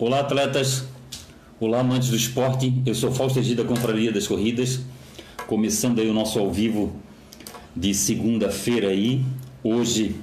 Olá, 0.00 0.20
atletas. 0.20 0.84
Olá, 1.58 1.80
amantes 1.80 2.08
do 2.08 2.14
esporte. 2.14 2.72
Eu 2.86 2.94
sou 2.94 3.10
Fausto 3.10 3.40
Egida 3.40 3.64
da 3.64 3.68
Confraria 3.68 4.12
das 4.12 4.28
Corridas. 4.28 4.78
Começando 5.48 5.98
aí 5.98 6.08
o 6.08 6.14
nosso 6.14 6.38
ao 6.38 6.52
vivo 6.52 6.92
de 7.74 7.92
segunda-feira 7.92 8.90
aí. 8.90 9.24
Hoje, 9.60 10.14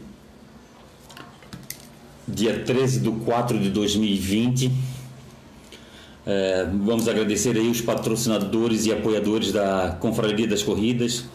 dia 2.26 2.58
13 2.64 3.02
de 3.02 3.12
4 3.26 3.60
de 3.60 3.70
2020. 3.70 4.72
É, 6.26 6.70
vamos 6.72 7.10
agradecer 7.10 7.58
aí 7.58 7.68
os 7.68 7.82
patrocinadores 7.82 8.86
e 8.86 8.94
apoiadores 8.94 9.52
da 9.52 9.98
Confraria 10.00 10.48
das 10.48 10.64
Corridas, 10.64 11.26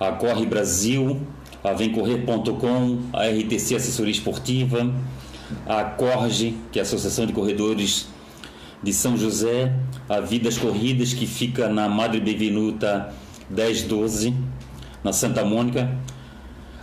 a 0.00 0.10
Corre 0.10 0.44
Brasil, 0.44 1.20
a 1.62 1.72
Vemcorrer.com, 1.72 3.02
a 3.12 3.28
RTC 3.28 3.76
Assessoria 3.76 4.10
Esportiva, 4.10 4.92
a 5.66 5.84
Corge, 5.84 6.56
que 6.72 6.78
é 6.78 6.82
a 6.82 6.84
Associação 6.84 7.26
de 7.26 7.32
Corredores 7.32 8.08
de 8.82 8.92
São 8.92 9.16
José, 9.16 9.72
a 10.08 10.20
Vidas 10.20 10.58
Corridas, 10.58 11.12
que 11.12 11.26
fica 11.26 11.68
na 11.68 11.88
Madre 11.88 12.20
Bevenuta 12.20 13.12
1012, 13.50 14.34
na 15.02 15.12
Santa 15.12 15.44
Mônica, 15.44 15.90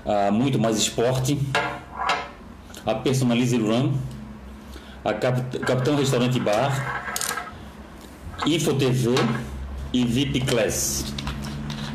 a 0.06 0.32
Muito 0.32 0.60
Mais 0.60 0.78
Esporte, 0.78 1.38
a 2.86 2.96
Personalize 2.96 3.56
Run, 3.58 3.94
a 5.04 5.14
Capitão 5.14 5.96
Restaurante 5.96 6.40
Bar, 6.40 7.16
InfoTV 8.46 9.12
e 9.94 10.04
VIP 10.04 10.42
Class. 10.42 11.14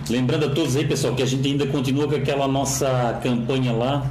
Lembrando 0.08 0.46
a 0.46 0.48
todos 0.48 0.76
aí, 0.76 0.86
pessoal, 0.86 1.14
que 1.14 1.22
a 1.22 1.26
gente 1.26 1.46
ainda 1.46 1.66
continua 1.66 2.08
com 2.08 2.14
aquela 2.14 2.48
nossa 2.48 3.20
campanha 3.22 3.72
lá, 3.72 4.10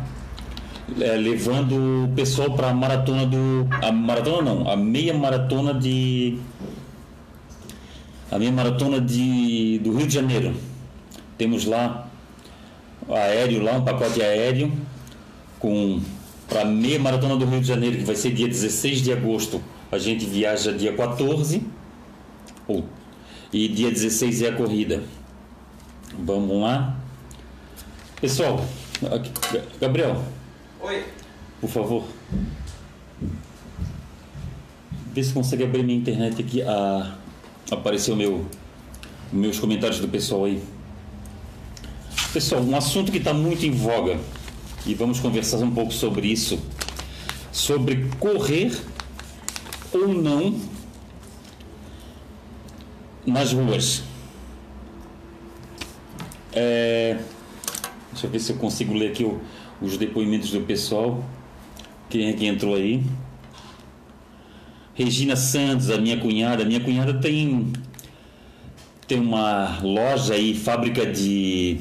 é, 0.99 1.15
levando 1.15 2.05
o 2.05 2.15
pessoal 2.15 2.51
para 2.51 2.69
a 2.69 2.73
maratona 2.73 3.25
do. 3.25 3.67
A 3.81 3.91
maratona 3.91 4.53
não, 4.53 4.69
a 4.69 4.75
meia 4.75 5.13
maratona 5.13 5.73
de. 5.73 6.37
A 8.31 8.39
meia 8.39 8.51
maratona 8.51 8.99
de, 8.99 9.79
do 9.79 9.95
Rio 9.95 10.07
de 10.07 10.13
Janeiro. 10.13 10.53
Temos 11.37 11.65
lá 11.65 12.07
aéreo, 13.09 13.61
lá 13.61 13.73
um 13.73 13.83
pacote 13.83 14.21
aéreo 14.21 14.71
com 15.59 16.01
para 16.47 16.61
a 16.61 16.65
meia 16.65 16.99
maratona 16.99 17.35
do 17.35 17.45
Rio 17.45 17.59
de 17.59 17.67
Janeiro, 17.67 17.97
que 17.97 18.03
vai 18.03 18.15
ser 18.15 18.31
dia 18.31 18.47
16 18.47 19.01
de 19.01 19.11
agosto. 19.11 19.61
A 19.91 19.97
gente 19.97 20.25
viaja 20.25 20.71
dia 20.71 20.93
14 20.93 21.61
ou, 22.67 22.85
e 23.51 23.67
dia 23.67 23.91
16 23.91 24.41
é 24.43 24.49
a 24.49 24.53
corrida. 24.53 25.03
Vamos 26.17 26.61
lá. 26.61 26.97
Pessoal, 28.19 28.65
Gabriel. 29.79 30.23
Oi. 30.87 31.03
Por 31.59 31.69
favor. 31.69 32.05
Vê 35.13 35.21
se 35.21 35.33
consegue 35.33 35.65
abrir 35.65 35.83
minha 35.83 35.99
internet 35.99 36.41
aqui. 36.41 36.61
Ah, 36.61 37.17
apareceu 37.69 38.15
meu, 38.15 38.45
meus 39.29 39.59
comentários 39.59 39.99
do 39.99 40.07
pessoal 40.07 40.45
aí. 40.45 40.63
Pessoal, 42.31 42.61
um 42.61 42.73
assunto 42.73 43.11
que 43.11 43.17
está 43.17 43.33
muito 43.33 43.65
em 43.65 43.71
voga 43.71 44.17
e 44.85 44.93
vamos 44.93 45.19
conversar 45.19 45.57
um 45.57 45.71
pouco 45.71 45.91
sobre 45.91 46.27
isso. 46.27 46.57
Sobre 47.51 48.09
correr 48.17 48.71
ou 49.91 50.07
não 50.07 50.57
nas 53.25 53.51
ruas. 53.51 54.03
É, 56.53 57.19
deixa 58.13 58.27
eu 58.27 58.31
ver 58.31 58.39
se 58.39 58.53
eu 58.53 58.55
consigo 58.55 58.93
ler 58.93 59.11
aqui 59.11 59.25
o, 59.25 59.41
os 59.81 59.97
depoimentos 59.97 60.51
do 60.51 60.61
pessoal. 60.61 61.23
Quem 62.09 62.29
é 62.29 62.33
que 62.33 62.45
entrou 62.45 62.75
aí? 62.75 63.03
Regina 64.93 65.35
Santos, 65.35 65.89
a 65.89 65.97
minha 65.97 66.17
cunhada. 66.19 66.65
Minha 66.65 66.79
cunhada 66.79 67.13
tem 67.15 67.71
tem 69.07 69.19
uma 69.19 69.79
loja 69.81 70.33
aí, 70.33 70.53
fábrica 70.53 71.05
de 71.05 71.79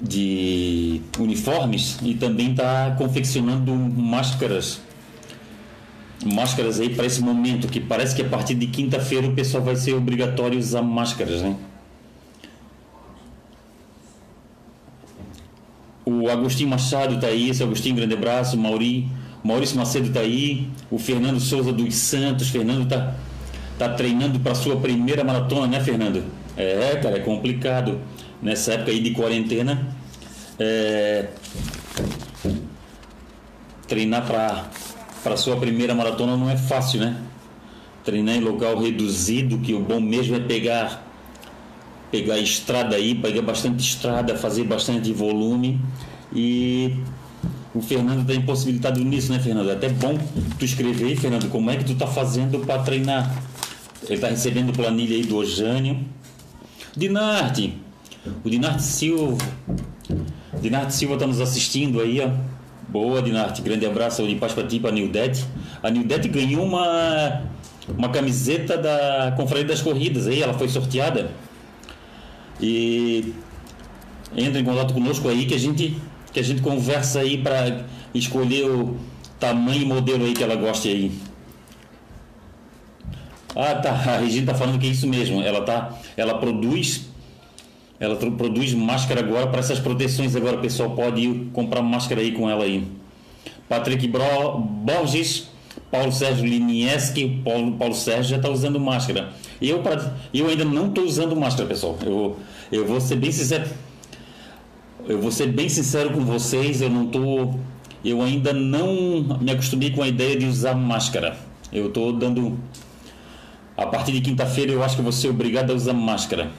de 0.00 1.00
uniformes 1.18 1.98
e 2.02 2.14
também 2.14 2.50
está 2.50 2.94
confeccionando 2.98 3.74
máscaras 3.74 4.80
máscaras 6.24 6.80
aí 6.80 6.94
para 6.94 7.06
esse 7.06 7.20
momento 7.20 7.68
que 7.68 7.80
parece 7.80 8.14
que 8.14 8.22
a 8.22 8.28
partir 8.28 8.54
de 8.54 8.66
quinta-feira 8.66 9.26
o 9.26 9.34
pessoal 9.34 9.62
vai 9.62 9.76
ser 9.76 9.94
obrigatório 9.94 10.58
usar 10.58 10.82
máscaras, 10.82 11.42
né? 11.42 11.56
O 16.04 16.28
Agostinho 16.28 16.68
Machado 16.68 17.14
está 17.14 17.28
aí, 17.28 17.48
esse 17.48 17.62
Agostinho, 17.62 17.96
grande 17.96 18.14
abraço. 18.14 18.58
Mauri, 18.58 19.08
Maurício 19.42 19.76
Macedo 19.76 20.08
está 20.08 20.20
aí. 20.20 20.68
O 20.90 20.98
Fernando 20.98 21.40
Souza 21.40 21.72
dos 21.72 21.94
Santos. 21.94 22.48
Fernando 22.48 22.84
está 22.84 23.14
tá 23.78 23.88
treinando 23.90 24.38
para 24.40 24.54
sua 24.54 24.76
primeira 24.76 25.24
maratona, 25.24 25.66
né, 25.66 25.80
Fernando? 25.80 26.24
É, 26.56 26.98
cara, 27.02 27.16
é 27.16 27.20
complicado. 27.20 28.00
Nessa 28.42 28.74
época 28.74 28.90
aí 28.90 29.00
de 29.00 29.10
quarentena. 29.10 29.86
É... 30.58 31.28
Treinar 33.86 34.26
para 35.22 35.36
sua 35.36 35.56
primeira 35.56 35.94
maratona 35.94 36.36
não 36.36 36.48
é 36.48 36.56
fácil, 36.56 37.00
né? 37.00 37.16
Treinar 38.02 38.36
em 38.36 38.40
local 38.40 38.78
reduzido, 38.78 39.58
que 39.58 39.74
o 39.74 39.80
bom 39.80 40.00
mesmo 40.00 40.36
é 40.36 40.40
pegar 40.40 41.03
pegar 42.14 42.38
estrada 42.38 42.94
aí, 42.94 43.12
pegar 43.12 43.42
bastante 43.42 43.80
estrada, 43.80 44.36
fazer 44.36 44.62
bastante 44.62 45.12
volume 45.12 45.80
e 46.32 46.94
o 47.74 47.80
Fernando 47.82 48.20
está 48.20 48.34
impossibilitado 48.34 49.00
nisso, 49.00 49.32
né, 49.32 49.40
Fernando? 49.40 49.68
É 49.68 49.72
até 49.72 49.88
bom 49.88 50.16
tu 50.56 50.64
escrever, 50.64 51.16
Fernando, 51.16 51.50
como 51.50 51.70
é 51.70 51.76
que 51.76 51.82
tu 51.82 51.96
tá 51.96 52.06
fazendo 52.06 52.60
para 52.60 52.80
treinar. 52.84 53.34
Ele 54.04 54.14
está 54.14 54.28
recebendo 54.28 54.72
planilha 54.72 55.16
aí 55.16 55.24
do 55.24 55.36
Ojânio. 55.36 56.04
Dinarte, 56.96 57.76
o 58.44 58.48
Dinarte 58.48 58.82
Silva. 58.84 59.36
Dinarte 60.62 60.94
Silva 60.94 61.14
está 61.14 61.26
nos 61.26 61.40
assistindo 61.40 62.00
aí, 62.00 62.20
ó. 62.20 62.30
Boa, 62.88 63.20
Dinarte. 63.20 63.60
Grande 63.60 63.86
abraço 63.86 64.24
de 64.24 64.36
paz 64.36 64.52
para 64.52 64.68
ti, 64.68 64.78
para 64.78 64.92
Nildete. 64.92 65.44
A 65.82 65.90
Nildete 65.90 66.28
ganhou 66.28 66.64
uma, 66.64 67.42
uma 67.98 68.08
camiseta 68.10 68.78
da 68.78 69.34
Confraria 69.36 69.64
das 69.66 69.82
Corridas 69.82 70.28
aí, 70.28 70.40
ela 70.40 70.54
foi 70.54 70.68
sorteada. 70.68 71.28
E 72.66 73.34
entra 74.34 74.58
em 74.58 74.64
contato 74.64 74.94
conosco 74.94 75.28
aí 75.28 75.44
que 75.44 75.54
a 75.54 75.58
gente 75.58 75.94
que 76.32 76.40
a 76.40 76.42
gente 76.42 76.62
conversa 76.62 77.20
aí 77.20 77.38
para 77.38 77.84
escolher 78.14 78.64
o 78.64 78.96
tamanho 79.38 79.82
e 79.82 79.84
modelo 79.84 80.24
aí 80.24 80.32
que 80.32 80.42
ela 80.42 80.56
goste 80.56 80.88
aí. 80.88 81.12
Ah, 83.54 83.74
tá. 83.76 83.90
A 84.14 84.16
Regina 84.18 84.52
tá 84.52 84.58
falando 84.58 84.80
que 84.80 84.86
é 84.86 84.90
isso 84.90 85.06
mesmo. 85.06 85.42
Ela 85.42 85.60
tá, 85.60 85.96
ela 86.16 86.38
produz, 86.38 87.08
ela 88.00 88.16
produz 88.16 88.72
máscara 88.72 89.20
agora 89.20 89.46
para 89.46 89.60
essas 89.60 89.78
proteções 89.78 90.34
agora. 90.34 90.56
O 90.56 90.60
pessoal 90.60 90.90
pode 90.90 91.20
ir 91.20 91.50
comprar 91.52 91.82
máscara 91.82 92.20
aí 92.20 92.32
com 92.32 92.48
ela 92.48 92.64
aí. 92.64 92.88
Patrick 93.68 94.08
Bro, 94.08 94.58
Borges, 94.58 95.48
Paulo 95.90 96.10
Sérgio 96.10 96.44
Linieski, 96.44 97.42
Paulo, 97.44 97.72
Paulo 97.72 97.94
Sérgio 97.94 98.30
já 98.30 98.36
está 98.36 98.48
usando 98.48 98.80
máscara. 98.80 99.32
Eu, 99.62 99.80
pra, 99.80 100.14
eu 100.32 100.48
ainda 100.48 100.64
não 100.64 100.88
estou 100.88 101.04
usando 101.04 101.36
máscara, 101.36 101.68
pessoal. 101.68 101.96
Eu, 102.04 102.36
eu 102.70 102.86
vou 102.86 103.00
ser 103.00 103.16
bem 103.16 103.30
sincero. 103.32 103.68
Eu 105.06 105.20
vou 105.20 105.30
ser 105.30 105.48
bem 105.48 105.68
sincero 105.68 106.10
com 106.10 106.24
vocês. 106.24 106.80
Eu 106.80 106.90
não 106.90 107.06
tô. 107.06 107.54
Eu 108.04 108.22
ainda 108.22 108.52
não 108.52 109.38
me 109.40 109.50
acostumei 109.50 109.90
com 109.90 110.02
a 110.02 110.08
ideia 110.08 110.36
de 110.36 110.46
usar 110.46 110.74
máscara. 110.74 111.36
Eu 111.72 111.88
estou 111.88 112.12
dando. 112.12 112.58
A 113.76 113.86
partir 113.86 114.12
de 114.12 114.20
quinta-feira 114.20 114.72
eu 114.72 114.82
acho 114.82 114.96
que 114.96 115.02
vou 115.02 115.12
ser 115.12 115.28
obrigado 115.28 115.70
a 115.70 115.74
usar 115.74 115.92
máscara. 115.92 116.50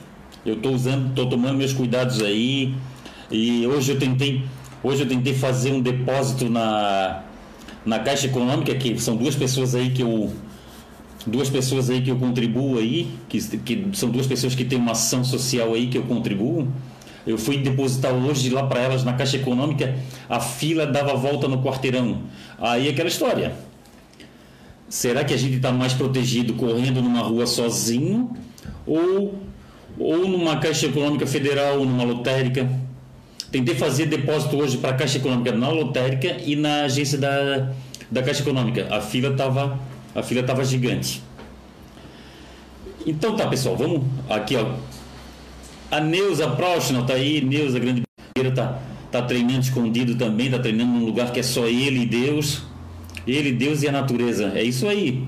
Eu 0.44 0.54
estou 0.54 0.74
usando, 0.74 1.08
estou 1.08 1.28
tomando 1.28 1.56
meus 1.56 1.72
cuidados 1.72 2.22
aí. 2.22 2.74
E 3.30 3.66
hoje 3.66 3.92
eu 3.92 3.98
tentei, 3.98 4.44
hoje 4.82 5.02
eu 5.02 5.08
tentei 5.08 5.34
fazer 5.34 5.72
um 5.72 5.80
depósito 5.80 6.48
na 6.48 7.22
na 7.86 8.00
Caixa 8.00 8.26
Econômica, 8.26 8.74
que 8.74 8.98
são 8.98 9.16
duas 9.16 9.36
pessoas 9.36 9.76
aí 9.76 9.90
que 9.90 10.02
eu 10.02 10.32
duas 11.26 11.50
pessoas 11.50 11.90
aí 11.90 12.00
que 12.00 12.10
eu 12.10 12.16
contribuo 12.16 12.78
aí, 12.78 13.08
que, 13.28 13.40
que 13.58 13.88
são 13.92 14.10
duas 14.10 14.26
pessoas 14.26 14.54
que 14.54 14.64
têm 14.64 14.78
uma 14.78 14.92
ação 14.92 15.24
social 15.24 15.74
aí 15.74 15.88
que 15.88 15.98
eu 15.98 16.02
contribuo. 16.02 16.68
Eu 17.26 17.36
fui 17.36 17.58
depositar 17.58 18.12
hoje 18.14 18.48
lá 18.50 18.64
para 18.64 18.80
elas 18.80 19.02
na 19.02 19.12
Caixa 19.12 19.36
Econômica, 19.36 19.96
a 20.28 20.38
fila 20.38 20.86
dava 20.86 21.14
volta 21.14 21.48
no 21.48 21.60
quarteirão. 21.60 22.22
Aí 22.58 22.88
aquela 22.88 23.08
história. 23.08 23.52
Será 24.88 25.24
que 25.24 25.34
a 25.34 25.36
gente 25.36 25.56
está 25.56 25.72
mais 25.72 25.92
protegido 25.92 26.54
correndo 26.54 27.02
numa 27.02 27.20
rua 27.20 27.44
sozinho 27.44 28.30
ou, 28.86 29.34
ou 29.98 30.28
numa 30.28 30.58
Caixa 30.58 30.86
Econômica 30.86 31.26
Federal, 31.26 31.84
numa 31.84 32.04
lotérica? 32.04 32.70
Tentei 33.50 33.74
fazer 33.74 34.06
depósito 34.06 34.56
hoje 34.56 34.76
para 34.76 34.90
a 34.90 34.94
Caixa 34.94 35.18
Econômica 35.18 35.50
na 35.50 35.68
lotérica 35.68 36.36
e 36.44 36.54
na 36.54 36.82
agência 36.82 37.18
da, 37.18 37.70
da 38.08 38.22
Caixa 38.22 38.42
Econômica. 38.42 38.86
A 38.88 39.00
fila 39.00 39.30
estava 39.30 39.76
a 40.16 40.22
fila 40.22 40.40
estava 40.40 40.64
gigante. 40.64 41.22
Então 43.06 43.36
tá, 43.36 43.46
pessoal, 43.46 43.76
vamos 43.76 44.02
aqui, 44.28 44.56
ó. 44.56 44.66
A 45.90 46.00
Neuza 46.00 46.48
Prochnow 46.48 47.04
tá 47.04 47.12
aí, 47.12 47.40
Neuza 47.44 47.78
Grande 47.78 48.02
tá, 48.54 48.80
tá 49.12 49.22
treinando 49.22 49.60
escondido 49.60 50.16
também, 50.16 50.50
tá 50.50 50.58
treinando 50.58 50.92
num 50.92 51.04
lugar 51.04 51.30
que 51.30 51.38
é 51.38 51.42
só 51.42 51.66
ele 51.66 52.00
e 52.00 52.06
Deus. 52.06 52.62
Ele, 53.26 53.52
Deus 53.52 53.82
e 53.82 53.88
a 53.88 53.92
natureza. 53.92 54.52
É 54.54 54.62
isso 54.62 54.88
aí. 54.88 55.26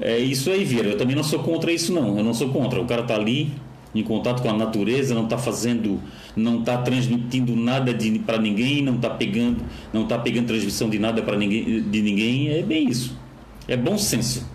É 0.00 0.18
isso 0.18 0.50
aí, 0.50 0.64
Vieira. 0.64 0.90
Eu 0.90 0.96
também 0.96 1.16
não 1.16 1.24
sou 1.24 1.40
contra 1.40 1.72
isso, 1.72 1.92
não. 1.92 2.16
Eu 2.16 2.24
não 2.24 2.32
sou 2.32 2.50
contra. 2.50 2.80
O 2.80 2.86
cara 2.86 3.02
tá 3.02 3.14
ali 3.14 3.52
em 3.94 4.02
contato 4.02 4.42
com 4.42 4.48
a 4.48 4.52
natureza, 4.52 5.14
não 5.14 5.24
está 5.24 5.38
fazendo, 5.38 6.00
não 6.36 6.60
está 6.60 6.78
transmitindo 6.78 7.56
nada 7.56 7.96
para 8.24 8.38
ninguém, 8.38 8.82
não 8.82 8.96
está 8.96 9.10
pegando, 9.10 9.64
não 9.92 10.06
tá 10.06 10.18
pegando 10.18 10.46
transmissão 10.46 10.88
de 10.88 10.98
nada 10.98 11.22
para 11.22 11.36
ninguém, 11.36 11.82
de 11.82 12.02
ninguém. 12.02 12.48
É 12.50 12.62
bem 12.62 12.88
isso. 12.88 13.16
É 13.68 13.76
bom 13.76 13.98
senso. 13.98 14.46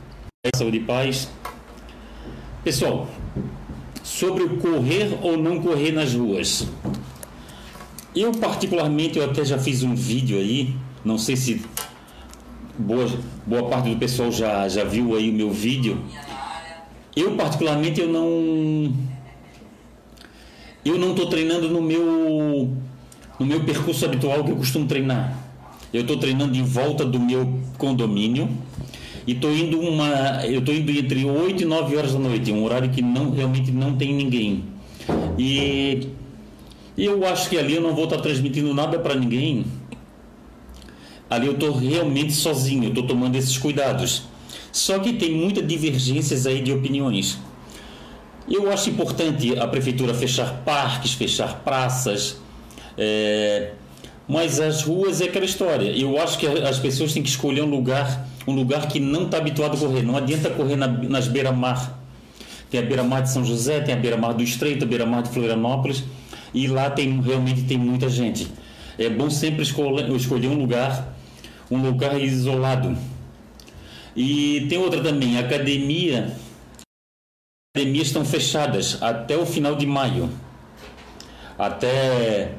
É 0.44 0.50
saúde 0.58 0.78
e 0.78 0.80
paz. 0.80 1.30
Pessoal, 2.64 3.08
sobre 4.04 4.42
o 4.42 4.58
correr 4.58 5.20
ou 5.22 5.38
não 5.38 5.62
correr 5.62 5.92
nas 5.92 6.16
ruas. 6.16 6.68
Eu 8.16 8.32
particularmente, 8.32 9.20
eu 9.20 9.26
até 9.26 9.46
já 9.46 9.60
fiz 9.60 9.84
um 9.84 9.94
vídeo 9.94 10.40
aí, 10.40 10.76
não 11.06 11.20
sei 11.20 11.36
se 11.36 11.62
boa, 12.78 13.08
boa 13.46 13.70
parte 13.70 13.92
do 13.92 13.98
pessoal 13.98 14.32
já, 14.32 14.68
já 14.68 14.84
viu 14.84 15.16
aí 15.16 15.30
o 15.30 15.34
meu 15.34 15.52
vídeo. 15.52 16.02
Eu 17.16 17.36
particularmente 17.36 18.02
eu 18.02 18.08
não 18.08 18.92
eu 20.84 20.98
não 20.98 21.12
estou 21.12 21.28
treinando 21.28 21.70
no 21.70 21.84
meu 21.84 22.76
no 23.40 23.46
meu 23.46 23.64
percurso 23.64 24.06
habitual 24.06 24.44
que 24.44 24.52
eu 24.52 24.56
costumo 24.56 24.88
treinar. 24.88 25.38
Eu 25.94 26.02
estou 26.02 26.18
treinando 26.18 26.58
em 26.58 26.64
volta 26.64 27.06
do 27.06 27.20
meu 27.20 27.60
condomínio 27.78 28.50
e 29.26 29.34
estou 29.34 29.52
indo 29.52 29.80
uma 29.80 30.46
eu 30.46 30.60
estou 30.60 30.74
indo 30.74 30.92
entre 30.92 31.26
8 31.26 31.64
e 31.64 31.66
9 31.66 31.96
horas 31.96 32.14
da 32.14 32.20
noite, 32.20 32.52
um 32.52 32.64
horário 32.64 32.90
que 32.90 33.02
não 33.02 33.32
realmente 33.32 33.72
não 33.72 33.96
tem 33.96 34.14
ninguém. 34.14 34.64
E 35.38 36.10
eu 36.98 37.26
acho 37.28 37.50
que 37.50 37.58
ali 37.58 37.76
eu 37.76 37.82
não 37.82 37.96
vou 37.96 38.06
estar 38.06 38.18
transmitindo 38.18 38.74
nada 38.74 39.00
para 39.00 39.16
ninguém. 39.16 39.66
Ali 41.30 41.48
eu 41.48 41.54
estou 41.54 41.72
realmente 41.72 42.34
sozinho, 42.34 42.90
estou 42.90 43.08
tomando 43.08 43.36
esses 43.36 43.58
cuidados. 43.58 44.24
Só 44.72 45.00
que 45.00 45.14
tem 45.14 45.34
muitas 45.36 45.66
divergências 45.68 46.46
aí 46.46 46.62
de 46.62 46.72
opiniões. 46.72 47.40
Eu 48.50 48.72
acho 48.72 48.90
importante 48.90 49.58
a 49.58 49.68
prefeitura 49.68 50.14
fechar 50.14 50.64
parques, 50.66 51.14
fechar 51.14 51.62
praças, 51.64 52.38
é, 52.98 53.72
mas 54.28 54.60
as 54.60 54.84
ruas 54.84 55.22
é 55.22 55.26
aquela 55.26 55.46
história. 55.46 55.90
Eu 55.98 56.22
acho 56.22 56.38
que 56.38 56.46
as 56.46 56.78
pessoas 56.78 57.14
têm 57.14 57.24
que 57.24 57.30
escolher 57.30 57.62
um 57.62 57.70
lugar, 57.70 58.28
um 58.48 58.54
lugar 58.54 58.88
que 58.88 59.00
não 59.00 59.26
está 59.26 59.38
habituado 59.38 59.76
a 59.76 59.80
correr. 59.80 60.04
Não 60.04 60.18
adianta 60.18 60.50
correr 60.50 60.76
na, 60.76 60.88
nas 60.88 61.28
beira-mar. 61.28 62.00
Tem 62.70 62.80
a 62.80 62.84
beira-mar 62.84 63.22
de 63.22 63.32
São 63.32 63.46
José, 63.46 63.82
tem 63.82 63.94
a 63.94 63.98
beira-mar 63.98 64.34
do 64.34 64.44
Estreito, 64.44 64.84
a 64.84 64.88
beira-mar 64.88 65.22
de 65.24 65.30
Florianópolis, 65.30 66.04
e 66.54 66.68
lá 66.68 66.90
tem 66.90 67.22
realmente 67.22 67.64
tem 67.64 67.78
muita 67.78 68.10
gente. 68.10 68.48
É 68.98 69.10
bom 69.10 69.30
sempre 69.30 69.64
escolher, 69.64 70.48
um 70.48 70.58
lugar, 70.58 71.16
um 71.70 71.82
lugar 71.82 72.20
isolado. 72.20 72.98
E 74.16 74.66
tem 74.70 74.78
outra 74.78 75.02
também, 75.02 75.38
academia 75.38 76.36
academias 77.76 78.06
estão 78.06 78.24
fechadas 78.24 79.02
até 79.02 79.36
o 79.36 79.48
final 79.48 79.76
de 79.76 79.88
maio. 79.88 80.30
Até 81.58 82.52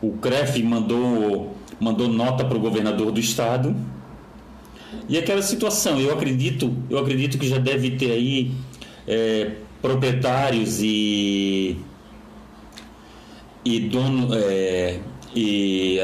o 0.00 0.12
CREF 0.12 0.62
mandou, 0.62 1.56
mandou 1.80 2.06
nota 2.06 2.44
para 2.44 2.56
o 2.56 2.60
governador 2.60 3.10
do 3.10 3.18
estado. 3.18 3.74
E 5.08 5.18
aquela 5.18 5.42
situação, 5.42 6.00
eu 6.00 6.12
acredito, 6.12 6.74
eu 6.88 6.98
acredito 6.98 7.38
que 7.38 7.48
já 7.48 7.58
deve 7.58 7.92
ter 7.92 8.12
aí 8.12 8.50
é, 9.06 9.52
proprietários 9.80 10.80
e 10.80 11.76
e 13.64 13.78
dono 13.78 14.28
é, 14.34 14.98
e 15.34 15.98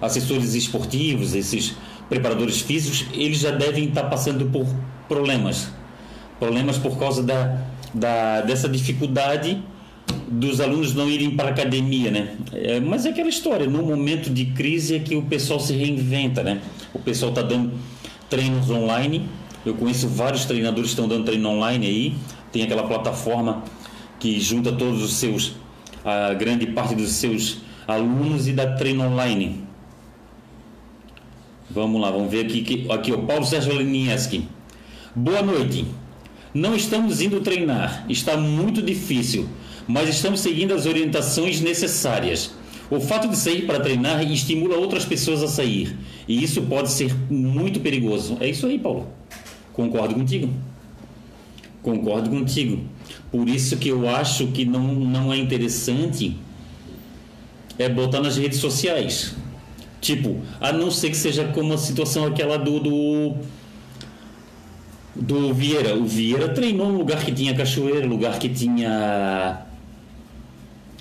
assessores 0.00 0.54
esportivos, 0.54 1.34
esses 1.34 1.74
preparadores 2.08 2.62
físicos, 2.62 3.04
eles 3.12 3.38
já 3.40 3.50
devem 3.50 3.88
estar 3.88 4.04
passando 4.04 4.46
por 4.46 4.66
problemas, 5.06 5.68
problemas 6.38 6.78
por 6.78 6.98
causa 6.98 7.22
da 7.22 7.68
da, 7.92 8.42
dessa 8.42 8.68
dificuldade 8.68 9.62
dos 10.30 10.60
alunos 10.60 10.94
não 10.94 11.08
irem 11.08 11.30
para 11.30 11.48
a 11.48 11.50
academia, 11.50 12.10
né? 12.10 12.36
É, 12.52 12.80
mas 12.80 13.06
é 13.06 13.10
aquela 13.10 13.28
história, 13.28 13.66
no 13.66 13.82
momento 13.82 14.30
de 14.30 14.46
crise 14.46 14.96
é 14.96 14.98
que 14.98 15.16
o 15.16 15.22
pessoal 15.22 15.60
se 15.60 15.74
reinventa, 15.74 16.42
né? 16.42 16.60
O 16.94 16.98
pessoal 16.98 17.30
está 17.30 17.42
dando 17.42 17.72
treinos 18.28 18.70
online, 18.70 19.28
eu 19.64 19.74
conheço 19.74 20.08
vários 20.08 20.44
treinadores 20.44 20.90
que 20.90 20.94
estão 20.94 21.08
dando 21.08 21.24
treino 21.24 21.48
online 21.48 21.86
aí, 21.86 22.14
tem 22.52 22.62
aquela 22.62 22.84
plataforma 22.84 23.62
que 24.18 24.40
junta 24.40 24.72
todos 24.72 25.02
os 25.02 25.14
seus, 25.14 25.54
a 26.04 26.34
grande 26.34 26.66
parte 26.66 26.94
dos 26.94 27.10
seus 27.12 27.58
alunos 27.86 28.48
e 28.48 28.52
dá 28.52 28.74
treino 28.74 29.04
online. 29.04 29.64
Vamos 31.70 32.00
lá, 32.00 32.10
vamos 32.10 32.30
ver 32.30 32.46
aqui, 32.46 32.86
aqui 32.90 33.12
o 33.12 33.22
Paulo 33.22 33.44
Sérgio 33.44 33.74
Lenieski. 33.74 34.48
Boa 35.14 35.42
noite. 35.42 35.86
Não 36.54 36.74
estamos 36.74 37.20
indo 37.20 37.40
treinar, 37.40 38.06
está 38.08 38.36
muito 38.36 38.80
difícil, 38.80 39.46
mas 39.86 40.08
estamos 40.08 40.40
seguindo 40.40 40.72
as 40.72 40.86
orientações 40.86 41.60
necessárias. 41.60 42.54
O 42.90 43.00
fato 43.00 43.28
de 43.28 43.36
sair 43.36 43.66
para 43.66 43.80
treinar 43.80 44.22
estimula 44.22 44.76
outras 44.76 45.04
pessoas 45.04 45.42
a 45.42 45.48
sair, 45.48 45.96
e 46.26 46.42
isso 46.42 46.62
pode 46.62 46.90
ser 46.90 47.14
muito 47.30 47.80
perigoso. 47.80 48.38
É 48.40 48.48
isso 48.48 48.66
aí, 48.66 48.78
Paulo. 48.78 49.06
Concordo 49.72 50.14
contigo. 50.14 50.48
Concordo 51.82 52.30
contigo. 52.30 52.80
Por 53.30 53.48
isso 53.48 53.76
que 53.76 53.88
eu 53.88 54.08
acho 54.08 54.48
que 54.48 54.64
não, 54.64 54.82
não 54.94 55.32
é 55.32 55.36
interessante 55.36 56.36
é 57.78 57.88
botar 57.88 58.20
nas 58.20 58.36
redes 58.36 58.58
sociais. 58.58 59.36
Tipo, 60.00 60.40
a 60.60 60.72
não 60.72 60.90
ser 60.90 61.10
que 61.10 61.16
seja 61.16 61.44
como 61.44 61.74
a 61.74 61.78
situação 61.78 62.26
aquela 62.26 62.56
do, 62.56 62.80
do 62.80 63.36
do 65.14 65.52
Vieira. 65.52 65.96
O 65.96 66.04
Vieira 66.04 66.48
treinou 66.48 66.88
num 66.90 66.98
lugar 66.98 67.24
que 67.24 67.32
tinha 67.32 67.54
cachoeira, 67.54 68.06
lugar 68.06 68.38
que 68.38 68.48
tinha 68.48 69.66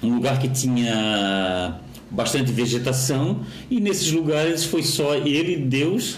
um 0.03 0.15
lugar 0.15 0.39
que 0.39 0.47
tinha 0.47 1.79
bastante 2.09 2.51
vegetação 2.51 3.41
e 3.69 3.79
nesses 3.79 4.11
lugares 4.11 4.63
foi 4.63 4.83
só 4.83 5.15
ele, 5.15 5.57
Deus 5.57 6.17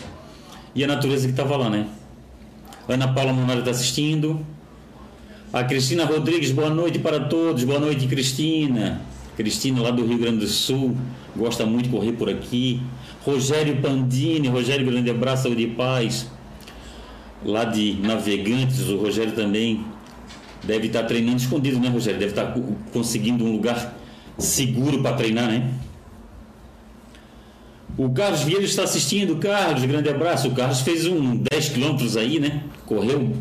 e 0.76 0.84
a 0.84 0.88
natureza 0.88 1.26
que 1.26 1.31
estava 1.31 1.58
lá, 1.58 1.70
né? 1.70 1.88
Ana 2.88 3.08
Paula 3.08 3.34
Monara 3.34 3.60
está 3.60 3.72
assistindo. 3.72 4.46
A 5.52 5.64
Cristina 5.64 6.06
Rodrigues, 6.06 6.52
boa 6.52 6.70
noite 6.70 7.00
para 7.00 7.20
todos. 7.22 7.64
Boa 7.64 7.80
noite, 7.80 8.08
Cristina. 8.08 9.02
Cristina 9.36 9.82
lá 9.82 9.92
do 9.92 10.06
Rio 10.06 10.18
Grande 10.18 10.40
do 10.40 10.48
Sul, 10.48 10.96
gosta 11.36 11.66
muito 11.66 11.86
de 11.86 11.90
correr 11.90 12.12
por 12.14 12.30
aqui. 12.30 12.82
Rogério 13.25 13.78
Pandini, 13.78 14.48
Rogério, 14.48 14.86
grande 14.86 15.10
abraço, 15.10 15.44
saúde 15.44 15.64
e 15.64 15.68
paz 15.68 16.28
lá 17.44 17.63
de 17.63 17.94
Navegantes, 18.01 18.89
o 18.89 18.98
Rogério 18.98 19.34
também 19.34 19.86
deve 20.63 20.88
estar 20.88 21.04
treinando 21.04 21.38
escondido, 21.38 21.80
né, 21.80 21.89
Rogério? 21.89 22.20
Deve 22.20 22.32
estar 22.32 22.56
conseguindo 22.92 23.44
um 23.44 23.51
lugar 23.51 23.98
seguro 24.38 25.01
para 25.01 25.16
treinar, 25.16 25.48
né? 25.48 25.72
O 27.98 28.10
Carlos 28.12 28.44
Vieira 28.44 28.63
está 28.63 28.84
assistindo. 28.84 29.36
Carlos, 29.38 29.84
grande 29.84 30.10
abraço. 30.10 30.48
O 30.48 30.51
Carlos 30.51 30.82
fez 30.82 31.06
um 31.06 31.36
10 31.51 31.70
quilômetros 31.70 32.16
aí, 32.16 32.39
né? 32.39 32.63
Correu, 32.86 33.34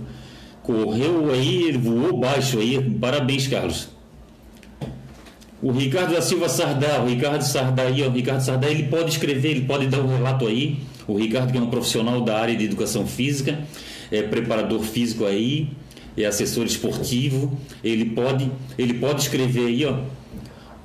correu 0.63 1.31
aí, 1.33 1.73
voou 1.73 2.19
baixo 2.19 2.59
aí. 2.59 2.83
Parabéns, 2.99 3.47
Carlos. 3.47 3.89
O 5.61 5.73
Ricardo 5.73 6.15
da 6.15 6.23
Silva 6.23 6.49
Sardá, 6.49 7.01
o 7.03 7.09
Ricardo 7.09 7.43
Sardá 7.43 7.83
aí, 7.83 8.03
o 8.03 8.11
Ricardo 8.11 8.41
Sardá, 8.41 8.69
ele 8.69 8.85
pode 8.85 9.11
escrever, 9.11 9.51
ele 9.51 9.65
pode 9.65 9.87
dar 9.87 10.01
um 10.01 10.07
relato 10.07 10.47
aí. 10.47 10.79
O 11.07 11.17
Ricardo 11.17 11.51
que 11.51 11.59
é 11.59 11.61
um 11.61 11.71
profissional 11.71 12.21
da 12.21 12.39
área 12.39 12.55
de 12.55 12.65
educação 12.65 13.07
física, 13.07 13.59
é 14.11 14.23
preparador 14.23 14.81
físico 14.83 15.25
aí, 15.25 15.69
é 16.19 16.27
assessor 16.27 16.67
esportivo, 16.67 17.57
ele 17.83 18.07
pode, 18.07 18.51
ele 18.77 18.95
pode 18.95 19.23
escrever 19.23 19.67
aí, 19.67 19.85
ó. 19.85 19.99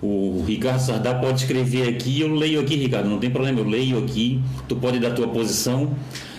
O 0.02 0.44
Ricardo 0.46 0.82
Sardá 0.82 1.16
pode 1.16 1.42
escrever 1.42 1.88
aqui, 1.88 2.20
eu 2.20 2.34
leio 2.34 2.60
aqui, 2.60 2.76
Ricardo, 2.76 3.10
não 3.10 3.20
tem 3.20 3.30
problema, 3.30 3.62
eu 3.62 3.68
leio 3.68 3.98
aqui, 4.00 4.42
tu 4.68 4.76
pode 4.76 5.00
dar 5.00 5.12
tua 5.12 5.30
posição. 5.30 5.96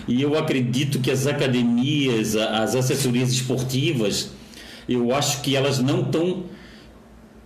E 0.07 0.21
eu 0.21 0.37
acredito 0.37 0.99
que 0.99 1.09
as 1.09 1.25
academias, 1.25 2.35
as 2.35 2.75
assessorias 2.75 3.31
esportivas, 3.31 4.29
eu 4.87 5.15
acho 5.15 5.41
que 5.41 5.55
elas 5.55 5.79
não 5.79 6.01
estão 6.01 6.43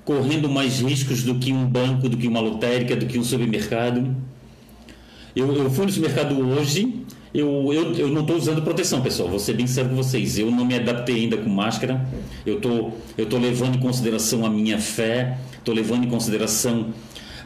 correndo 0.03 0.49
mais 0.49 0.81
riscos 0.81 1.23
do 1.23 1.35
que 1.35 1.53
um 1.53 1.65
banco, 1.65 2.09
do 2.09 2.17
que 2.17 2.27
uma 2.27 2.41
lotérica, 2.41 2.97
do 2.97 3.05
que 3.05 3.17
um 3.17 3.23
supermercado. 3.23 4.13
Eu, 5.33 5.53
eu 5.55 5.69
fui 5.69 5.85
no 5.85 5.91
supermercado 5.91 6.37
hoje 6.37 7.05
eu, 7.33 7.71
eu, 7.71 7.93
eu 7.93 8.07
não 8.07 8.21
estou 8.21 8.35
usando 8.35 8.61
proteção, 8.61 9.01
pessoal. 9.01 9.29
Vou 9.29 9.39
ser 9.39 9.53
bem 9.53 9.67
sério 9.67 9.89
com 9.89 9.95
vocês. 9.95 10.37
Eu 10.37 10.49
não 10.49 10.65
me 10.65 10.75
adaptei 10.75 11.15
ainda 11.15 11.37
com 11.37 11.49
máscara. 11.49 12.05
Eu 12.45 12.59
tô, 12.59 12.91
estou 13.17 13.39
levando 13.39 13.75
em 13.75 13.79
consideração 13.79 14.45
a 14.45 14.49
minha 14.49 14.79
fé, 14.79 15.37
estou 15.57 15.73
levando 15.73 16.05
em 16.05 16.09
consideração 16.09 16.87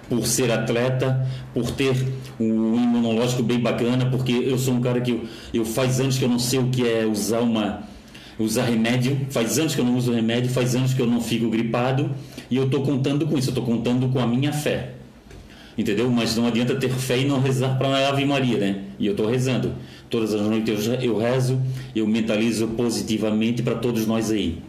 por 0.08 0.26
ser 0.26 0.52
atleta, 0.52 1.28
por 1.54 1.72
ter 1.72 1.96
um 2.40 2.76
imunológico 2.76 3.44
bem 3.44 3.60
bacana, 3.60 4.06
porque 4.06 4.32
eu 4.32 4.58
sou 4.58 4.74
um 4.74 4.82
cara 4.82 5.02
que 5.02 5.12
eu, 5.12 5.22
eu 5.54 5.66
faz 5.66 6.00
anos 6.00 6.18
que 6.18 6.24
eu 6.24 6.30
não 6.30 6.40
sei 6.40 6.60
o 6.60 6.68
que 6.68 6.88
é 6.88 7.06
usar 7.06 7.40
uma 7.40 7.84
usar 8.40 8.64
remédio, 8.64 9.28
faz 9.30 9.60
anos 9.60 9.76
que 9.76 9.82
eu 9.82 9.86
não 9.86 9.96
uso 9.96 10.12
remédio, 10.12 10.50
faz 10.50 10.76
anos 10.76 10.94
que 10.94 11.02
eu 11.02 11.06
não 11.06 11.22
fico 11.22 11.50
gripado 11.50 12.10
e 12.50 12.58
eu 12.58 12.66
estou 12.66 12.82
contando 12.82 13.28
com 13.28 13.38
isso, 13.38 13.50
eu 13.50 13.52
estou 13.52 13.64
contando 13.64 14.10
com 14.10 14.20
a 14.20 14.26
minha 14.26 14.52
fé. 14.52 14.94
Entendeu? 15.78 16.10
Mas 16.10 16.36
não 16.36 16.48
adianta 16.48 16.76
ter 16.76 16.90
fé 16.90 17.20
e 17.20 17.26
não 17.26 17.42
rezar 17.42 17.78
para 17.78 17.88
a 17.88 18.10
Ave 18.10 18.26
Maria, 18.26 18.58
né? 18.58 18.82
E 19.00 19.08
eu 19.08 19.12
estou 19.12 19.28
rezando. 19.28 19.74
Todas 20.10 20.34
as 20.34 20.42
noites 20.42 20.88
eu 21.02 21.18
rezo, 21.18 21.60
eu 21.96 22.06
mentalizo 22.06 22.68
positivamente 22.68 23.64
para 23.64 23.76
todos 23.76 24.06
nós 24.06 24.30
aí. 24.30 24.60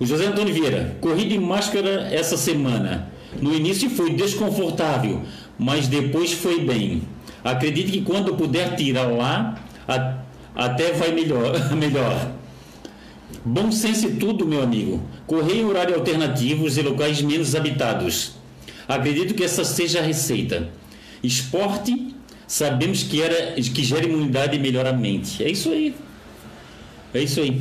O 0.00 0.04
José 0.04 0.26
Antônio 0.26 0.52
Vieira, 0.52 0.96
corri 1.00 1.28
de 1.28 1.38
máscara 1.38 2.08
essa 2.10 2.36
semana. 2.36 3.08
No 3.40 3.54
início 3.54 3.88
foi 3.88 4.10
desconfortável, 4.14 5.22
mas 5.56 5.86
depois 5.86 6.32
foi 6.32 6.60
bem. 6.60 7.02
Acredite 7.44 7.92
que 7.92 8.00
quando 8.00 8.34
puder 8.34 8.74
tirar 8.74 9.06
lá, 9.06 9.56
até 10.54 10.92
vai 10.92 11.12
melhor. 11.12 11.52
melhor. 11.76 12.32
Bom 13.44 13.70
senso 13.70 14.08
e 14.08 14.14
tudo, 14.14 14.46
meu 14.46 14.62
amigo. 14.62 15.02
Correr 15.26 15.60
em 15.60 15.64
horário 15.64 15.94
alternativos 15.94 16.76
e 16.76 16.82
locais 16.82 17.22
menos 17.22 17.54
habitados. 17.54 18.32
Acredito 18.86 19.34
que 19.34 19.44
essa 19.44 19.64
seja 19.64 20.00
a 20.00 20.02
receita. 20.02 20.68
Esporte, 21.22 22.14
sabemos 22.46 23.02
que, 23.02 23.22
era, 23.22 23.52
que 23.54 23.82
gera 23.82 24.04
imunidade 24.04 24.56
e 24.56 24.58
melhora 24.58 24.90
a 24.90 24.92
mente. 24.92 25.42
É 25.42 25.50
isso 25.50 25.70
aí. 25.70 25.94
É 27.12 27.22
isso 27.22 27.40
aí. 27.40 27.60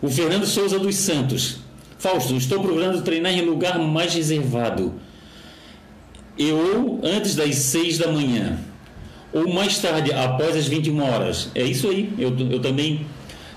O 0.00 0.08
Fernando 0.08 0.46
Souza 0.46 0.78
dos 0.78 0.94
Santos. 0.96 1.58
Fausto, 1.98 2.36
estou 2.36 2.60
procurando 2.60 3.02
treinar 3.02 3.32
em 3.32 3.42
lugar 3.42 3.78
mais 3.78 4.14
reservado. 4.14 4.94
Eu 6.38 7.00
antes 7.02 7.34
das 7.34 7.54
6 7.54 7.98
da 7.98 8.12
manhã. 8.12 8.58
Ou 9.32 9.52
mais 9.52 9.78
tarde, 9.78 10.12
após 10.12 10.54
as 10.54 10.66
21 10.66 11.02
horas. 11.02 11.50
É 11.54 11.62
isso 11.64 11.88
aí. 11.88 12.12
Eu, 12.18 12.36
eu 12.50 12.60
também 12.60 13.06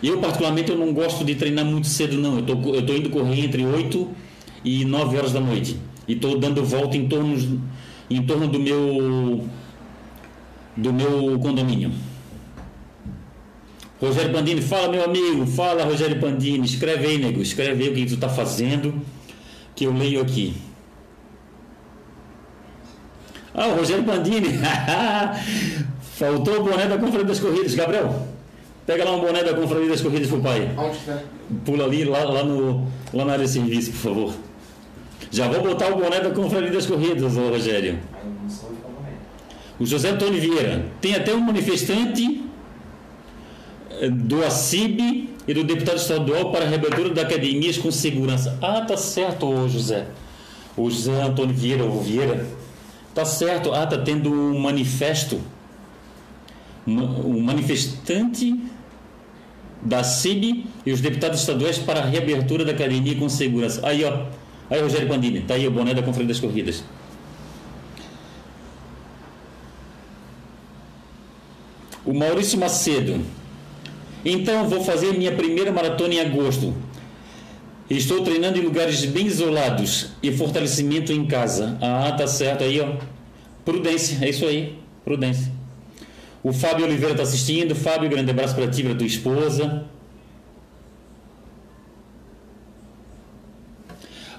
eu, 0.02 0.20
particularmente, 0.20 0.70
eu 0.70 0.78
não 0.78 0.94
gosto 0.94 1.26
de 1.26 1.36
treinar 1.36 1.66
muito 1.66 1.88
cedo, 1.88 2.18
não. 2.18 2.38
Eu 2.38 2.44
tô, 2.44 2.76
eu 2.76 2.86
tô 2.86 2.94
indo 2.94 3.10
correr 3.10 3.46
entre 3.46 3.66
8 3.66 4.10
e 4.68 4.86
9 4.86 5.18
horas 5.18 5.32
da 5.32 5.40
noite. 5.40 5.80
E 6.08 6.14
estou 6.14 6.38
dando 6.38 6.64
volta 6.64 6.98
em 6.98 7.08
torno, 7.08 7.62
em 8.10 8.22
torno 8.24 8.48
do 8.48 8.60
meu 8.60 9.48
do 10.76 10.94
meu 10.94 11.40
condomínio. 11.40 11.92
Rogério 14.00 14.32
Pandini, 14.32 14.62
fala 14.62 14.90
meu 14.90 15.04
amigo, 15.04 15.48
fala 15.48 15.84
Rogério 15.84 16.20
Pandini, 16.20 16.66
escreve 16.66 17.08
aí, 17.08 17.18
nego, 17.18 17.42
escreve 17.42 17.84
aí 17.84 17.90
o 17.90 17.94
que 17.96 18.06
tu 18.06 18.14
está 18.14 18.30
fazendo, 18.30 18.94
que 19.76 19.86
eu 19.86 19.94
leio 19.94 20.22
aqui. 20.22 20.54
Ah, 23.56 23.70
o 23.70 23.78
Rogério 23.78 24.04
Pandini, 24.04 24.50
faltou 26.14 26.60
o 26.60 26.64
boné 26.64 26.88
da 26.88 26.98
Conferência 27.00 27.26
das 27.26 27.40
Corridas, 27.40 27.74
Gabriel. 27.74 28.28
Pega 28.86 29.04
lá 29.04 29.16
um 29.16 29.20
boné 29.20 29.44
da 29.44 29.54
Confraria 29.56 29.90
das 29.90 30.02
Corridas 30.02 30.30
pro 30.30 30.40
pai. 30.40 30.70
Onde 30.78 30.98
tá? 31.00 31.20
Pula 31.66 31.86
ali, 31.86 32.06
lá, 32.06 32.24
lá, 32.24 32.44
no, 32.44 32.88
lá 33.14 33.26
na 33.26 33.34
área 33.34 33.46
de 33.46 33.52
serviço, 33.52 33.92
por 33.92 33.98
favor. 33.98 34.34
Já 35.32 35.48
vou 35.48 35.62
botar 35.62 35.90
o 35.92 35.98
boné 35.98 36.22
da 36.22 36.32
Confraria 36.32 36.72
das 36.72 36.86
Corridas, 36.86 37.36
Rogério. 37.36 38.00
O 39.80 39.86
José 39.86 40.10
Antônio 40.10 40.40
Vieira. 40.40 40.86
Tem 41.02 41.16
até 41.16 41.34
um 41.34 41.40
manifestante 41.40 42.44
eh, 43.92 44.10
do 44.10 44.44
ACIB 44.44 45.30
e 45.48 45.54
do 45.54 45.64
deputado 45.64 45.98
estadual 45.98 46.52
para 46.52 46.66
a 46.66 46.68
reabertura 46.68 47.10
da 47.10 47.22
academias 47.22 47.78
com 47.78 47.92
segurança. 47.92 48.58
Ah, 48.62 48.82
tá 48.82 48.98
certo, 48.98 49.68
José. 49.68 50.08
O 50.76 50.90
José 50.90 51.22
Antônio 51.22 51.56
Vieira, 51.56 51.84
o 51.86 52.02
Vieira. 52.02 52.46
Tá 53.14 53.26
certo. 53.26 53.74
Ah, 53.74 53.86
tá 53.86 53.98
tendo 53.98 54.32
um 54.32 54.60
manifesto. 54.60 55.40
Um 56.88 57.42
manifestante 57.42 58.60
da 59.82 60.04
CIB 60.04 60.66
e 60.86 60.92
os 60.92 61.02
deputados 61.02 61.40
estaduais 61.40 61.78
para 61.78 62.00
a 62.00 62.06
reabertura 62.06 62.66
da 62.66 62.72
academia 62.72 63.16
com 63.16 63.30
segurança. 63.30 63.86
Aí, 63.86 64.04
ó. 64.04 64.26
Aí, 64.70 64.82
Rogério 64.82 65.08
Pandini, 65.08 65.42
tá 65.42 65.54
aí 65.54 65.68
o 65.68 65.72
boné 65.72 65.94
da 65.94 66.02
Conferência 66.02 66.34
das 66.34 66.40
Corridas. 66.40 66.84
O 72.06 72.14
Maurício 72.14 72.60
Macedo. 72.60 73.22
Então, 74.24 74.68
vou 74.68 74.84
fazer 74.84 75.18
minha 75.18 75.32
primeira 75.32 75.72
maratona 75.72 76.16
em 76.16 76.20
agosto. 76.20 76.74
Estou 77.90 78.22
treinando 78.22 78.58
em 78.58 78.62
lugares 78.62 79.06
bem 79.06 79.28
isolados 79.28 80.10
e 80.22 80.32
fortalecimento 80.32 81.14
em 81.14 81.26
casa. 81.26 81.78
Ah, 81.82 82.12
tá 82.12 82.28
certo 82.28 82.64
aí, 82.64 82.82
ó. 82.82 82.98
Prudência, 83.64 84.26
é 84.26 84.30
isso 84.30 84.46
aí. 84.46 84.78
Prudência. 85.06 85.52
O 86.44 86.52
Fábio 86.52 86.86
Oliveira 86.86 87.12
está 87.12 87.24
assistindo. 87.24 87.74
Fábio, 87.76 88.10
grande 88.10 88.32
abraço 88.32 88.56
para 88.56 88.68
ti 88.68 88.84
para 88.84 88.96
tua 88.96 89.08
esposa. 89.08 89.86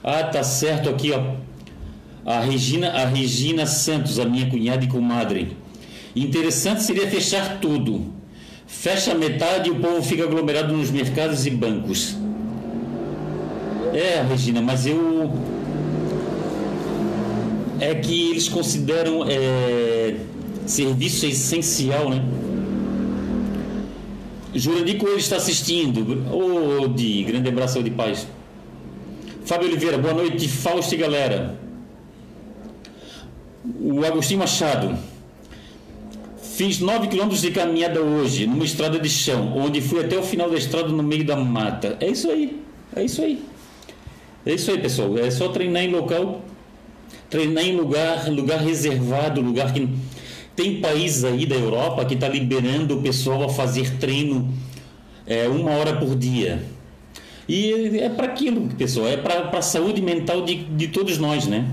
Ah, 0.02 0.25
tá 0.25 0.43
certo 0.43 0.88
aqui, 0.88 1.12
ó. 1.12 1.35
A 2.25 2.40
Regina, 2.40 2.90
a 2.90 3.07
Regina 3.07 3.67
Santos, 3.67 4.19
a 4.19 4.25
minha 4.25 4.49
cunhada 4.49 4.85
e 4.85 4.88
comadre. 4.88 5.57
Interessante 6.14 6.83
seria 6.83 7.09
fechar 7.09 7.59
tudo. 7.61 8.12
Fecha 8.67 9.14
metade 9.14 9.69
e 9.69 9.73
o 9.73 9.76
povo 9.81 10.02
fica 10.02 10.25
aglomerado 10.25 10.76
nos 10.76 10.90
mercados 10.90 11.47
e 11.47 11.50
bancos. 11.50 12.17
É, 13.95 14.23
Regina, 14.28 14.61
mas 14.61 14.87
eu. 14.87 15.33
É 17.81 17.95
que 17.95 18.31
eles 18.31 18.49
consideram. 18.49 19.25
É 19.26 20.17
Serviço 20.69 21.25
essencial, 21.25 22.11
né? 22.11 22.23
Jurandir 24.55 24.99
Coelho 24.99 25.17
está 25.17 25.37
assistindo. 25.37 26.26
Ô, 26.31 26.83
oh, 26.83 26.88
Di, 26.88 27.25
grande 27.25 27.49
abraço 27.49 27.83
de 27.83 27.90
paz. 27.90 28.28
Fábio 29.49 29.67
Oliveira, 29.67 29.97
boa 29.97 30.12
noite, 30.12 30.47
Fausto 30.47 30.95
e 30.95 30.99
galera. 30.99 31.59
O 33.81 34.05
Agostinho 34.05 34.40
Machado. 34.40 34.95
Fiz 36.43 36.81
9 36.81 37.07
quilômetros 37.07 37.40
de 37.40 37.50
caminhada 37.50 38.02
hoje, 38.02 38.47
numa 38.47 38.67
estrada 38.67 38.99
de 38.99 39.09
chão, 39.09 39.57
onde 39.57 39.81
fui 39.81 40.05
até 40.05 40.19
o 40.19 40.23
final 40.23 40.50
da 40.50 40.59
estrada 40.59 40.88
no 40.88 41.02
meio 41.02 41.25
da 41.25 41.35
mata. 41.35 41.97
É 41.99 42.09
isso 42.09 42.31
aí, 42.31 42.62
é 42.95 43.02
isso 43.02 43.23
aí. 43.23 43.43
É 44.45 44.52
isso 44.52 44.71
aí, 44.71 44.78
pessoal. 44.78 45.17
É 45.17 45.31
só 45.31 45.49
treinar 45.49 45.83
em 45.83 45.93
local, 45.93 46.43
treinar 47.31 47.64
em 47.64 47.75
lugar, 47.75 48.28
lugar 48.28 48.61
reservado, 48.61 49.40
lugar 49.40 49.73
que 49.73 49.88
tem 50.55 50.78
países 50.78 51.25
aí 51.25 51.47
da 51.47 51.57
Europa 51.57 52.05
que 52.05 52.12
está 52.12 52.28
liberando 52.28 52.99
o 52.99 53.02
pessoal 53.02 53.43
a 53.45 53.49
fazer 53.49 53.97
treino 53.97 54.52
é, 55.26 55.49
uma 55.49 55.71
hora 55.71 55.97
por 55.97 56.14
dia. 56.14 56.62
E 57.49 57.99
é 57.99 58.11
para 58.11 58.26
aquilo, 58.26 58.69
pessoal, 58.76 59.09
é 59.09 59.17
para 59.17 59.49
a 59.59 59.62
saúde 59.62 60.02
mental 60.02 60.45
de, 60.45 60.57
de 60.64 60.88
todos 60.88 61.17
nós, 61.17 61.47
né? 61.47 61.67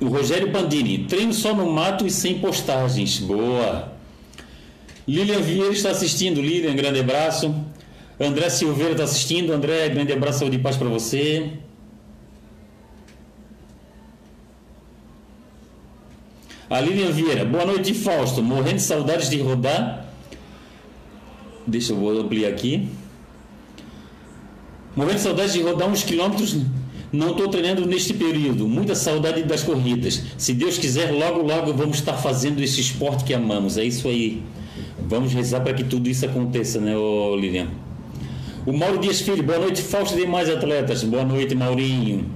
O 0.00 0.06
Rogério 0.06 0.50
Bandini, 0.50 1.06
treino 1.06 1.34
só 1.34 1.52
no 1.52 1.70
mato 1.70 2.06
e 2.06 2.10
sem 2.10 2.38
postagens. 2.38 3.18
Boa. 3.18 3.92
Lilian 5.06 5.40
Vieira 5.40 5.72
está 5.72 5.90
assistindo. 5.90 6.40
Lilian, 6.40 6.74
grande 6.76 7.00
abraço. 7.00 7.54
André 8.18 8.48
Silveira 8.48 8.92
está 8.92 9.04
assistindo. 9.04 9.52
André, 9.52 9.88
grande 9.88 10.12
abraço, 10.12 10.38
saúde 10.38 10.56
e 10.56 10.60
paz 10.60 10.76
para 10.76 10.88
você. 10.88 11.50
A 16.70 16.80
Lilian 16.80 17.10
Vieira, 17.10 17.44
boa 17.44 17.66
noite, 17.66 17.92
Fausto. 17.92 18.42
Morrendo 18.42 18.76
de 18.76 18.82
saudades 18.82 19.28
de 19.28 19.38
rodar. 19.42 20.09
Deixa 21.66 21.92
eu 21.92 22.20
ampliar 22.20 22.48
aqui. 22.48 22.88
Morrendo 24.96 25.16
de 25.16 25.20
saudades 25.20 25.52
de 25.52 25.62
rodar 25.62 25.88
uns 25.88 26.02
quilômetros. 26.02 26.56
Não 27.12 27.30
estou 27.30 27.48
treinando 27.48 27.86
neste 27.86 28.14
período. 28.14 28.68
Muita 28.68 28.94
saudade 28.94 29.42
das 29.42 29.62
corridas. 29.62 30.22
Se 30.38 30.52
Deus 30.52 30.78
quiser, 30.78 31.10
logo, 31.12 31.42
logo 31.42 31.72
vamos 31.72 31.98
estar 31.98 32.14
fazendo 32.14 32.60
esse 32.62 32.80
esporte 32.80 33.24
que 33.24 33.34
amamos. 33.34 33.76
É 33.76 33.84
isso 33.84 34.08
aí. 34.08 34.42
Vamos 35.08 35.32
rezar 35.32 35.60
para 35.60 35.74
que 35.74 35.84
tudo 35.84 36.08
isso 36.08 36.24
aconteça, 36.24 36.80
né, 36.80 36.96
ô? 36.96 37.36
O 38.66 38.72
Mauro 38.72 38.98
Dias 38.98 39.20
Filho, 39.20 39.42
boa 39.42 39.58
noite, 39.58 39.82
e 39.82 40.16
demais 40.16 40.48
atletas. 40.48 41.02
Boa 41.02 41.24
noite, 41.24 41.54
Maurinho. 41.54 42.26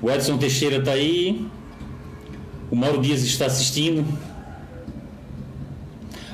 O 0.00 0.10
Edson 0.10 0.36
Teixeira 0.36 0.76
está 0.76 0.92
aí. 0.92 1.44
O 2.70 2.76
Mauro 2.76 3.00
Dias 3.00 3.22
está 3.22 3.46
assistindo. 3.46 4.04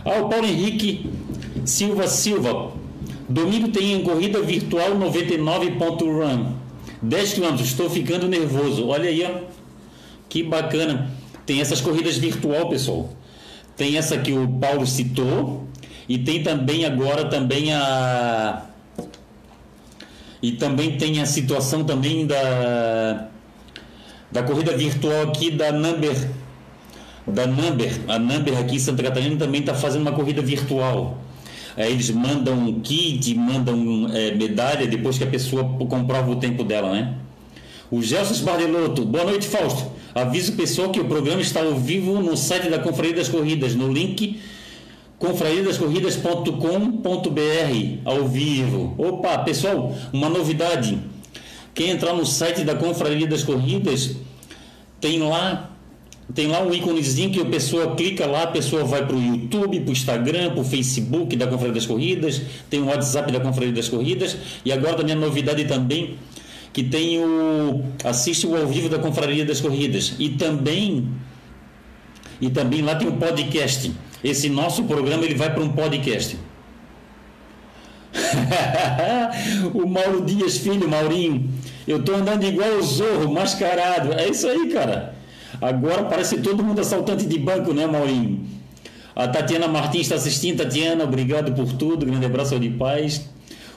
Ah, 0.05 0.21
o 0.21 0.29
Paulo 0.29 0.45
Henrique 0.45 1.09
Silva 1.65 2.07
Silva. 2.07 2.73
Domingo 3.29 3.69
tem 3.69 4.03
corrida 4.03 4.41
virtual 4.43 4.97
99.run. 4.97 6.53
10 7.03 7.35
km. 7.35 7.55
Estou 7.61 7.89
ficando 7.89 8.29
nervoso. 8.29 8.89
Olha 8.89 9.09
aí, 9.09 9.25
ó. 9.25 9.45
Que 10.29 10.43
bacana. 10.43 11.11
Tem 11.47 11.61
essas 11.61 11.81
corridas 11.81 12.17
virtual, 12.17 12.69
pessoal. 12.69 13.11
Tem 13.77 13.97
essa 13.97 14.19
que 14.19 14.33
o 14.33 14.49
Paulo 14.49 14.87
citou 14.87 15.67
e 16.09 16.19
tem 16.19 16.43
também 16.43 16.85
agora 16.85 17.25
também 17.27 17.73
a 17.73 18.67
e 20.43 20.53
também 20.53 20.99
tem 20.99 21.21
a 21.21 21.27
situação 21.27 21.85
também 21.85 22.27
da 22.27 23.29
da 24.31 24.43
corrida 24.43 24.77
virtual 24.77 25.23
aqui 25.23 25.51
da 25.51 25.73
Number. 25.73 26.29
Da 27.27 27.47
Number. 27.47 28.01
A 28.09 28.19
Number 28.19 28.59
aqui 28.59 28.77
em 28.77 28.79
Santa 28.79 29.03
Catarina 29.03 29.37
também 29.37 29.61
está 29.61 29.75
fazendo 29.75 30.03
uma 30.03 30.13
corrida 30.13 30.43
virtual. 30.43 31.24
Aí 31.77 31.93
eles 31.93 32.11
mandam 32.11 32.55
um 32.55 32.81
kit, 32.81 33.35
mandam 33.35 34.09
é, 34.13 34.35
medalha 34.35 34.87
depois 34.87 35.19
que 35.19 35.25
a 35.25 35.27
pessoa 35.27 35.65
comprova 35.89 36.31
o 36.31 36.37
tempo 36.37 36.63
dela, 36.63 36.93
né? 36.93 37.15
O 37.91 38.03
Gelson 38.03 38.45
Bardelotto, 38.45 39.05
boa 39.05 39.25
noite, 39.25 39.47
Fausto. 39.47 39.93
Aviso 40.15 40.53
o 40.53 40.57
pessoal 40.57 40.91
que 40.91 41.01
o 41.01 41.05
programa 41.05 41.41
está 41.41 41.61
ao 41.61 41.75
vivo 41.75 42.21
no 42.21 42.37
site 42.37 42.69
da 42.69 42.79
Confraria 42.79 43.15
das 43.15 43.29
Corridas, 43.29 43.75
no 43.75 43.93
link 43.93 44.41
confrariadascorridas.com.br 45.19 47.99
ao 48.05 48.29
vivo. 48.29 48.95
Opa, 48.99 49.39
pessoal, 49.39 49.95
uma 50.13 50.29
novidade. 50.29 50.99
Quem 51.75 51.91
entrar 51.91 52.13
no 52.13 52.25
site 52.25 52.63
da 52.63 52.75
Confraria 52.75 53.27
das 53.27 53.43
Corridas, 53.43 54.17
tem 55.01 55.21
lá 55.21 55.74
tem 56.33 56.47
lá 56.47 56.63
um 56.63 56.73
íconezinho 56.73 57.31
que 57.31 57.41
a 57.41 57.45
pessoa 57.45 57.95
clica 57.95 58.27
lá, 58.27 58.45
a 58.45 58.47
pessoa 58.47 58.85
vai 58.85 59.07
para 59.07 59.15
o 59.15 59.23
YouTube, 59.23 59.81
para 59.81 59.91
o 59.91 59.93
Instagram, 59.93 60.53
para 60.53 60.61
o 60.61 60.65
Facebook 60.65 61.37
da 61.37 61.47
Confraria 61.47 61.75
das 61.75 61.87
Corridas, 61.87 62.41
tem 62.71 62.81
o 62.81 62.87
WhatsApp 62.87 63.31
da 63.31 63.41
Confraria 63.41 63.73
das 63.73 63.89
Corridas 63.89 64.37
e 64.65 64.73
agora 64.73 64.95
também 64.95 65.15
a 65.15 65.19
novidade 65.19 65.65
também 65.65 66.17
que 66.73 66.83
tem 66.83 67.19
o 67.19 67.85
assiste 68.03 68.47
o 68.47 68.57
ao 68.57 68.67
vivo 68.67 68.89
da 68.89 68.99
Confraria 68.99 69.45
das 69.45 69.61
Corridas 69.61 70.15
e 70.19 70.31
também 70.31 71.09
e 72.41 72.51
também 72.51 72.83
lá 72.83 72.97
tem 72.97 73.07
um 73.07 73.17
podcast. 73.17 73.93
Esse 74.23 74.49
nosso 74.49 74.85
programa 74.85 75.25
ele 75.25 75.35
vai 75.35 75.53
para 75.53 75.63
um 75.63 75.69
podcast. 75.69 76.37
o 79.73 79.87
Mauro 79.87 80.25
Dias 80.25 80.59
Filho, 80.59 80.89
Maurinho, 80.89 81.49
eu 81.87 82.03
tô 82.03 82.15
andando 82.15 82.45
igual 82.45 82.71
o 82.77 82.83
Zorro, 82.83 83.33
mascarado. 83.33 84.13
É 84.15 84.29
isso 84.29 84.47
aí, 84.49 84.69
cara. 84.73 85.14
Agora 85.65 86.05
parece 86.05 86.43
todo 86.43 86.63
mundo 86.63 86.79
assaltante 86.79 87.25
de 87.25 87.39
banco, 87.39 87.73
né, 87.73 87.87
Maurinho? 87.87 88.45
A 89.17 89.27
Tatiana 89.27 89.67
Martins 89.67 90.03
está 90.03 90.17
assistindo. 90.17 90.59
Tatiana, 90.59 91.05
obrigado 91.05 91.55
por 91.55 91.73
tudo. 91.73 92.05
Grande 92.05 92.27
abraço 92.27 92.61
de 92.61 92.69
paz. 92.69 93.31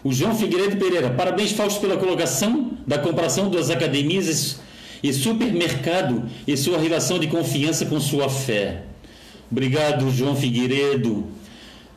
O 0.04 0.12
João 0.12 0.36
Figueiredo 0.36 0.76
Pereira, 0.76 1.12
parabéns, 1.12 1.54
Fausto, 1.54 1.80
pela 1.80 1.96
colocação 1.96 2.72
da 2.86 2.98
comparação 2.98 3.50
das 3.50 3.70
academias 3.70 4.60
e 5.02 5.14
supermercado 5.14 6.24
e 6.46 6.58
sua 6.58 6.78
relação 6.78 7.20
de 7.20 7.28
confiança 7.28 7.86
com 7.86 8.02
sua 8.02 8.28
fé. 8.28 8.84
Obrigado, 9.50 10.12
João 10.12 10.36
Figueiredo. 10.36 11.28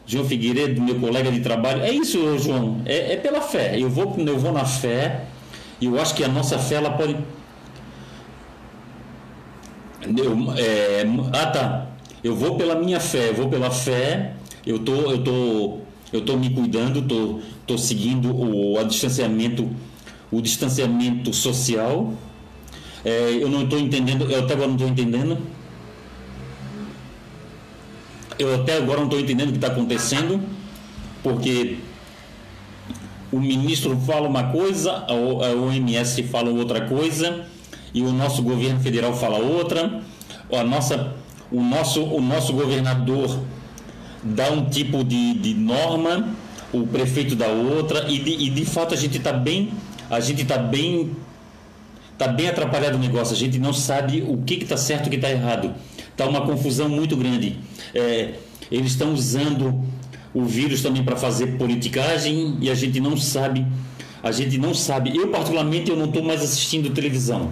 João 0.06 0.24
Figueiredo, 0.24 0.80
meu 0.80 1.00
colega 1.00 1.32
de 1.32 1.40
trabalho. 1.40 1.82
É 1.82 1.90
isso, 1.90 2.38
João. 2.38 2.80
É, 2.86 3.14
é 3.14 3.16
pela 3.16 3.40
fé. 3.40 3.76
Eu 3.76 3.90
vou, 3.90 4.14
eu 4.16 4.38
vou 4.38 4.52
na 4.52 4.64
fé. 4.64 5.22
E 5.80 5.86
eu 5.86 6.00
acho 6.00 6.14
que 6.14 6.22
a 6.22 6.28
nossa 6.28 6.60
fé 6.60 6.76
ela 6.76 6.90
pode. 6.90 7.16
Eu, 10.02 10.52
é, 10.56 11.04
ah, 11.32 11.46
tá. 11.46 11.86
Eu 12.22 12.34
vou 12.34 12.56
pela 12.56 12.74
minha 12.74 13.00
fé. 13.00 13.30
Eu 13.30 13.34
vou 13.34 13.48
pela 13.48 13.70
fé. 13.70 14.34
Eu 14.66 14.78
tô, 14.78 14.92
eu 14.92 15.22
tô, 15.22 15.78
eu 16.12 16.20
tô 16.22 16.36
me 16.36 16.50
cuidando. 16.50 17.02
Tô, 17.02 17.40
tô 17.66 17.78
seguindo 17.78 18.30
o, 18.30 18.78
o 18.78 18.84
distanciamento, 18.84 19.68
o 20.30 20.40
distanciamento 20.40 21.32
social. 21.32 22.12
É, 23.04 23.38
eu 23.40 23.48
não 23.48 23.64
estou 23.64 23.78
entendendo. 23.78 24.30
Eu 24.30 24.40
até 24.40 24.54
agora 24.54 24.68
não 24.68 24.76
estou 24.76 24.88
entendendo 24.88 25.38
eu 28.40 28.54
até 28.54 28.78
agora 28.78 28.98
não 28.98 29.04
estou 29.04 29.20
entendendo 29.20 29.48
o 29.48 29.52
que 29.52 29.58
está 29.58 29.68
acontecendo, 29.68 30.40
porque 31.22 31.76
o 33.30 33.38
ministro 33.38 33.96
fala 34.00 34.26
uma 34.26 34.44
coisa, 34.44 35.04
a 35.06 35.12
OMS 35.12 36.22
fala 36.24 36.50
outra 36.50 36.80
coisa, 36.88 37.46
e 37.92 38.02
o 38.02 38.12
nosso 38.12 38.42
governo 38.42 38.80
federal 38.80 39.14
fala 39.14 39.38
outra, 39.38 40.00
a 40.52 40.64
nossa, 40.64 41.14
o, 41.50 41.62
nosso, 41.62 42.02
o 42.02 42.20
nosso 42.20 42.52
governador 42.52 43.40
dá 44.22 44.50
um 44.50 44.66
tipo 44.66 45.02
de, 45.02 45.34
de 45.34 45.54
norma, 45.54 46.28
o 46.72 46.86
prefeito 46.86 47.34
dá 47.34 47.48
outra, 47.48 48.06
e 48.08 48.18
de, 48.18 48.30
e 48.30 48.50
de 48.50 48.64
fato 48.64 48.94
a 48.94 48.96
gente 48.96 49.18
está 49.18 49.32
bem, 49.32 49.72
a 50.08 50.20
gente 50.20 50.42
está 50.42 50.58
bem, 50.58 51.16
tá 52.16 52.28
bem 52.28 52.48
atrapalhado 52.48 52.96
o 52.96 53.00
negócio, 53.00 53.34
a 53.34 53.38
gente 53.38 53.58
não 53.58 53.72
sabe 53.72 54.24
o 54.26 54.38
que 54.38 54.54
está 54.54 54.76
certo 54.76 55.06
e 55.06 55.08
o 55.08 55.10
que 55.10 55.16
está 55.16 55.30
errado. 55.30 55.74
Está 56.10 56.26
uma 56.26 56.42
confusão 56.42 56.88
muito 56.88 57.16
grande. 57.16 57.58
É, 57.94 58.34
eles 58.70 58.92
estão 58.92 59.12
usando 59.12 59.82
o 60.34 60.44
vírus 60.44 60.82
também 60.82 61.02
para 61.02 61.16
fazer 61.16 61.58
politicagem 61.58 62.58
e 62.60 62.70
a 62.70 62.74
gente 62.74 63.00
não 63.00 63.16
sabe. 63.16 63.66
A 64.22 64.30
gente 64.30 64.58
não 64.58 64.74
sabe. 64.74 65.16
Eu, 65.16 65.28
particularmente, 65.28 65.90
eu 65.90 65.96
não 65.96 66.04
estou 66.06 66.22
mais 66.22 66.42
assistindo 66.42 66.90
televisão. 66.90 67.50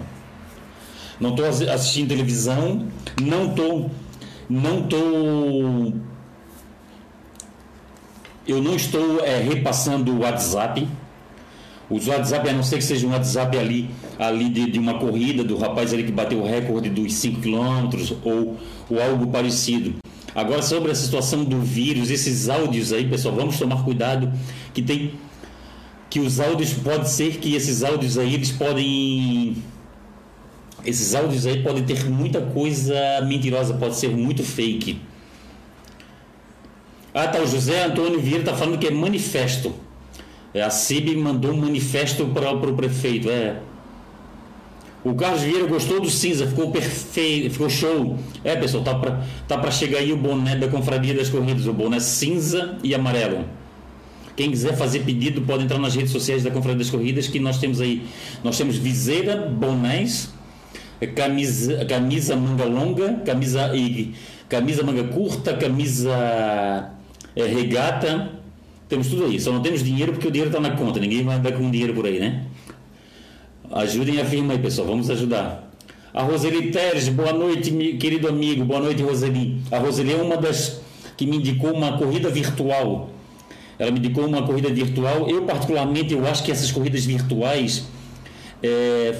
Não 1.19 1.31
estou 1.31 1.45
assistindo 1.45 2.09
televisão. 2.09 2.87
Não 3.21 3.49
estou. 3.49 3.91
Não 4.49 4.79
estou. 4.79 5.93
Eu 8.47 8.61
não 8.61 8.75
estou 8.75 9.19
é, 9.19 9.39
repassando 9.39 10.11
o 10.11 10.19
WhatsApp. 10.19 10.87
Os 11.89 12.07
WhatsApp, 12.07 12.47
a 12.49 12.53
não 12.53 12.63
ser 12.63 12.77
que 12.77 12.83
seja 12.83 13.05
um 13.07 13.11
WhatsApp 13.11 13.57
ali, 13.57 13.89
ali 14.17 14.49
de, 14.49 14.71
de 14.71 14.79
uma 14.79 14.99
corrida 14.99 15.43
do 15.43 15.57
rapaz 15.57 15.91
ali 15.91 16.03
que 16.03 16.11
bateu 16.11 16.39
o 16.39 16.47
recorde 16.47 16.89
dos 16.89 17.13
5 17.13 17.41
km 17.41 17.89
ou, 18.23 18.57
ou 18.89 19.01
algo 19.01 19.27
parecido. 19.27 19.95
Agora, 20.35 20.61
sobre 20.61 20.91
a 20.91 20.95
situação 20.95 21.43
do 21.43 21.59
vírus, 21.59 22.11
esses 22.11 22.47
áudios 22.47 22.93
aí, 22.93 23.07
pessoal, 23.09 23.35
vamos 23.35 23.57
tomar 23.57 23.83
cuidado 23.83 24.31
que 24.73 24.81
tem 24.81 25.13
que 26.09 26.19
os 26.19 26.39
áudios 26.39 26.73
pode 26.73 27.07
ser 27.09 27.37
que 27.37 27.53
esses 27.53 27.83
áudios 27.83 28.17
aí 28.17 28.33
eles 28.33 28.51
podem 28.51 29.57
esses 30.85 31.15
áudios 31.15 31.45
aí 31.45 31.61
podem 31.61 31.83
ter 31.83 32.09
muita 32.09 32.41
coisa 32.41 32.95
mentirosa, 33.25 33.73
pode 33.73 33.95
ser 33.95 34.09
muito 34.09 34.43
fake. 34.43 34.99
Ah, 37.13 37.27
tá, 37.27 37.39
o 37.39 37.47
José 37.47 37.85
Antônio 37.85 38.19
Vieira 38.19 38.43
tá 38.43 38.53
falando 38.53 38.77
que 38.77 38.87
é 38.87 38.91
manifesto. 38.91 39.73
É, 40.53 40.61
a 40.61 40.69
CIB 40.69 41.15
mandou 41.15 41.51
um 41.51 41.57
manifesto 41.57 42.25
para 42.27 42.51
o 42.51 42.75
prefeito. 42.75 43.29
É. 43.29 43.59
O 45.03 45.13
Carlos 45.15 45.41
Vieira 45.41 45.65
gostou 45.65 46.01
do 46.01 46.09
cinza, 46.09 46.45
ficou 46.45 46.71
perfeito, 46.71 47.51
ficou 47.51 47.69
show. 47.69 48.17
É, 48.43 48.55
pessoal, 48.55 48.83
tá 48.83 48.95
para 48.95 49.23
tá 49.47 49.57
pra 49.57 49.71
chegar 49.71 49.99
aí 49.99 50.11
o 50.11 50.17
boné 50.17 50.55
da 50.55 50.67
Confraria 50.67 51.13
das 51.13 51.29
Corridas, 51.29 51.65
o 51.67 51.73
boné 51.73 51.99
cinza 51.99 52.77
e 52.83 52.93
amarelo. 52.93 53.45
Quem 54.35 54.51
quiser 54.51 54.75
fazer 54.75 54.99
pedido 55.01 55.41
pode 55.41 55.63
entrar 55.63 55.79
nas 55.79 55.95
redes 55.95 56.11
sociais 56.11 56.43
da 56.43 56.51
Confraria 56.51 56.79
das 56.79 56.89
Corridas, 56.89 57.27
que 57.27 57.39
nós 57.39 57.59
temos 57.59 57.81
aí, 57.81 58.03
nós 58.43 58.57
temos 58.57 58.77
viseira, 58.77 59.35
bonés, 59.35 60.33
camisa, 61.07 61.85
camisa 61.85 62.35
manga 62.35 62.65
longa, 62.65 63.13
camisa 63.25 63.75
e 63.75 64.13
camisa 64.47 64.83
manga 64.83 65.03
curta, 65.05 65.53
camisa 65.53 66.91
é, 67.35 67.43
regata, 67.43 68.31
temos 68.87 69.07
tudo 69.07 69.25
aí, 69.25 69.39
só 69.39 69.51
não 69.51 69.61
temos 69.61 69.83
dinheiro 69.83 70.13
porque 70.13 70.27
o 70.27 70.31
dinheiro 70.31 70.49
está 70.49 70.59
na 70.59 70.75
conta, 70.75 70.99
ninguém 70.99 71.23
vai 71.23 71.37
andar 71.37 71.51
com 71.53 71.69
dinheiro 71.69 71.93
por 71.93 72.05
aí, 72.05 72.19
né? 72.19 72.45
Ajudem 73.71 74.19
a 74.19 74.25
firma 74.25 74.53
aí, 74.53 74.59
pessoal, 74.59 74.87
vamos 74.87 75.09
ajudar. 75.09 75.71
A 76.11 76.23
Roseli 76.23 76.71
Teres, 76.71 77.07
boa 77.07 77.31
noite, 77.31 77.71
querido 77.99 78.27
amigo, 78.27 78.65
boa 78.65 78.79
noite, 78.79 79.03
Roseli. 79.03 79.61
A 79.71 79.77
Roseli 79.77 80.13
é 80.13 80.15
uma 80.15 80.37
das 80.37 80.81
que 81.15 81.25
me 81.27 81.37
indicou 81.37 81.71
uma 81.71 81.97
corrida 81.97 82.29
virtual. 82.29 83.11
Ela 83.77 83.91
me 83.91 83.99
indicou 83.99 84.25
uma 84.25 84.41
corrida 84.41 84.69
virtual. 84.69 85.29
Eu, 85.29 85.43
particularmente, 85.43 86.13
eu 86.13 86.25
acho 86.25 86.43
que 86.43 86.51
essas 86.51 86.71
corridas 86.71 87.05
virtuais 87.05 87.87
é, 88.63 89.13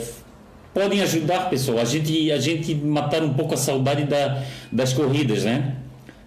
podem 0.79 1.01
ajudar, 1.01 1.49
pessoal, 1.49 1.79
a 1.79 1.83
gente, 1.83 2.31
a 2.31 2.39
gente 2.39 2.73
matar 2.73 3.21
um 3.21 3.33
pouco 3.33 3.53
a 3.53 3.57
saudade 3.57 4.05
da, 4.05 4.41
das 4.71 4.93
corridas, 4.93 5.43
né? 5.43 5.75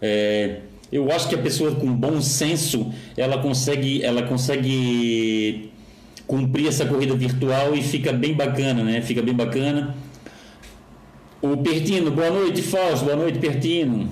É, 0.02 0.58
eu 0.92 1.10
acho 1.10 1.26
que 1.26 1.34
a 1.34 1.38
pessoa 1.38 1.74
com 1.74 1.90
bom 1.90 2.20
senso 2.20 2.92
ela 3.16 3.38
consegue 3.38 4.02
ela 4.02 4.24
consegue 4.24 5.70
cumprir 6.26 6.68
essa 6.68 6.84
corrida 6.84 7.14
virtual 7.14 7.74
e 7.74 7.82
fica 7.82 8.12
bem 8.12 8.34
bacana 8.34 8.84
né? 8.84 9.00
Fica 9.00 9.22
bem 9.22 9.32
bacana. 9.34 9.94
O 11.40 11.56
Pertino 11.56 12.10
boa 12.10 12.28
noite 12.30 12.60
Fausto. 12.60 13.06
Boa 13.06 13.16
noite 13.16 13.38
Pertino. 13.38 14.10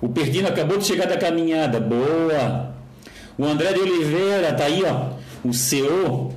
O 0.00 0.08
Pertino 0.08 0.48
acabou 0.48 0.78
de 0.78 0.84
chegar 0.84 1.06
da 1.06 1.16
caminhada. 1.16 1.78
Boa. 1.78 2.74
O 3.38 3.44
André 3.44 3.72
de 3.72 3.78
Oliveira 3.78 4.52
tá 4.52 4.64
aí 4.64 4.82
ó. 4.82 5.14
O 5.44 5.52
CEO 5.52 6.35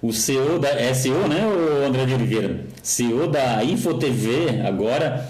o 0.00 0.12
CEO 0.12 0.58
da 0.58 0.68
é 0.68 0.94
CEO 0.94 1.26
né 1.28 1.46
o 1.46 1.86
André 1.86 2.06
de 2.06 2.14
Oliveira 2.14 2.64
CEO 2.82 3.26
da 3.28 3.62
InfoTV 3.64 4.62
agora 4.66 5.28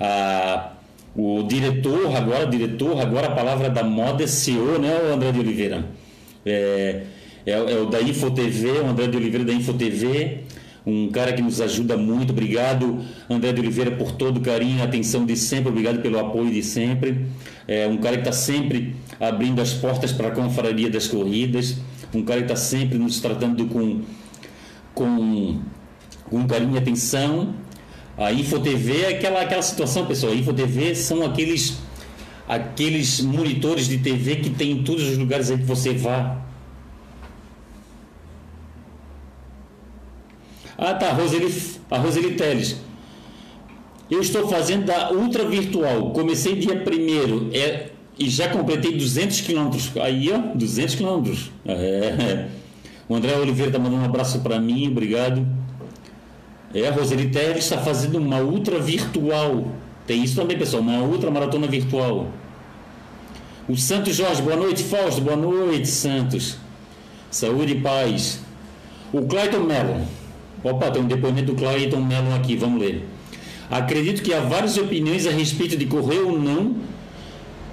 a 0.00 0.72
o 1.16 1.42
diretor, 1.44 2.14
agora 2.14 2.46
diretor, 2.46 3.00
agora 3.00 3.28
a 3.28 3.30
palavra 3.30 3.70
da 3.70 3.82
moda 3.82 4.22
é 4.22 4.26
CEO, 4.26 4.78
né, 4.78 4.94
o 5.08 5.14
André 5.14 5.32
de 5.32 5.40
Oliveira? 5.40 5.86
É, 6.44 7.04
é, 7.46 7.52
é 7.52 7.78
o 7.78 7.86
da 7.86 8.02
InfoTV, 8.02 8.80
o 8.80 8.86
André 8.86 9.06
de 9.06 9.16
Oliveira 9.16 9.44
da 9.44 9.52
InfoTV, 9.54 10.40
um 10.86 11.08
cara 11.08 11.32
que 11.32 11.40
nos 11.40 11.60
ajuda 11.60 11.96
muito. 11.96 12.30
Obrigado, 12.32 13.00
André 13.30 13.52
de 13.52 13.60
Oliveira, 13.60 13.90
por 13.92 14.12
todo 14.12 14.36
o 14.36 14.40
carinho, 14.40 14.82
atenção 14.82 15.24
de 15.24 15.36
sempre. 15.36 15.70
Obrigado 15.70 16.00
pelo 16.02 16.18
apoio 16.18 16.50
de 16.50 16.62
sempre. 16.62 17.26
É 17.66 17.88
um 17.88 17.96
cara 17.96 18.16
que 18.16 18.20
está 18.20 18.32
sempre 18.32 18.94
abrindo 19.18 19.60
as 19.60 19.72
portas 19.72 20.12
para 20.12 20.28
a 20.28 20.30
confraria 20.30 20.90
das 20.90 21.08
corridas. 21.08 21.78
Um 22.16 22.24
cara 22.24 22.40
que 22.40 22.52
está 22.52 22.56
sempre 22.56 22.98
nos 22.98 23.20
tratando 23.20 23.66
com, 23.66 24.02
com, 24.94 25.60
com 26.24 26.46
carinho 26.46 26.74
e 26.74 26.78
atenção. 26.78 27.54
A 28.16 28.32
InfoTV 28.32 29.02
é 29.02 29.08
aquela, 29.10 29.42
aquela 29.42 29.62
situação, 29.62 30.06
pessoal. 30.06 30.32
A 30.32 30.36
InfoTV 30.36 30.94
são 30.94 31.24
aqueles 31.24 31.78
aqueles 32.48 33.20
monitores 33.20 33.88
de 33.88 33.98
TV 33.98 34.36
que 34.36 34.50
tem 34.50 34.70
em 34.70 34.82
todos 34.84 35.02
os 35.08 35.18
lugares 35.18 35.50
aí 35.50 35.58
que 35.58 35.64
você 35.64 35.92
vá. 35.92 36.38
Ah 40.78 40.94
tá, 40.94 41.12
Roseli, 41.12 41.52
a 41.90 41.98
Roseli 41.98 42.34
Teles. 42.34 42.76
Eu 44.10 44.20
estou 44.20 44.48
fazendo 44.48 44.86
da 44.86 45.12
Ultra 45.12 45.44
Virtual. 45.44 46.12
Comecei 46.12 46.54
dia 46.54 46.74
1 46.74 47.50
é, 47.52 47.90
e 48.18 48.30
já 48.30 48.48
completei 48.48 48.96
200 48.96 49.40
quilômetros. 49.42 49.90
Aí, 49.96 50.30
ó, 50.32 50.56
200 50.56 50.94
quilômetros. 50.94 51.50
É. 51.66 52.48
O 53.08 53.14
André 53.14 53.36
Oliveira 53.36 53.68
está 53.68 53.78
mandando 53.78 54.02
um 54.02 54.04
abraço 54.04 54.40
para 54.40 54.58
mim, 54.58 54.88
obrigado. 54.88 55.46
É, 56.74 56.88
a 56.88 56.92
Roseli 56.92 57.28
Teles 57.28 57.64
está 57.64 57.78
fazendo 57.78 58.18
uma 58.18 58.40
Ultra 58.40 58.80
Virtual. 58.80 59.68
Tem 60.06 60.24
isso 60.24 60.34
também, 60.34 60.58
pessoal, 60.58 60.82
uma 60.82 60.98
Ultra 60.98 61.30
Maratona 61.30 61.66
Virtual. 61.66 62.28
O 63.68 63.76
Santos 63.76 64.16
Jorge, 64.16 64.42
boa 64.42 64.56
noite, 64.56 64.82
Fausto, 64.82 65.20
boa 65.20 65.36
noite, 65.36 65.86
Santos. 65.86 66.56
Saúde 67.30 67.72
e 67.72 67.80
paz. 67.80 68.40
O 69.12 69.22
Clayton 69.22 69.60
Mello. 69.60 70.04
Opa, 70.64 70.90
tem 70.90 71.02
um 71.02 71.06
depoimento 71.06 71.52
do 71.52 71.54
Clayton 71.54 72.00
Mello 72.00 72.34
aqui, 72.34 72.56
vamos 72.56 72.80
ler. 72.80 73.06
Acredito 73.70 74.22
que 74.22 74.34
há 74.34 74.40
várias 74.40 74.76
opiniões 74.76 75.26
a 75.26 75.30
respeito 75.30 75.76
de 75.76 75.86
correr 75.86 76.18
ou 76.18 76.38
não 76.38 76.76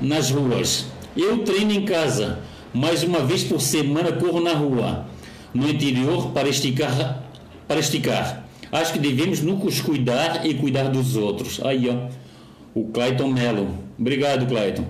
nas 0.02 0.30
ruas. 0.32 0.86
Eu 1.16 1.40
treino 1.40 1.72
em 1.72 1.86
casa, 1.86 2.40
mas 2.74 3.04
uma 3.04 3.20
vez 3.20 3.44
por 3.44 3.62
semana 3.62 4.12
corro 4.12 4.42
na 4.42 4.54
rua, 4.54 5.06
no 5.54 5.70
interior, 5.70 6.32
para 6.32 6.50
esticar. 6.50 7.24
Para 7.68 7.80
esticar. 7.80 8.46
Acho 8.72 8.94
que 8.94 9.00
devemos 9.00 9.42
nos 9.42 9.82
cuidar 9.82 10.46
e 10.46 10.54
cuidar 10.56 10.90
dos 10.90 11.16
outros. 11.16 11.60
Aí, 11.64 11.90
ó. 11.90 12.10
O 12.74 12.86
Clayton 12.88 13.28
Mello. 13.28 13.70
Obrigado, 14.00 14.48
Clayton. 14.48 14.86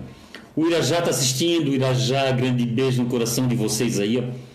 O 0.56 0.68
Irajá 0.68 1.00
está 1.00 1.10
assistindo. 1.10 1.72
O 1.72 1.76
Irajá, 1.76 2.32
grande 2.32 2.66
beijo 2.66 3.04
no 3.04 3.10
coração 3.10 3.48
de 3.48 3.56
vocês 3.56 4.00
aí, 4.00 4.18
ó 4.18 4.54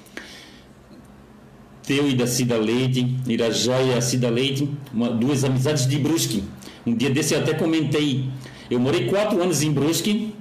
teu 1.89 2.07
e 2.07 2.15
da 2.15 2.27
Cida 2.27 2.59
Leite, 2.59 3.17
Irajá 3.27 3.81
e 3.81 3.95
a 3.95 4.01
Cida 4.03 4.29
Leite, 4.29 4.69
uma, 4.93 5.09
duas 5.09 5.43
amizades 5.43 5.89
de 5.89 5.97
Brusque. 5.99 6.45
Um 6.87 6.95
dia 6.95 7.09
desse 7.09 7.33
eu 7.33 7.41
até 7.41 7.55
comentei. 7.55 8.29
Eu 8.71 8.79
morei 8.79 9.07
quatro 9.07 9.43
anos 9.43 9.63
em 9.63 9.73
Brusque, 9.73 10.35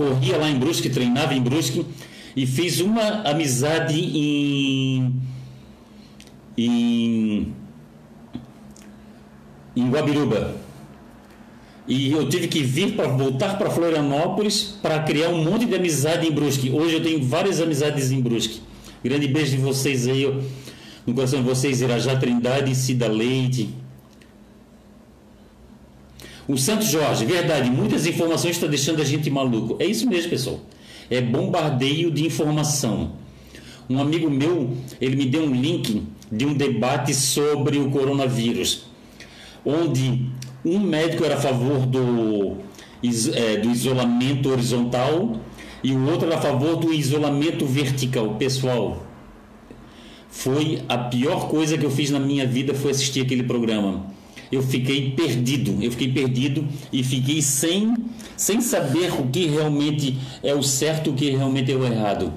corria 0.00 0.38
lá 0.38 0.48
em 0.48 0.58
Brusque, 0.58 0.88
treinava 0.88 1.34
em 1.34 1.42
Brusque 1.42 1.84
e 2.34 2.46
fiz 2.46 2.80
uma 2.80 3.20
amizade 3.28 4.00
em 4.00 5.12
em, 6.56 7.52
em 9.76 9.90
Guabiruba. 9.90 10.56
E 11.86 12.12
eu 12.12 12.26
tive 12.30 12.48
que 12.48 12.62
vir 12.62 12.96
para 12.96 13.08
voltar 13.08 13.58
para 13.58 13.68
Florianópolis 13.68 14.78
para 14.80 15.00
criar 15.00 15.28
um 15.28 15.44
monte 15.44 15.66
de 15.66 15.74
amizade 15.74 16.26
em 16.26 16.30
Brusque. 16.30 16.70
Hoje 16.70 16.94
eu 16.94 17.02
tenho 17.02 17.22
várias 17.22 17.60
amizades 17.60 18.10
em 18.10 18.22
Brusque. 18.22 18.62
Grande 19.04 19.28
beijo 19.28 19.50
de 19.50 19.58
vocês 19.58 20.08
aí, 20.08 20.24
no 21.06 21.12
coração 21.12 21.42
de 21.42 21.48
vocês, 21.48 21.82
Irajá 21.82 22.16
Trindade 22.16 22.74
Cida 22.74 23.06
Leite. 23.06 23.68
O 26.50 26.58
Santo 26.58 26.84
Jorge, 26.84 27.24
verdade, 27.24 27.70
muitas 27.70 28.06
informações 28.06 28.56
estão 28.56 28.68
deixando 28.68 29.00
a 29.00 29.04
gente 29.04 29.30
maluco. 29.30 29.76
É 29.78 29.86
isso 29.86 30.08
mesmo, 30.08 30.30
pessoal. 30.30 30.58
É 31.08 31.20
bombardeio 31.20 32.10
de 32.10 32.26
informação. 32.26 33.12
Um 33.88 34.00
amigo 34.00 34.28
meu, 34.28 34.70
ele 35.00 35.14
me 35.14 35.26
deu 35.26 35.44
um 35.44 35.54
link 35.54 36.02
de 36.30 36.44
um 36.44 36.52
debate 36.52 37.14
sobre 37.14 37.78
o 37.78 37.88
coronavírus, 37.90 38.86
onde 39.64 40.26
um 40.64 40.80
médico 40.80 41.24
era 41.24 41.36
a 41.36 41.40
favor 41.40 41.86
do, 41.86 42.56
é, 43.32 43.58
do 43.58 43.70
isolamento 43.70 44.50
horizontal 44.50 45.36
e 45.84 45.92
o 45.92 46.10
outro 46.10 46.26
era 46.26 46.36
a 46.36 46.40
favor 46.40 46.74
do 46.74 46.92
isolamento 46.92 47.64
vertical. 47.64 48.34
Pessoal, 48.34 49.06
foi 50.28 50.82
a 50.88 50.98
pior 50.98 51.46
coisa 51.46 51.78
que 51.78 51.86
eu 51.86 51.92
fiz 51.92 52.10
na 52.10 52.18
minha 52.18 52.44
vida 52.44 52.74
foi 52.74 52.90
assistir 52.90 53.20
aquele 53.20 53.44
programa. 53.44 54.18
Eu 54.50 54.62
fiquei 54.62 55.12
perdido, 55.12 55.82
eu 55.82 55.90
fiquei 55.90 56.12
perdido 56.12 56.66
e 56.92 57.02
fiquei 57.04 57.40
sem, 57.40 57.96
sem 58.36 58.60
saber 58.60 59.12
o 59.20 59.26
que 59.28 59.46
realmente 59.46 60.18
é 60.42 60.54
o 60.54 60.62
certo, 60.62 61.10
o 61.10 61.14
que 61.14 61.30
realmente 61.30 61.70
é 61.72 61.76
o 61.76 61.84
errado. 61.84 62.32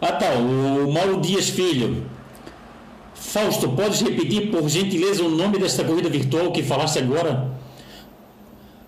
Ah 0.00 0.12
tá, 0.12 0.34
o 0.34 0.92
Mauro 0.92 1.20
Dias 1.20 1.48
Filho. 1.48 2.04
Fausto, 3.14 3.70
podes 3.70 4.00
repetir 4.00 4.50
por 4.50 4.68
gentileza 4.68 5.22
o 5.22 5.28
nome 5.28 5.58
desta 5.58 5.84
corrida 5.84 6.08
virtual 6.08 6.52
que 6.52 6.62
falaste 6.62 6.98
agora? 6.98 7.56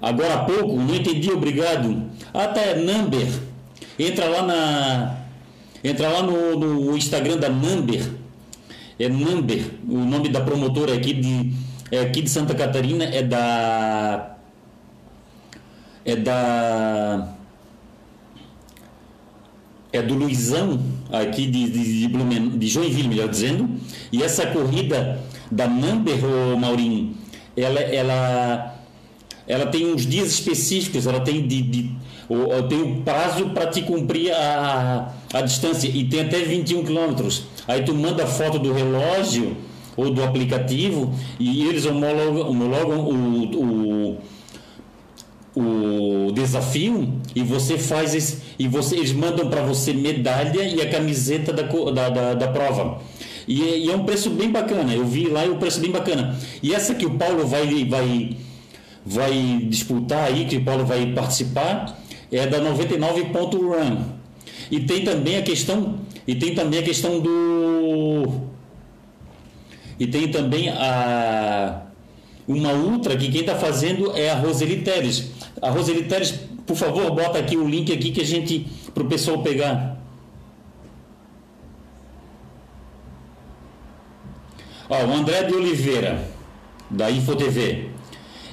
agora 0.00 0.34
há 0.34 0.38
pouco, 0.44 0.76
não 0.76 0.94
entendi, 0.94 1.30
obrigado. 1.30 2.04
Até 2.32 2.76
Number. 2.76 3.26
Entra 3.98 4.26
lá 4.26 4.42
na. 4.42 5.16
Entra 5.82 6.08
lá 6.08 6.22
no, 6.22 6.56
no 6.58 6.96
Instagram 6.96 7.36
da 7.36 7.48
Number. 7.48 8.17
É 8.98 9.08
Number, 9.08 9.70
o 9.88 9.98
nome 9.98 10.28
da 10.28 10.40
promotora 10.40 10.94
aqui 10.94 11.12
de, 11.12 11.52
é 11.90 12.00
aqui 12.00 12.22
de 12.22 12.30
Santa 12.30 12.54
Catarina 12.54 13.04
é 13.04 13.22
da. 13.22 14.36
É 16.04 16.16
da. 16.16 17.34
É 19.92 20.02
do 20.02 20.14
Luizão, 20.14 20.80
aqui 21.10 21.46
de, 21.46 21.70
de, 21.70 22.08
de, 22.08 22.58
de 22.58 22.68
Joinville, 22.68 23.08
melhor 23.08 23.28
dizendo. 23.28 23.70
E 24.12 24.22
essa 24.22 24.46
corrida 24.46 25.20
da 25.50 25.66
Number, 25.66 26.18
ô 26.24 26.56
Maurinho, 26.56 27.14
ela, 27.56 27.80
ela 27.80 28.78
ela 29.48 29.66
tem 29.66 29.86
uns 29.86 30.06
dias 30.06 30.28
específicos, 30.30 31.06
ela 31.06 31.20
tem 31.20 31.46
de, 31.46 31.62
de 31.62 31.90
tem 32.68 32.82
o 32.82 33.00
prazo 33.00 33.48
para 33.50 33.66
te 33.66 33.80
cumprir 33.80 34.30
a, 34.30 35.10
a 35.32 35.40
distância 35.40 35.88
e 35.88 36.04
tem 36.04 36.20
até 36.20 36.40
21 36.40 36.84
quilômetros. 36.84 37.44
Aí 37.68 37.84
tu 37.84 37.94
manda 37.94 38.26
foto 38.26 38.58
do 38.58 38.72
relógio 38.72 39.56
ou 39.96 40.10
do 40.10 40.24
aplicativo 40.24 41.14
e 41.38 41.66
eles 41.68 41.84
homologam, 41.84 42.48
homologam 42.48 43.00
o, 43.00 44.18
o, 45.54 46.26
o 46.28 46.32
desafio 46.32 47.12
e 47.34 47.42
você 47.42 47.76
faz 47.76 48.14
esse, 48.14 48.38
e 48.58 48.66
você, 48.66 48.96
eles 48.96 49.12
mandam 49.12 49.48
para 49.48 49.62
você 49.62 49.92
medalha 49.92 50.62
e 50.62 50.80
a 50.80 50.88
camiseta 50.88 51.52
da, 51.52 51.62
da, 51.62 52.08
da, 52.08 52.34
da 52.34 52.48
prova. 52.48 53.00
E, 53.46 53.60
e, 53.62 53.90
é 53.90 53.94
um 53.96 54.04
preço 54.04 54.30
bem 54.30 54.50
bacana. 54.50 54.94
Eu 54.94 55.06
vi 55.06 55.28
lá 55.28 55.44
e 55.44 55.50
o 55.50 55.56
preço 55.56 55.80
bem 55.80 55.90
bacana. 55.90 56.36
E 56.62 56.74
essa 56.74 56.94
que 56.94 57.06
o 57.06 57.10
Paulo 57.10 57.46
vai, 57.46 57.84
vai 57.84 58.36
vai 59.08 59.60
disputar 59.68 60.24
aí, 60.24 60.44
que 60.44 60.58
o 60.58 60.64
Paulo 60.64 60.84
vai 60.84 61.06
participar, 61.06 61.98
é 62.30 62.46
da 62.46 62.60
99.run. 62.60 64.02
E 64.70 64.80
tem 64.80 65.02
também 65.02 65.38
a 65.38 65.42
questão, 65.42 65.98
e 66.28 66.34
tem 66.34 66.54
também 66.54 66.80
a 66.80 66.82
questão 66.82 67.20
do 67.20 68.48
e 69.98 70.06
tem 70.06 70.30
também 70.30 70.68
a 70.68 71.84
uma 72.46 72.72
ultra 72.72 73.16
que 73.16 73.30
quem 73.30 73.40
está 73.40 73.56
fazendo 73.56 74.12
é 74.14 74.30
a 74.30 74.34
Roseli 74.34 74.82
Teres. 74.82 75.30
A 75.60 75.70
Roseli 75.70 76.04
Teres, 76.04 76.32
por 76.66 76.76
favor, 76.76 77.10
bota 77.10 77.38
aqui 77.38 77.56
o 77.56 77.66
link 77.66 77.90
aqui 77.92 78.10
que 78.10 78.20
a 78.20 78.24
gente 78.24 78.66
para 78.92 79.02
o 79.02 79.06
pessoal 79.06 79.42
pegar. 79.42 79.96
Ó, 84.88 85.04
o 85.04 85.12
André 85.12 85.44
de 85.44 85.54
Oliveira 85.54 86.28
da 86.90 87.10
InfoTV. 87.10 87.88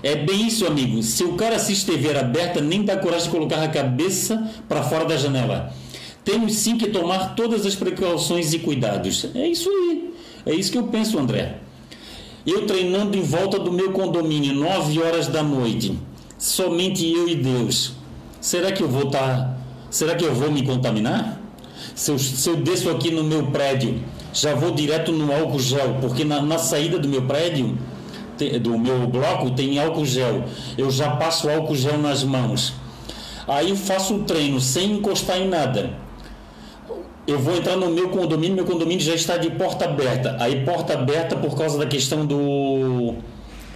É 0.02 0.16
bem 0.16 0.48
isso, 0.48 0.66
amigo. 0.66 1.02
Se 1.04 1.24
o 1.24 1.34
cara 1.34 1.56
assiste 1.56 1.86
TV 1.86 2.18
aberta, 2.18 2.62
nem 2.62 2.84
dá 2.84 2.98
coragem 2.98 3.26
de 3.26 3.36
colocar 3.36 3.62
a 3.64 3.68
cabeça 3.68 4.50
para 4.68 4.84
fora 4.84 5.06
da 5.06 5.18
janela. 5.18 5.74
Temos 6.26 6.56
sim 6.56 6.76
que 6.76 6.90
tomar 6.90 7.36
todas 7.36 7.66
as 7.66 7.76
precauções 7.76 8.52
e 8.52 8.60
cuidados. 8.60 9.28
É 9.36 9.48
isso 9.48 9.70
aí. 9.70 10.14
É 10.48 10.54
isso 10.54 10.72
que 10.72 10.78
eu 10.78 10.88
penso, 10.88 11.20
André. 11.20 11.60
Eu 12.46 12.66
treinando 12.66 13.16
em 13.16 13.22
volta 13.22 13.60
do 13.60 13.72
meu 13.72 13.92
condomínio, 13.92 14.54
9 14.54 15.02
horas 15.02 15.28
da 15.28 15.44
noite. 15.44 15.98
Somente 16.38 17.08
eu 17.08 17.30
e 17.30 17.36
Deus. 17.36 17.94
Será 18.42 18.72
que 18.72 18.82
eu 18.82 18.90
vou 18.90 19.04
estar. 19.04 19.20
Tá... 19.20 19.58
Será 19.90 20.16
que 20.16 20.26
eu 20.26 20.34
vou 20.34 20.52
me 20.52 20.64
contaminar? 20.64 21.40
Se 21.94 22.12
eu, 22.12 22.20
se 22.20 22.50
eu 22.50 22.58
desço 22.58 22.90
aqui 22.90 23.12
no 23.12 23.24
meu 23.24 23.48
prédio, 23.48 24.02
já 24.34 24.54
vou 24.54 24.72
direto 24.72 25.12
no 25.12 25.32
álcool 25.32 25.60
gel, 25.60 25.98
porque 26.02 26.24
na, 26.24 26.42
na 26.42 26.58
saída 26.58 27.00
do 27.00 27.08
meu 27.08 27.22
prédio 27.22 27.78
do 28.62 28.78
meu 28.78 29.08
bloco 29.08 29.52
tem 29.52 29.80
álcool 29.80 30.06
gel. 30.06 30.44
Eu 30.78 30.92
já 30.92 31.12
passo 31.12 31.50
álcool 31.50 31.76
gel 31.76 31.98
nas 31.98 32.24
mãos. 32.24 32.74
Aí 33.48 33.70
eu 33.70 33.76
faço 33.76 34.16
o 34.16 34.24
treino 34.24 34.60
sem 34.60 34.94
encostar 34.94 35.40
em 35.40 35.48
nada. 35.48 36.05
Eu 37.28 37.40
vou 37.40 37.56
entrar 37.56 37.76
no 37.76 37.90
meu 37.90 38.10
condomínio, 38.10 38.56
meu 38.56 38.66
condomínio 38.66 39.04
já 39.04 39.16
está 39.16 39.38
de 39.38 39.50
porta 39.52 39.86
aberta. 39.86 40.38
Aí 40.40 40.64
porta 40.64 40.94
aberta 40.94 41.36
por 41.36 41.58
causa 41.58 41.78
da 41.78 41.86
questão 41.86 42.26
do 42.26 43.16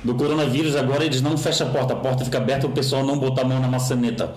do 0.03 0.15
coronavírus, 0.15 0.75
agora 0.77 1.03
eles 1.03 1.21
não 1.21 1.37
fecham 1.37 1.67
a 1.67 1.71
porta, 1.71 1.93
a 1.93 1.95
porta 1.97 2.23
fica 2.23 2.37
aberta, 2.37 2.65
o 2.65 2.71
pessoal 2.71 3.03
não 3.03 3.17
bota 3.17 3.41
a 3.41 3.45
mão 3.45 3.59
na 3.59 3.67
maçaneta. 3.67 4.33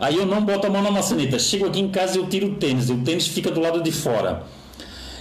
Aí 0.00 0.16
eu 0.16 0.24
não 0.24 0.42
boto 0.42 0.66
a 0.66 0.70
mão 0.70 0.82
na 0.82 0.90
maçaneta. 0.90 1.38
Chego 1.38 1.66
aqui 1.66 1.80
em 1.80 1.88
casa 1.88 2.16
eu 2.18 2.26
tiro 2.26 2.46
o 2.46 2.54
tênis, 2.54 2.88
o 2.88 2.98
tênis 2.98 3.26
fica 3.26 3.50
do 3.50 3.60
lado 3.60 3.82
de 3.82 3.92
fora. 3.92 4.44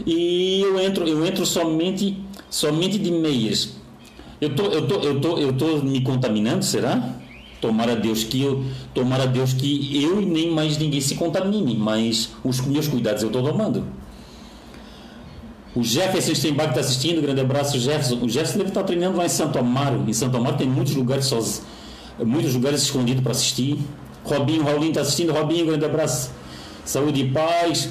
E 0.06 0.62
eu 0.62 0.80
entro, 0.80 1.08
eu 1.08 1.26
entro 1.26 1.46
somente 1.46 2.18
somente 2.50 3.00
de 3.00 3.12
meias 3.12 3.72
Eu 4.40 4.56
tô, 4.56 4.66
eu 4.68 4.88
tô, 4.88 4.96
eu 5.00 5.20
tô, 5.20 5.38
eu 5.38 5.54
tô 5.54 5.78
me 5.78 6.02
contaminando, 6.02 6.64
será? 6.64 7.16
Tomara 7.60 7.96
Deus 7.96 8.24
que 8.24 8.42
eu, 8.42 8.64
tomara 8.94 9.26
Deus 9.26 9.54
que 9.54 10.04
eu 10.04 10.22
e 10.22 10.26
nem 10.26 10.52
mais 10.52 10.78
ninguém 10.78 11.02
se 11.02 11.16
contamine, 11.16 11.76
mas 11.76 12.30
os 12.44 12.62
meus 12.62 12.88
cuidados 12.88 13.24
eu 13.24 13.30
estou 13.30 13.42
tomando. 13.44 13.84
O 15.76 15.84
Jefferson 15.84 16.34
Steinbach 16.34 16.70
está 16.70 16.82
assistindo, 16.82 17.22
grande 17.22 17.42
abraço, 17.42 17.80
Jefferson. 17.80 18.24
O 18.24 18.30
Jefferson 18.30 18.58
deve 18.58 18.70
estar 18.70 18.82
tá 18.82 18.88
treinando 18.88 19.18
lá 19.18 19.26
em 19.26 19.30
Santo 19.30 19.58
Amaro. 19.60 20.04
Em 20.08 20.14
Santo 20.14 20.38
Amaro 20.38 20.58
tem 20.58 20.68
muitos 20.68 20.96
lugares 20.96 21.26
sozinhos, 21.26 21.64
muitos 22.20 22.54
lugares 22.54 22.82
escondidos 22.82 23.22
para 23.22 23.32
assistir. 23.32 23.80
Robinho 24.24 24.64
Raulinho 24.64 24.90
está 24.90 25.02
assistindo, 25.02 25.34
Robinho, 25.34 25.66
grande 25.66 25.86
abraço. 25.86 26.32
Saúde 26.84 27.22
e 27.22 27.32
paz. 27.32 27.90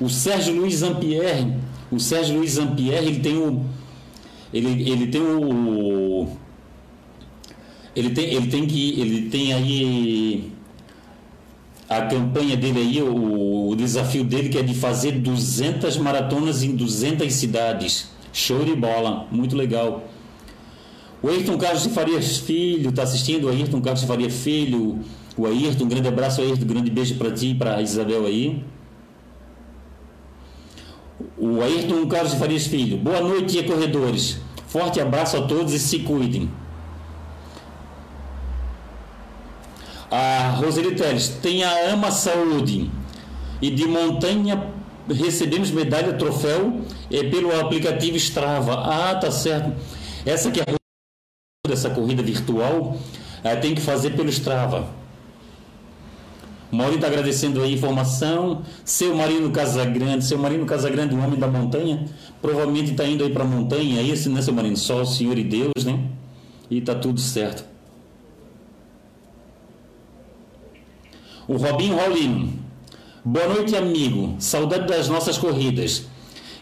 O 0.00 0.08
Sérgio 0.08 0.54
Luiz 0.54 0.76
Zampierre, 0.76 1.54
o 1.90 1.98
Sérgio 1.98 2.38
Luiz 2.38 2.52
Zampierre, 2.52 3.06
ele 3.06 3.20
tem 3.20 3.36
o 3.36 3.64
ele, 4.52 4.90
ele 4.90 5.06
tem 5.08 5.20
o 5.20 6.28
ele 7.98 8.10
tem, 8.10 8.32
ele 8.32 8.46
tem 8.46 8.64
que 8.64 9.00
ele 9.00 9.28
tem 9.28 9.52
aí 9.52 10.52
a 11.88 12.02
campanha 12.02 12.56
dele 12.56 12.78
aí, 12.78 13.02
o, 13.02 13.70
o 13.70 13.74
desafio 13.74 14.22
dele 14.22 14.48
que 14.50 14.58
é 14.58 14.62
de 14.62 14.74
fazer 14.74 15.12
200 15.12 15.96
maratonas 15.96 16.62
em 16.62 16.76
200 16.76 17.32
cidades. 17.32 18.10
Show 18.32 18.64
de 18.64 18.76
bola, 18.76 19.26
muito 19.32 19.56
legal. 19.56 20.04
O 21.20 21.28
Ayrton 21.28 21.58
Carlos 21.58 21.82
de 21.82 21.88
Farias 21.88 22.36
Filho 22.36 22.90
está 22.90 23.02
assistindo, 23.02 23.46
o 23.46 23.48
Ayrton 23.48 23.80
Carlos 23.80 24.02
de 24.02 24.06
Faria 24.06 24.30
Filho. 24.30 25.00
O 25.36 25.46
Ayrton, 25.46 25.84
um 25.84 25.88
grande 25.88 26.06
abraço, 26.06 26.40
Ayrton, 26.40 26.64
um 26.64 26.68
grande 26.68 26.90
beijo 26.90 27.16
para 27.16 27.32
ti 27.32 27.48
e 27.48 27.54
para 27.54 27.82
Isabel 27.82 28.26
aí. 28.26 28.62
O 31.36 31.60
Ayrton 31.60 32.06
Carlos 32.06 32.32
de 32.32 32.38
Farias 32.38 32.66
Filho. 32.66 32.96
Boa 32.96 33.20
noite, 33.20 33.60
corredores. 33.64 34.40
Forte 34.68 35.00
abraço 35.00 35.36
a 35.36 35.42
todos 35.42 35.72
e 35.72 35.78
se 35.80 36.00
cuidem. 36.00 36.48
A 40.10 40.50
Roseli 40.56 40.94
Teles, 40.94 41.28
tem 41.28 41.62
a 41.62 41.92
Ama 41.92 42.10
Saúde 42.10 42.90
e 43.60 43.70
de 43.70 43.86
montanha 43.86 44.72
recebemos 45.14 45.70
medalha 45.70 46.12
troféu 46.14 46.80
é, 47.10 47.24
pelo 47.24 47.58
aplicativo 47.58 48.16
Strava. 48.16 48.74
Ah, 48.74 49.14
tá 49.14 49.30
certo. 49.30 49.72
Essa 50.24 50.50
que 50.50 50.60
é 50.60 50.64
a 50.64 51.68
dessa 51.68 51.90
corrida 51.90 52.22
virtual 52.22 52.96
é, 53.44 53.54
tem 53.56 53.74
que 53.74 53.80
fazer 53.80 54.10
pelo 54.10 54.28
Strava. 54.28 54.88
Mauri 56.70 56.96
está 56.96 57.06
agradecendo 57.06 57.62
a 57.62 57.66
informação. 57.66 58.62
Seu 58.84 59.14
Marino 59.14 59.50
Casagrande, 59.50 60.24
seu 60.24 60.38
Marino 60.38 60.66
Casagrande, 60.66 61.14
o 61.14 61.18
homem 61.18 61.38
da 61.38 61.46
montanha, 61.46 62.04
provavelmente 62.42 62.90
está 62.90 63.06
indo 63.06 63.24
aí 63.24 63.30
para 63.30 63.44
a 63.44 63.46
montanha. 63.46 64.00
É 64.00 64.06
esse, 64.06 64.28
né, 64.28 64.42
seu 64.42 64.52
Marino? 64.52 64.76
Só 64.76 65.02
o 65.02 65.06
Senhor 65.06 65.38
e 65.38 65.44
Deus, 65.44 65.84
né? 65.84 65.98
E 66.70 66.80
tá 66.80 66.94
tudo 66.94 67.20
certo. 67.20 67.64
O 71.48 71.56
Robinho 71.56 71.96
Raulino. 71.96 72.52
Boa 73.24 73.48
noite, 73.48 73.74
amigo. 73.74 74.36
Saudade 74.38 74.86
das 74.86 75.08
nossas 75.08 75.38
corridas. 75.38 76.06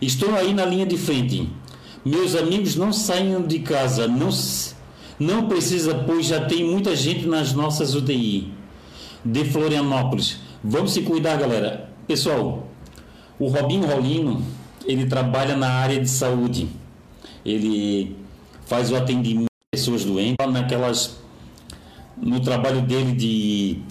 Estou 0.01 0.33
aí 0.37 0.55
na 0.55 0.65
linha 0.65 0.87
de 0.87 0.97
frente. 0.97 1.51
Meus 2.05 2.37
amigos 2.37 2.77
não 2.77 2.93
saiam 2.93 3.43
de 3.43 3.59
casa. 3.59 4.07
Não, 4.07 4.29
não 5.19 5.49
precisa, 5.49 5.93
pois 6.07 6.27
já 6.27 6.45
tem 6.45 6.63
muita 6.63 6.95
gente 6.95 7.27
nas 7.27 7.53
nossas 7.53 7.97
UTI. 7.97 8.53
De 9.25 9.45
Florianópolis. 9.47 10.39
Vamos 10.63 10.93
se 10.93 11.03
cuidar, 11.03 11.37
galera. 11.37 11.91
Pessoal, 12.07 12.69
o 13.41 13.49
Robinho 13.49 13.89
Raulino, 13.89 14.41
ele 14.85 15.07
trabalha 15.07 15.57
na 15.57 15.69
área 15.69 15.99
de 15.99 16.09
saúde. 16.09 16.69
Ele 17.45 18.15
faz 18.67 18.93
o 18.93 18.97
atendimento 18.97 19.47
de 19.47 19.79
pessoas 19.81 20.05
doentes 20.05 20.47
naquelas 20.49 21.19
no 22.17 22.39
trabalho 22.39 22.83
dele 22.83 23.13
de 23.13 23.83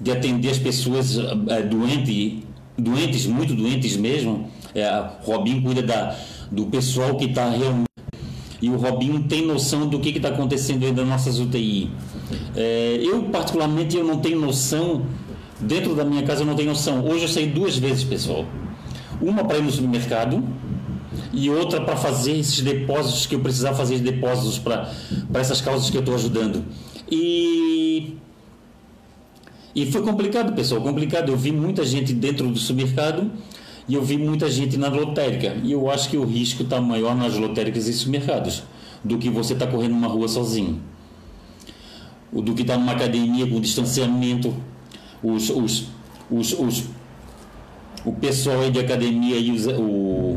de 0.00 0.10
atender 0.10 0.50
as 0.50 0.58
pessoas 0.58 1.18
é, 1.48 1.62
doentes, 1.62 2.42
doentes, 2.76 3.26
muito 3.26 3.54
doentes 3.54 3.96
mesmo. 3.96 4.50
É, 4.74 4.88
Robinho 5.22 5.62
cuida 5.62 5.82
da, 5.82 6.16
do 6.50 6.66
pessoal 6.66 7.16
que 7.16 7.26
está 7.26 7.50
realmente. 7.50 7.88
E 8.60 8.68
o 8.68 8.76
Robinho 8.76 9.22
tem 9.24 9.46
noção 9.46 9.88
do 9.88 10.00
que 10.00 10.10
está 10.10 10.28
acontecendo 10.28 10.80
dentro 10.80 10.96
das 10.96 11.06
nossas 11.06 11.38
UTI. 11.38 11.90
É, 12.56 12.98
eu, 13.00 13.24
particularmente, 13.24 13.96
eu 13.96 14.04
não 14.04 14.18
tenho 14.18 14.40
noção. 14.40 15.02
Dentro 15.60 15.94
da 15.94 16.04
minha 16.04 16.22
casa, 16.22 16.42
eu 16.42 16.46
não 16.46 16.54
tenho 16.54 16.68
noção. 16.68 17.04
Hoje 17.04 17.24
eu 17.24 17.28
saí 17.28 17.46
duas 17.46 17.76
vezes, 17.76 18.04
pessoal. 18.04 18.46
Uma 19.20 19.44
para 19.44 19.58
ir 19.58 19.62
no 19.62 19.70
supermercado 19.70 20.44
e 21.32 21.50
outra 21.50 21.80
para 21.80 21.96
fazer 21.96 22.38
esses 22.38 22.60
depósitos 22.60 23.26
que 23.26 23.34
eu 23.34 23.40
precisava 23.40 23.76
fazer 23.76 23.98
depósitos 23.98 24.58
para 24.58 24.90
essas 25.34 25.60
causas 25.60 25.90
que 25.90 25.96
eu 25.96 26.00
estou 26.00 26.14
ajudando. 26.14 26.64
E 27.10 28.16
e 29.82 29.86
foi 29.92 30.02
complicado, 30.02 30.54
pessoal, 30.54 30.80
complicado. 30.80 31.30
Eu 31.30 31.36
vi 31.36 31.52
muita 31.52 31.84
gente 31.84 32.12
dentro 32.12 32.48
do 32.48 32.58
supermercado 32.58 33.30
e 33.86 33.94
eu 33.94 34.02
vi 34.02 34.18
muita 34.18 34.50
gente 34.50 34.76
na 34.76 34.88
lotérica. 34.88 35.56
E 35.62 35.70
eu 35.70 35.88
acho 35.88 36.10
que 36.10 36.16
o 36.16 36.24
risco 36.24 36.64
está 36.64 36.80
maior 36.80 37.14
nas 37.14 37.34
lotéricas 37.34 37.86
e 37.86 37.92
supermercados 37.92 38.64
do 39.04 39.18
que 39.18 39.30
você 39.30 39.52
está 39.52 39.68
correndo 39.68 39.92
uma 39.92 40.08
rua 40.08 40.26
sozinho. 40.26 40.80
O 42.32 42.42
do 42.42 42.54
que 42.54 42.62
está 42.62 42.76
numa 42.76 42.90
academia 42.90 43.46
com 43.46 43.60
distanciamento, 43.60 44.52
os, 45.22 45.48
os, 45.48 45.86
os, 46.28 46.52
os 46.54 46.84
o 48.04 48.12
pessoal 48.12 48.62
aí 48.62 48.72
de 48.72 48.80
academia 48.80 49.36
e 49.36 49.52
os, 49.52 49.64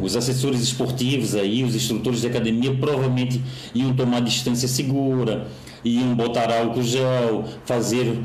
os 0.03 0.15
assessores 0.15 0.61
esportivos 0.61 1.33
aí, 1.33 1.63
os 1.63 1.73
instrutores 1.73 2.21
de 2.21 2.27
academia 2.27 2.75
provavelmente 2.75 3.41
iam 3.73 3.91
tomar 3.95 4.19
distância 4.19 4.67
segura, 4.67 5.47
iam 5.83 6.13
botar 6.13 6.51
álcool 6.51 6.83
gel, 6.83 7.43
fazer 7.65 8.21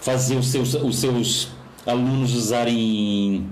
fazer 0.00 0.36
os 0.36 0.48
seus, 0.48 0.74
os 0.74 0.96
seus 0.96 1.48
alunos 1.86 2.34
usarem 2.34 3.46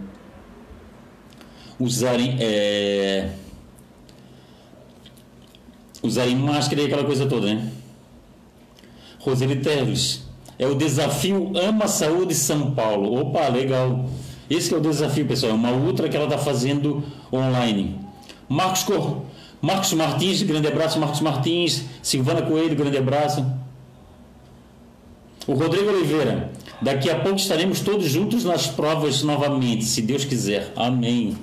usarem 1.78 2.36
é, 2.40 3.30
usarem 6.02 6.36
máscara 6.36 6.82
e 6.82 6.86
aquela 6.86 7.04
coisa 7.04 7.26
toda, 7.26 7.54
né? 7.54 7.70
Roseli 9.18 9.56
Teves, 9.56 10.22
é 10.58 10.66
o 10.66 10.74
desafio 10.74 11.52
Ama 11.56 11.88
Saúde 11.88 12.34
São 12.34 12.70
Paulo. 12.72 13.20
Opa, 13.20 13.48
legal. 13.48 14.08
Esse 14.48 14.72
é 14.72 14.76
o 14.76 14.80
desafio, 14.80 15.26
pessoal. 15.26 15.52
É 15.52 15.54
uma 15.54 15.72
ultra 15.72 16.08
que 16.08 16.16
ela 16.16 16.26
está 16.26 16.38
fazendo 16.38 17.02
online. 17.32 17.98
Marcos 18.48 18.84
Cor... 18.84 19.22
Marcos 19.60 19.92
Martins, 19.94 20.42
grande 20.42 20.68
abraço. 20.68 20.98
Marcos 21.00 21.20
Martins. 21.20 21.84
Silvana 22.02 22.42
Coelho, 22.42 22.76
grande 22.76 22.96
abraço. 22.96 23.44
O 25.46 25.54
Rodrigo 25.54 25.90
Oliveira, 25.90 26.50
daqui 26.82 27.08
a 27.08 27.20
pouco 27.20 27.38
estaremos 27.38 27.80
todos 27.80 28.06
juntos 28.06 28.44
nas 28.44 28.66
provas 28.66 29.22
novamente, 29.22 29.84
se 29.84 30.02
Deus 30.02 30.24
quiser. 30.24 30.72
Amém. 30.74 31.38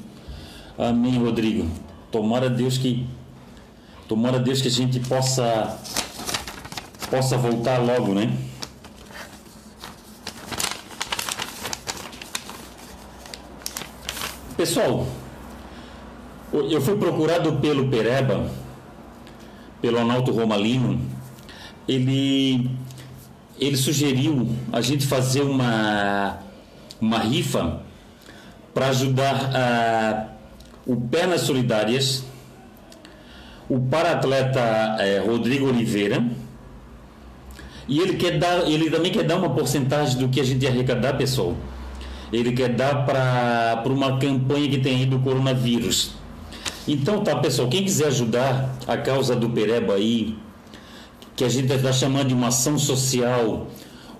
Amém, 0.78 1.18
Rodrigo. 1.18 1.70
Tomara 2.12 2.50
Deus 2.50 2.78
que 2.78 3.08
tomara 4.08 4.39
Deus 4.39 4.62
que 4.62 4.68
a 4.68 4.72
gente 4.72 5.00
possa 5.00 5.80
possa 7.10 7.38
voltar 7.38 7.78
logo, 7.78 8.13
né? 8.13 8.36
Pessoal, 14.58 15.08
eu 16.52 16.82
fui 16.82 16.98
procurado 16.98 17.54
pelo 17.54 17.88
Pereba, 17.88 18.52
pelo 19.82 20.00
Analto 20.00 20.32
Romalino. 20.32 21.00
Ele 21.88 22.70
ele 23.60 23.78
sugeriu 23.78 24.48
a 24.72 24.82
gente 24.82 25.06
fazer 25.06 25.42
uma, 25.42 26.39
uma 27.00 27.20
rifa 27.20 27.82
para 28.74 28.88
ajudar 28.88 29.52
a, 29.54 30.28
o 30.86 30.96
Pernas 30.96 31.42
Solidárias, 31.42 32.24
o 33.70 33.80
para-atleta 33.80 34.60
é, 35.00 35.20
Rodrigo 35.20 35.68
Oliveira, 35.68 36.24
e 37.88 38.00
ele 38.00 38.16
quer 38.16 38.39
dar, 38.39 38.68
ele 38.68 38.89
também 38.89 39.12
quer 39.12 39.24
dar 39.24 39.36
uma 39.36 39.50
porcentagem 39.50 40.18
do 40.18 40.30
que 40.30 40.39
a 40.39 40.44
gente 40.44 40.66
arrecadar, 40.66 41.13
pessoal. 41.13 41.56
Ele 42.32 42.52
quer 42.54 42.70
dar 42.70 43.06
para 43.06 43.84
uma 43.86 44.18
campanha 44.18 44.70
que 44.70 44.80
tem 44.80 44.98
aí 44.98 45.06
do 45.06 45.20
coronavírus. 45.20 46.16
Então 46.88 47.24
tá, 47.24 47.36
pessoal, 47.36 47.70
quem 47.70 47.84
quiser 47.84 48.08
ajudar 48.08 48.76
a 48.88 48.98
causa 48.98 49.36
do 49.36 49.50
Pereba 49.50 49.94
aí, 49.94 50.36
que 51.36 51.43
a 51.43 51.50
gente 51.50 51.72
está 51.72 51.91
chamando 51.91 52.28
de 52.28 52.34
uma 52.34 52.48
ação 52.48 52.78
social, 52.78 53.67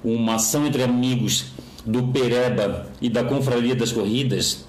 uma 0.04 0.36
ação 0.36 0.65
entre 0.65 0.84
amigos 0.84 1.45
do 1.86 2.04
Pereba 2.08 2.88
e 3.02 3.10
da 3.10 3.23
Confraria 3.23 3.76
das 3.76 3.91
Corridas, 3.91 4.65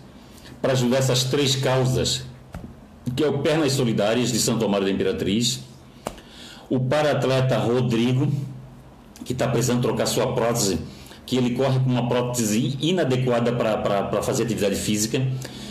para 0.60 0.72
ajudar 0.72 0.98
essas 0.98 1.24
três 1.24 1.56
causas, 1.56 2.24
que 3.14 3.22
é 3.22 3.28
o 3.28 3.38
Pernas 3.38 3.72
Solidárias 3.72 4.32
de 4.32 4.38
Santo 4.38 4.64
Amaro 4.64 4.84
da 4.84 4.90
Imperatriz, 4.90 5.60
o 6.68 6.80
para-atleta 6.80 7.58
Rodrigo, 7.58 8.32
que 9.24 9.32
está 9.32 9.46
precisando 9.48 9.82
trocar 9.82 10.06
sua 10.06 10.32
prótese, 10.34 10.78
que 11.26 11.36
ele 11.36 11.54
corre 11.54 11.78
com 11.80 11.90
uma 11.90 12.08
prótese 12.08 12.76
inadequada 12.80 13.52
para 13.52 14.22
fazer 14.22 14.44
atividade 14.44 14.76
física, 14.76 15.26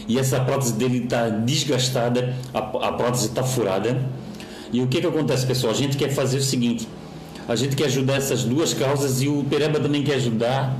e 0.07 0.17
essa 0.17 0.39
prótese 0.39 0.73
dele 0.73 1.03
está 1.03 1.29
desgastada, 1.29 2.35
a, 2.53 2.59
a 2.59 2.91
prótese 2.93 3.27
está 3.27 3.43
furada, 3.43 4.09
E 4.73 4.81
o 4.81 4.87
que, 4.87 4.99
que 4.99 5.07
acontece, 5.07 5.45
pessoal? 5.45 5.71
A 5.71 5.75
gente 5.75 5.95
quer 5.95 6.09
fazer 6.09 6.39
o 6.39 6.41
seguinte: 6.41 6.87
a 7.47 7.55
gente 7.55 7.75
quer 7.75 7.85
ajudar 7.85 8.15
essas 8.15 8.43
duas 8.43 8.73
causas 8.73 9.21
e 9.21 9.29
o 9.29 9.43
Pereba 9.43 9.79
também 9.79 10.03
quer 10.03 10.15
ajudar 10.15 10.75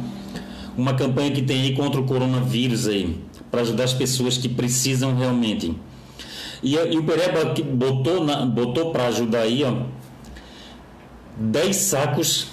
uma 0.76 0.96
campanha 0.96 1.32
que 1.32 1.44
tem 1.44 1.62
aí 1.62 1.76
contra 1.76 2.02
o 2.02 2.04
coronavírus 2.04 2.88
aí, 2.88 3.20
para 3.52 3.62
ajudar 3.62 3.84
as 3.84 3.94
pessoas 3.94 4.38
que 4.38 4.50
precisam 4.50 5.16
realmente. 5.16 5.78
E, 6.64 6.76
e 6.76 6.98
o 6.98 7.04
Pereba 7.04 7.54
botou, 7.74 8.26
botou 8.48 8.92
para 8.92 9.08
ajudar 9.08 9.42
aí, 9.42 9.64
ó, 9.64 9.84
10 11.38 11.76
sacos 11.76 12.48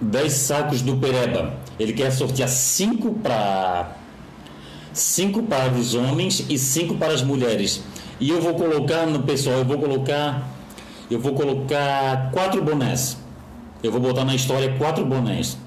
10 0.00 0.32
sacos 0.32 0.80
do 0.80 0.96
Pereba. 0.96 1.54
Ele 1.78 1.92
quer 1.92 2.10
sortear 2.10 2.48
5 2.48 3.14
para 3.14 3.96
5 4.92 5.42
para 5.44 5.72
os 5.72 5.94
homens 5.94 6.44
e 6.48 6.58
5 6.58 6.96
para 6.96 7.12
as 7.12 7.22
mulheres. 7.22 7.82
E 8.20 8.30
eu 8.30 8.40
vou 8.40 8.54
colocar 8.54 9.06
no 9.06 9.22
pessoal, 9.22 9.58
eu 9.58 9.64
vou 9.64 9.78
colocar 9.78 10.60
eu 11.10 11.18
vou 11.18 11.34
colocar 11.34 12.30
quatro 12.30 12.62
bonés. 12.62 13.16
Eu 13.82 13.90
vou 13.90 14.00
botar 14.00 14.24
na 14.24 14.32
história 14.34 14.76
quatro 14.78 15.04
bonés. 15.04 15.58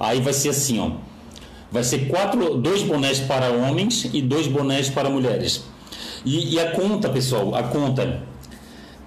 Aí 0.00 0.22
vai 0.22 0.32
ser 0.32 0.48
assim, 0.48 0.78
ó. 0.78 0.92
Vai 1.70 1.84
ser 1.84 2.08
quatro, 2.08 2.56
dois 2.56 2.82
bonés 2.82 3.20
para 3.20 3.50
homens 3.50 4.08
e 4.14 4.22
dois 4.22 4.46
bonés 4.46 4.88
para 4.88 5.10
mulheres. 5.10 5.64
E, 6.24 6.54
e 6.54 6.60
a 6.60 6.70
conta, 6.70 7.10
pessoal, 7.10 7.54
a 7.54 7.64
conta 7.64 8.22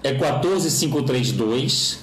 é 0.04 0.14
14532. 0.14 1.98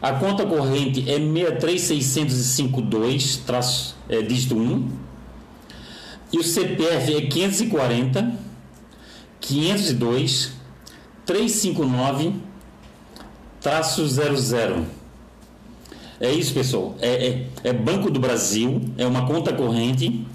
A 0.00 0.12
conta 0.12 0.46
corrente 0.46 1.04
é 1.10 1.18
63652, 1.18 3.38
traço, 3.38 3.96
é, 4.08 4.22
dígito 4.22 4.54
1. 4.54 4.88
E 6.32 6.38
o 6.38 6.44
CPF 6.44 7.16
é 7.16 7.22
540 7.22 8.53
502 9.44 10.52
359 11.26 12.34
traço 13.60 14.06
00. 14.06 14.84
É 16.20 16.30
isso, 16.30 16.54
pessoal. 16.54 16.94
É, 17.00 17.26
é, 17.26 17.46
é, 17.64 17.72
Banco 17.72 18.10
do 18.10 18.18
Brasil, 18.20 18.80
é 18.96 19.06
uma 19.06 19.26
conta 19.26 19.52
corrente 19.52 20.26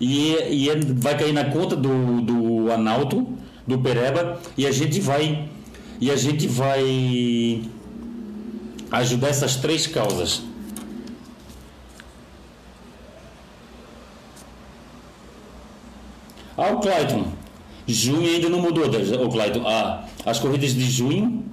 e, 0.00 0.34
e 0.50 0.70
é, 0.70 0.76
vai 0.76 1.16
cair 1.16 1.32
na 1.32 1.44
conta 1.46 1.76
do, 1.76 2.20
do 2.20 2.72
Analto, 2.72 3.26
do 3.66 3.78
Pereba, 3.78 4.40
e 4.56 4.66
a 4.66 4.72
gente 4.72 5.00
vai 5.00 5.48
e 6.00 6.10
a 6.10 6.16
gente 6.16 6.48
vai 6.48 7.62
ajudar 8.90 9.28
essas 9.28 9.56
três 9.56 9.86
causas. 9.86 10.42
Ah, 16.56 16.72
o 16.72 16.80
Clayton. 16.80 17.41
Junho 17.86 18.28
ainda 18.28 18.48
não 18.48 18.60
mudou, 18.60 18.84
o 18.86 19.28
Clayton. 19.28 19.62
Ah, 19.66 20.04
as 20.24 20.38
corridas 20.38 20.74
de 20.74 20.88
junho, 20.90 21.44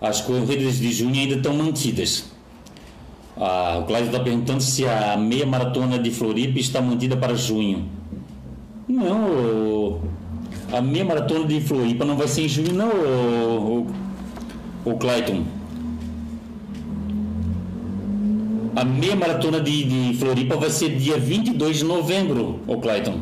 as 0.00 0.20
corridas 0.20 0.78
de 0.78 0.92
junho 0.92 1.14
ainda 1.14 1.34
estão 1.34 1.54
mantidas. 1.54 2.26
Ah, 3.36 3.78
o 3.80 3.86
Cláudio 3.86 4.08
está 4.08 4.20
perguntando 4.20 4.60
se 4.62 4.84
a 4.84 5.16
meia 5.16 5.46
maratona 5.46 5.98
de 5.98 6.10
Floripa 6.10 6.58
está 6.58 6.80
mantida 6.80 7.16
para 7.16 7.34
junho. 7.34 7.88
Não, 8.88 10.00
a 10.72 10.80
meia 10.80 11.04
maratona 11.04 11.46
de 11.46 11.60
Floripa 11.60 12.04
não 12.04 12.16
vai 12.16 12.26
ser 12.26 12.42
em 12.42 12.48
junho, 12.48 12.72
não, 12.72 12.88
o, 12.88 13.86
o, 14.84 14.90
o 14.92 14.96
Clayton. 14.96 15.44
A 18.74 18.84
meia 18.84 19.16
maratona 19.16 19.60
de, 19.60 19.84
de, 19.84 20.18
Floripa 20.18 20.56
vai 20.56 20.70
ser 20.70 20.96
dia 20.96 21.18
22 21.18 21.78
de 21.78 21.84
novembro, 21.84 22.60
o 22.66 22.76
Clayton. 22.78 23.20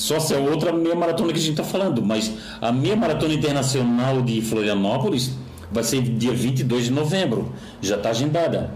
Só 0.00 0.18
se 0.18 0.32
é 0.32 0.38
outra 0.38 0.72
meia 0.72 0.94
maratona 0.94 1.30
que 1.30 1.38
a 1.38 1.42
gente 1.42 1.60
está 1.60 1.62
falando, 1.62 2.02
mas 2.02 2.32
a 2.58 2.72
meia 2.72 2.96
maratona 2.96 3.34
internacional 3.34 4.22
de 4.22 4.40
Florianópolis 4.40 5.32
vai 5.70 5.84
ser 5.84 6.00
dia 6.00 6.32
22 6.32 6.86
de 6.86 6.90
novembro. 6.90 7.52
Já 7.82 7.96
está 7.96 8.08
agendada. 8.08 8.72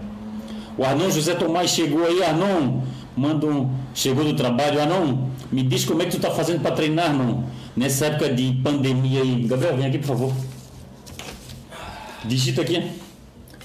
O 0.77 0.85
Arnon 0.85 1.09
José 1.09 1.33
Tomás 1.33 1.71
chegou 1.71 2.05
aí, 2.05 2.21
Arnon, 2.21 2.83
manda 3.17 3.47
um, 3.47 3.71
chegou 3.95 4.23
do 4.23 4.35
trabalho, 4.35 4.79
Arnon, 4.79 5.29
me 5.51 5.63
diz 5.63 5.83
como 5.83 6.03
é 6.03 6.05
que 6.05 6.11
tu 6.11 6.17
está 6.17 6.29
fazendo 6.29 6.61
para 6.61 6.75
treinar, 6.75 7.09
Arnon, 7.09 7.41
nessa 7.75 8.05
época 8.05 8.31
de 8.31 8.59
pandemia 8.63 9.23
aí. 9.23 9.47
Gabriel, 9.47 9.77
vem 9.77 9.87
aqui, 9.87 9.97
por 9.97 10.09
favor. 10.09 10.33
Digita 12.23 12.61
aqui. 12.61 12.83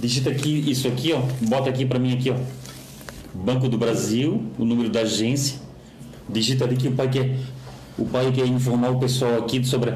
Digita 0.00 0.30
aqui 0.30 0.64
isso 0.66 0.88
aqui, 0.88 1.12
ó. 1.12 1.20
Bota 1.42 1.68
aqui 1.68 1.84
para 1.84 1.98
mim 1.98 2.14
aqui, 2.14 2.30
ó. 2.30 2.36
Banco 3.34 3.68
do 3.68 3.76
Brasil, 3.76 4.42
o 4.58 4.64
número 4.64 4.88
da 4.88 5.00
agência. 5.00 5.59
Digita 6.32 6.64
ali 6.64 6.76
que 6.76 6.88
o 6.88 6.92
pai 6.92 7.08
quer 7.08 7.36
o 7.98 8.04
pai 8.04 8.32
quer 8.32 8.46
informar 8.46 8.90
o 8.90 8.98
pessoal 8.98 9.38
aqui 9.38 9.64
sobre 9.64 9.94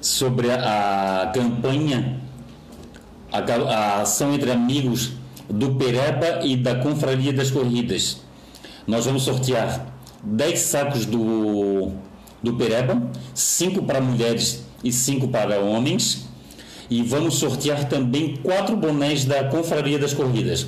sobre 0.00 0.50
a, 0.50 1.22
a 1.22 1.26
campanha 1.28 2.20
a, 3.32 3.38
a 3.38 4.02
ação 4.02 4.32
entre 4.34 4.50
amigos 4.50 5.12
do 5.48 5.74
Pereba 5.74 6.44
e 6.44 6.56
da 6.56 6.76
Confraria 6.76 7.32
das 7.32 7.50
Corridas. 7.50 8.18
Nós 8.86 9.06
vamos 9.06 9.22
sortear 9.24 9.86
10 10.22 10.58
sacos 10.58 11.06
do, 11.06 11.92
do 12.42 12.54
Pereba, 12.54 13.10
5 13.34 13.82
para 13.82 14.00
mulheres 14.00 14.64
e 14.82 14.92
5 14.92 15.28
para 15.28 15.58
homens. 15.60 16.26
E 16.90 17.02
vamos 17.02 17.36
sortear 17.36 17.88
também 17.88 18.36
quatro 18.36 18.76
bonés 18.76 19.24
da 19.24 19.44
Confraria 19.44 19.98
das 19.98 20.12
Corridas. 20.12 20.66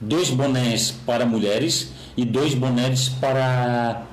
Dois 0.00 0.30
bonés 0.30 0.94
para 1.04 1.26
mulheres 1.26 1.92
e 2.16 2.24
dois 2.24 2.54
bonés 2.54 3.08
para 3.08 4.06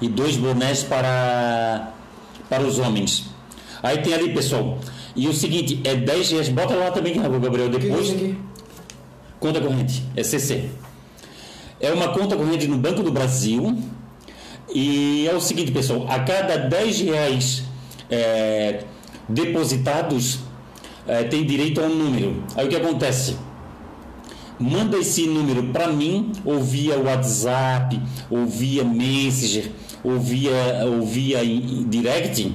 e 0.00 0.08
dois 0.08 0.36
bonés 0.36 0.82
para 0.82 1.92
para 2.48 2.62
os 2.62 2.78
homens. 2.78 3.26
Aí 3.82 3.98
tem 3.98 4.14
ali, 4.14 4.32
pessoal. 4.32 4.78
E 5.14 5.28
o 5.28 5.32
seguinte, 5.32 5.80
é 5.84 5.94
10 5.94 6.30
reais. 6.32 6.48
Bota 6.48 6.74
lá 6.74 6.90
também, 6.90 7.14
Gabriel, 7.14 7.68
depois. 7.68 8.14
Conta 9.40 9.60
corrente, 9.60 10.02
é 10.16 10.22
CC. 10.22 10.70
É 11.80 11.92
uma 11.92 12.08
conta 12.08 12.36
corrente 12.36 12.66
no 12.66 12.78
Banco 12.78 13.02
do 13.02 13.10
Brasil. 13.10 13.76
E 14.74 15.26
é 15.28 15.34
o 15.34 15.40
seguinte, 15.40 15.72
pessoal: 15.72 16.06
a 16.08 16.20
cada 16.20 16.56
10 16.56 17.00
reais 17.00 17.64
é, 18.10 18.84
depositados, 19.28 20.40
é, 21.06 21.24
tem 21.24 21.44
direito 21.44 21.80
a 21.80 21.84
um 21.84 21.94
número. 21.94 22.42
Aí 22.54 22.66
o 22.66 22.68
que 22.68 22.76
acontece? 22.76 23.36
Manda 24.58 24.96
esse 24.96 25.26
número 25.26 25.64
para 25.64 25.88
mim, 25.88 26.32
ou 26.44 26.60
via 26.60 26.98
WhatsApp, 26.98 28.00
ou 28.30 28.46
via 28.46 28.82
Messenger, 28.84 29.70
ou 30.02 30.18
via, 30.18 30.84
ou 30.86 31.06
via 31.06 31.40
direct. 31.88 32.52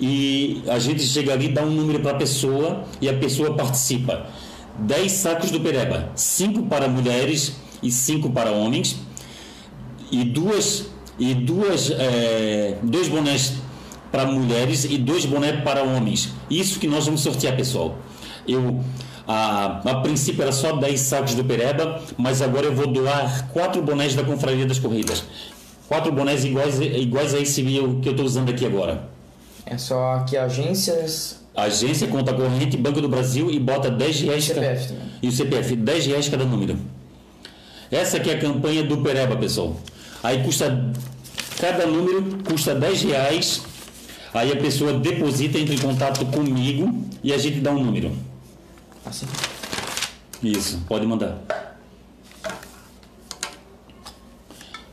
E 0.00 0.62
a 0.66 0.78
gente 0.78 1.02
chega 1.02 1.32
ali, 1.32 1.48
dá 1.48 1.62
um 1.62 1.70
número 1.70 2.00
para 2.00 2.12
a 2.12 2.14
pessoa 2.14 2.84
e 3.00 3.08
a 3.08 3.14
pessoa 3.14 3.54
participa. 3.54 4.26
10 4.78 5.12
sacos 5.12 5.50
do 5.50 5.60
Pereba, 5.60 6.10
5 6.14 6.62
para 6.62 6.88
mulheres 6.88 7.56
e 7.82 7.90
5 7.90 8.30
para 8.30 8.50
homens, 8.50 8.96
e 10.10 10.24
duas 10.24 10.86
e 11.18 11.34
duas 11.34 11.90
é, 11.90 12.78
dois 12.82 13.08
bonés 13.08 13.52
para 14.10 14.24
mulheres 14.24 14.84
e 14.84 14.96
dois 14.96 15.26
bonés 15.26 15.62
para 15.62 15.82
homens. 15.82 16.30
Isso 16.50 16.80
que 16.80 16.88
nós 16.88 17.04
vamos 17.04 17.20
sortear, 17.20 17.54
pessoal. 17.54 17.98
Eu 18.48 18.80
a, 19.28 19.80
a 19.88 19.94
princípio 20.00 20.42
era 20.42 20.50
só 20.50 20.72
10 20.72 21.00
sacos 21.00 21.34
do 21.34 21.44
Pereba, 21.44 22.02
mas 22.18 22.42
agora 22.42 22.66
eu 22.66 22.74
vou 22.74 22.88
doar 22.88 23.48
quatro 23.52 23.80
bonés 23.80 24.14
da 24.14 24.24
Confraria 24.24 24.66
das 24.66 24.78
Corridas. 24.78 25.22
Quatro 25.90 26.12
bonés 26.12 26.44
iguais, 26.44 26.80
iguais 26.80 27.34
a 27.34 27.40
esse 27.40 27.64
que 27.64 27.76
eu 27.76 28.12
estou 28.12 28.24
usando 28.24 28.50
aqui 28.50 28.64
agora. 28.64 29.08
É 29.66 29.76
só 29.76 30.20
que 30.20 30.36
agências 30.36 31.40
Agência, 31.52 32.06
conta 32.06 32.32
corrente, 32.32 32.76
Banco 32.76 33.00
do 33.00 33.08
Brasil 33.08 33.50
e 33.50 33.58
bota 33.58 33.90
10 33.90 34.20
reais. 34.20 34.44
CPF 34.44 34.86
também. 34.86 35.06
E 35.20 35.26
o 35.26 35.32
CPF, 35.32 35.74
10 35.74 36.06
reais 36.06 36.28
cada 36.28 36.44
número. 36.44 36.78
Essa 37.90 38.18
aqui 38.18 38.30
é 38.30 38.34
a 38.34 38.38
campanha 38.38 38.84
do 38.84 38.98
Pereba, 38.98 39.36
pessoal. 39.36 39.76
Aí 40.22 40.44
custa. 40.44 40.92
Cada 41.60 41.86
número 41.86 42.38
custa 42.44 42.72
10 42.72 43.02
reais. 43.02 43.62
Aí 44.32 44.52
a 44.52 44.56
pessoa 44.58 44.92
deposita, 44.92 45.58
entra 45.58 45.74
em 45.74 45.78
contato 45.78 46.24
comigo 46.26 47.04
e 47.20 47.32
a 47.32 47.36
gente 47.36 47.58
dá 47.58 47.72
um 47.72 47.82
número. 47.82 48.12
Assim. 49.04 49.26
Isso, 50.40 50.80
pode 50.86 51.04
mandar. 51.04 51.36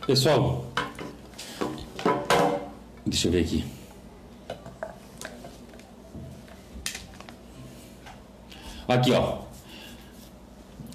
Pessoal, 0.07 0.66
deixa 3.09 3.27
eu 3.27 3.31
ver 3.31 3.41
aqui. 3.41 3.63
Aqui, 8.87 9.11
ó. 9.11 9.39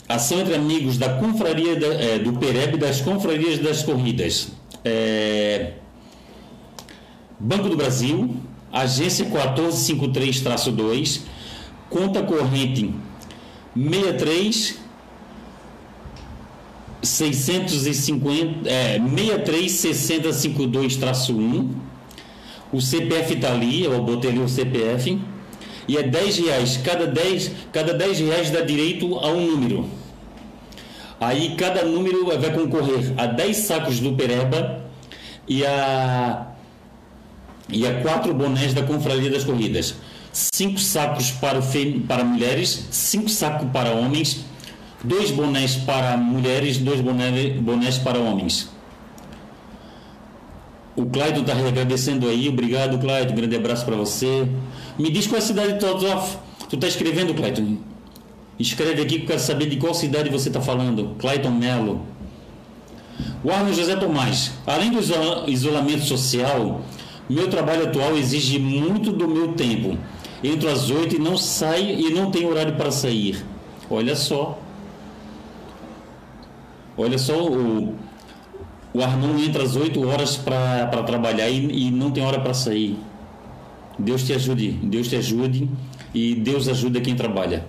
Ação 0.08 0.40
entre 0.40 0.54
amigos 0.54 0.96
da 0.98 1.18
confraria 1.18 1.78
da, 1.78 1.86
é, 1.86 2.18
do 2.18 2.32
Pereb 2.34 2.76
das 2.76 3.00
confrarias 3.00 3.58
das 3.58 3.82
corridas. 3.82 4.48
É, 4.84 5.74
Banco 7.38 7.68
do 7.68 7.76
Brasil, 7.76 8.34
agência 8.72 9.24
1453-2, 9.26 11.20
conta 11.90 12.22
corrente 12.22 12.94
63 13.74 14.80
650 17.02 18.68
é, 18.68 18.98
63 18.98 19.72
652-1 19.72 21.91
O 22.72 22.80
CPF 22.80 23.34
está 23.34 23.52
ali, 23.52 23.84
eu 23.84 24.02
botei 24.02 24.30
ali 24.30 24.40
o 24.40 24.48
CPF. 24.48 25.20
E 25.86 25.98
é 25.98 26.02
10 26.02 26.38
reais. 26.38 26.76
Cada 26.78 27.06
10, 27.06 27.50
cada 27.72 27.92
10 27.92 28.20
reais 28.20 28.50
dá 28.50 28.62
direito 28.62 29.18
a 29.18 29.28
um 29.28 29.46
número. 29.46 29.88
Aí 31.20 31.54
cada 31.56 31.84
número 31.84 32.26
vai 32.26 32.52
concorrer 32.52 33.12
a 33.16 33.26
10 33.26 33.56
sacos 33.56 34.00
do 34.00 34.14
Pereba 34.14 34.80
e 35.46 35.64
a, 35.64 36.46
e 37.68 37.86
a 37.86 38.00
4 38.00 38.32
bonés 38.34 38.74
da 38.74 38.82
Confraria 38.82 39.30
das 39.30 39.44
Corridas. 39.44 39.94
5 40.32 40.80
sacos 40.80 41.30
para, 41.30 41.60
fem, 41.60 42.00
para 42.00 42.24
mulheres, 42.24 42.88
5 42.90 43.28
sacos 43.28 43.68
para 43.70 43.90
homens, 43.92 44.44
2 45.04 45.30
bonés 45.32 45.76
para 45.76 46.16
mulheres, 46.16 46.78
2 46.78 47.00
bonés, 47.02 47.60
bonés 47.60 47.98
para 47.98 48.18
homens. 48.18 48.71
O 50.94 51.06
Clayton 51.06 51.40
está 51.40 51.54
agradecendo 51.54 52.28
aí. 52.28 52.48
Obrigado, 52.48 52.98
Clayton. 52.98 53.34
Grande 53.34 53.56
abraço 53.56 53.84
para 53.84 53.96
você. 53.96 54.46
Me 54.98 55.10
diz 55.10 55.26
qual 55.26 55.36
é 55.36 55.38
a 55.38 55.46
cidade 55.46 55.78
tu 55.78 55.86
tu 56.68 56.74
está 56.76 56.86
escrevendo, 56.86 57.34
Clayton. 57.34 57.78
Escreve 58.58 59.02
aqui 59.02 59.16
que 59.16 59.22
eu 59.22 59.26
quero 59.28 59.40
saber 59.40 59.66
de 59.66 59.76
qual 59.76 59.94
cidade 59.94 60.28
você 60.28 60.48
está 60.48 60.60
falando. 60.60 61.16
Clayton 61.18 61.50
Melo. 61.50 62.02
O 63.42 63.50
Arno 63.50 63.72
José 63.72 63.96
Tomás. 63.96 64.52
Além 64.66 64.90
do 64.90 65.00
isolamento 65.50 66.04
social, 66.04 66.82
meu 67.28 67.48
trabalho 67.48 67.84
atual 67.84 68.16
exige 68.16 68.58
muito 68.58 69.10
do 69.10 69.26
meu 69.26 69.54
tempo. 69.54 69.98
Entro 70.44 70.68
às 70.68 70.90
oito 70.90 71.16
e 71.16 71.18
não 71.18 71.36
saio 71.36 71.98
e 71.98 72.12
não 72.12 72.30
tenho 72.30 72.50
horário 72.50 72.74
para 72.74 72.90
sair. 72.90 73.44
Olha 73.88 74.14
só. 74.14 74.58
Olha 76.96 77.16
só 77.16 77.46
o, 77.46 77.94
o 78.94 79.02
Arnon 79.02 79.38
entra 79.38 79.62
às 79.62 79.74
8 79.74 80.06
horas 80.06 80.36
para 80.36 81.02
trabalhar 81.02 81.48
e, 81.48 81.86
e 81.86 81.90
não 81.90 82.10
tem 82.10 82.24
hora 82.24 82.40
para 82.40 82.52
sair. 82.52 82.96
Deus 83.98 84.24
te 84.24 84.32
ajude, 84.32 84.70
Deus 84.70 85.08
te 85.08 85.16
ajude 85.16 85.68
e 86.14 86.34
Deus 86.34 86.68
ajuda 86.68 87.00
quem 87.00 87.16
trabalha. 87.16 87.64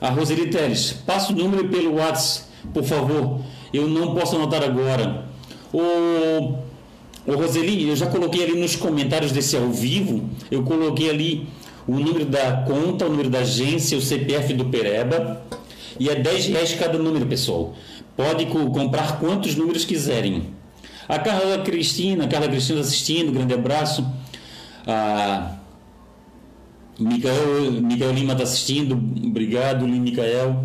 A 0.00 0.08
Roseli 0.08 0.46
Teles, 0.48 0.92
passa 0.92 1.32
o 1.32 1.36
número 1.36 1.68
pelo 1.68 1.96
WhatsApp, 1.96 2.46
por 2.72 2.84
favor. 2.84 3.40
Eu 3.72 3.86
não 3.86 4.14
posso 4.14 4.36
anotar 4.36 4.62
agora. 4.62 5.26
O, 5.72 6.54
o 7.26 7.34
Roseli, 7.34 7.88
eu 7.88 7.96
já 7.96 8.06
coloquei 8.06 8.44
ali 8.44 8.58
nos 8.58 8.76
comentários 8.76 9.30
desse 9.30 9.56
ao 9.56 9.68
vivo, 9.68 10.28
eu 10.50 10.62
coloquei 10.62 11.10
ali 11.10 11.48
o 11.86 11.98
número 11.98 12.24
da 12.24 12.62
conta, 12.62 13.06
o 13.06 13.10
número 13.10 13.28
da 13.28 13.40
agência, 13.40 13.98
o 13.98 14.00
CPF 14.00 14.54
do 14.54 14.66
Pereba 14.66 15.42
e 16.00 16.08
é 16.08 16.14
10 16.14 16.46
reais 16.46 16.74
cada 16.74 16.98
número, 16.98 17.26
pessoal. 17.26 17.74
Pode 18.16 18.46
comprar 18.46 19.20
quantos 19.20 19.54
números 19.54 19.84
quiserem. 19.84 20.54
A 21.06 21.18
Carla 21.18 21.58
Cristina, 21.58 22.24
a 22.24 22.28
Carla 22.28 22.48
Cristina 22.48 22.80
assistindo, 22.80 23.30
grande 23.30 23.52
abraço. 23.52 24.06
A 24.86 25.56
Micael, 26.98 27.70
Micael 27.82 28.12
Lima 28.12 28.32
está 28.32 28.44
assistindo, 28.44 28.94
obrigado, 28.94 29.86
Micael. 29.86 30.64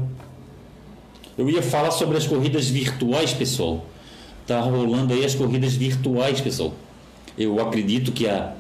Eu 1.38 1.50
ia 1.50 1.62
falar 1.62 1.92
sobre 1.92 2.18
as 2.18 2.26
corridas 2.26 2.70
virtuais, 2.70 3.34
pessoal. 3.34 3.86
Tá 4.48 4.62
rolando 4.62 5.14
aí 5.14 5.26
as 5.26 5.36
corridas 5.36 5.74
virtuais, 5.74 6.40
pessoal. 6.40 6.74
Eu 7.38 7.60
acredito 7.60 8.14
que 8.14 8.26
a, 8.26 8.54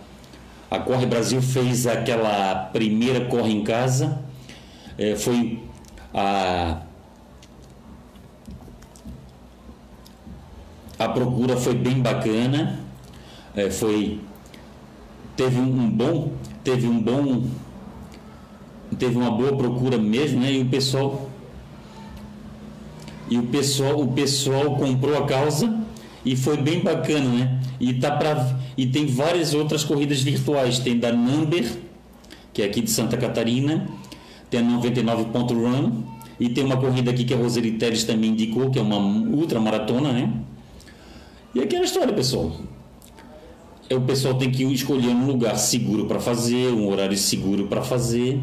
a 0.69 0.79
Corre 0.79 1.05
Brasil 1.05 1.41
fez 1.41 1.87
aquela 1.87 2.69
primeira 2.73 3.27
Corre 3.27 3.53
em 3.53 3.63
Casa. 3.63 4.19
É, 4.97 5.15
foi 5.15 5.59
a, 6.15 6.81
a 10.97 11.09
procura 11.09 11.57
foi 11.57 11.75
bem 11.75 12.01
bacana, 12.01 12.79
é, 13.53 13.69
foi 13.69 14.21
teve 15.35 15.59
um 15.59 15.89
bom 15.89 16.31
teve 16.63 16.87
um 16.87 17.01
bom 17.01 17.43
teve 18.97 19.17
uma 19.17 19.29
boa 19.29 19.57
procura 19.57 19.97
mesmo, 19.97 20.39
né? 20.39 20.53
E 20.53 20.61
o 20.61 20.69
pessoal 20.69 21.29
e 23.29 23.37
o 23.37 23.43
pessoal 23.47 23.99
o 23.99 24.13
pessoal 24.13 24.77
comprou 24.77 25.17
a 25.17 25.25
causa 25.25 25.83
e 26.23 26.37
foi 26.37 26.55
bem 26.55 26.81
bacana, 26.81 27.27
né? 27.27 27.61
E 27.77 27.93
tá 27.95 28.11
para 28.11 28.57
e 28.77 28.87
tem 28.87 29.05
várias 29.05 29.53
outras 29.53 29.83
corridas 29.83 30.21
virtuais, 30.21 30.79
tem 30.79 30.97
da 30.97 31.11
Number, 31.11 31.69
que 32.53 32.61
é 32.61 32.65
aqui 32.65 32.79
de 32.79 32.89
Santa 32.89 33.17
Catarina, 33.17 33.85
tem 34.49 34.59
a 34.59 34.63
99.run 34.63 36.03
e 36.39 36.49
tem 36.49 36.63
uma 36.63 36.77
corrida 36.77 37.11
aqui 37.11 37.23
que 37.23 37.33
a 37.33 37.37
Roseli 37.37 37.73
Teles 37.73 38.03
também 38.03 38.31
indicou, 38.31 38.69
que 38.69 38.79
é 38.79 38.81
uma 38.81 38.97
ultra 38.97 39.59
maratona, 39.59 40.11
né? 40.11 40.33
E 41.53 41.61
aquela 41.61 41.85
história, 41.85 42.13
pessoal. 42.13 42.51
É, 43.89 43.95
o 43.95 44.01
pessoal 44.01 44.33
tem 44.33 44.51
que 44.51 44.63
escolher 44.63 45.09
um 45.09 45.25
lugar 45.25 45.57
seguro 45.57 46.05
para 46.05 46.19
fazer, 46.19 46.71
um 46.71 46.89
horário 46.89 47.17
seguro 47.17 47.67
para 47.67 47.81
fazer. 47.81 48.41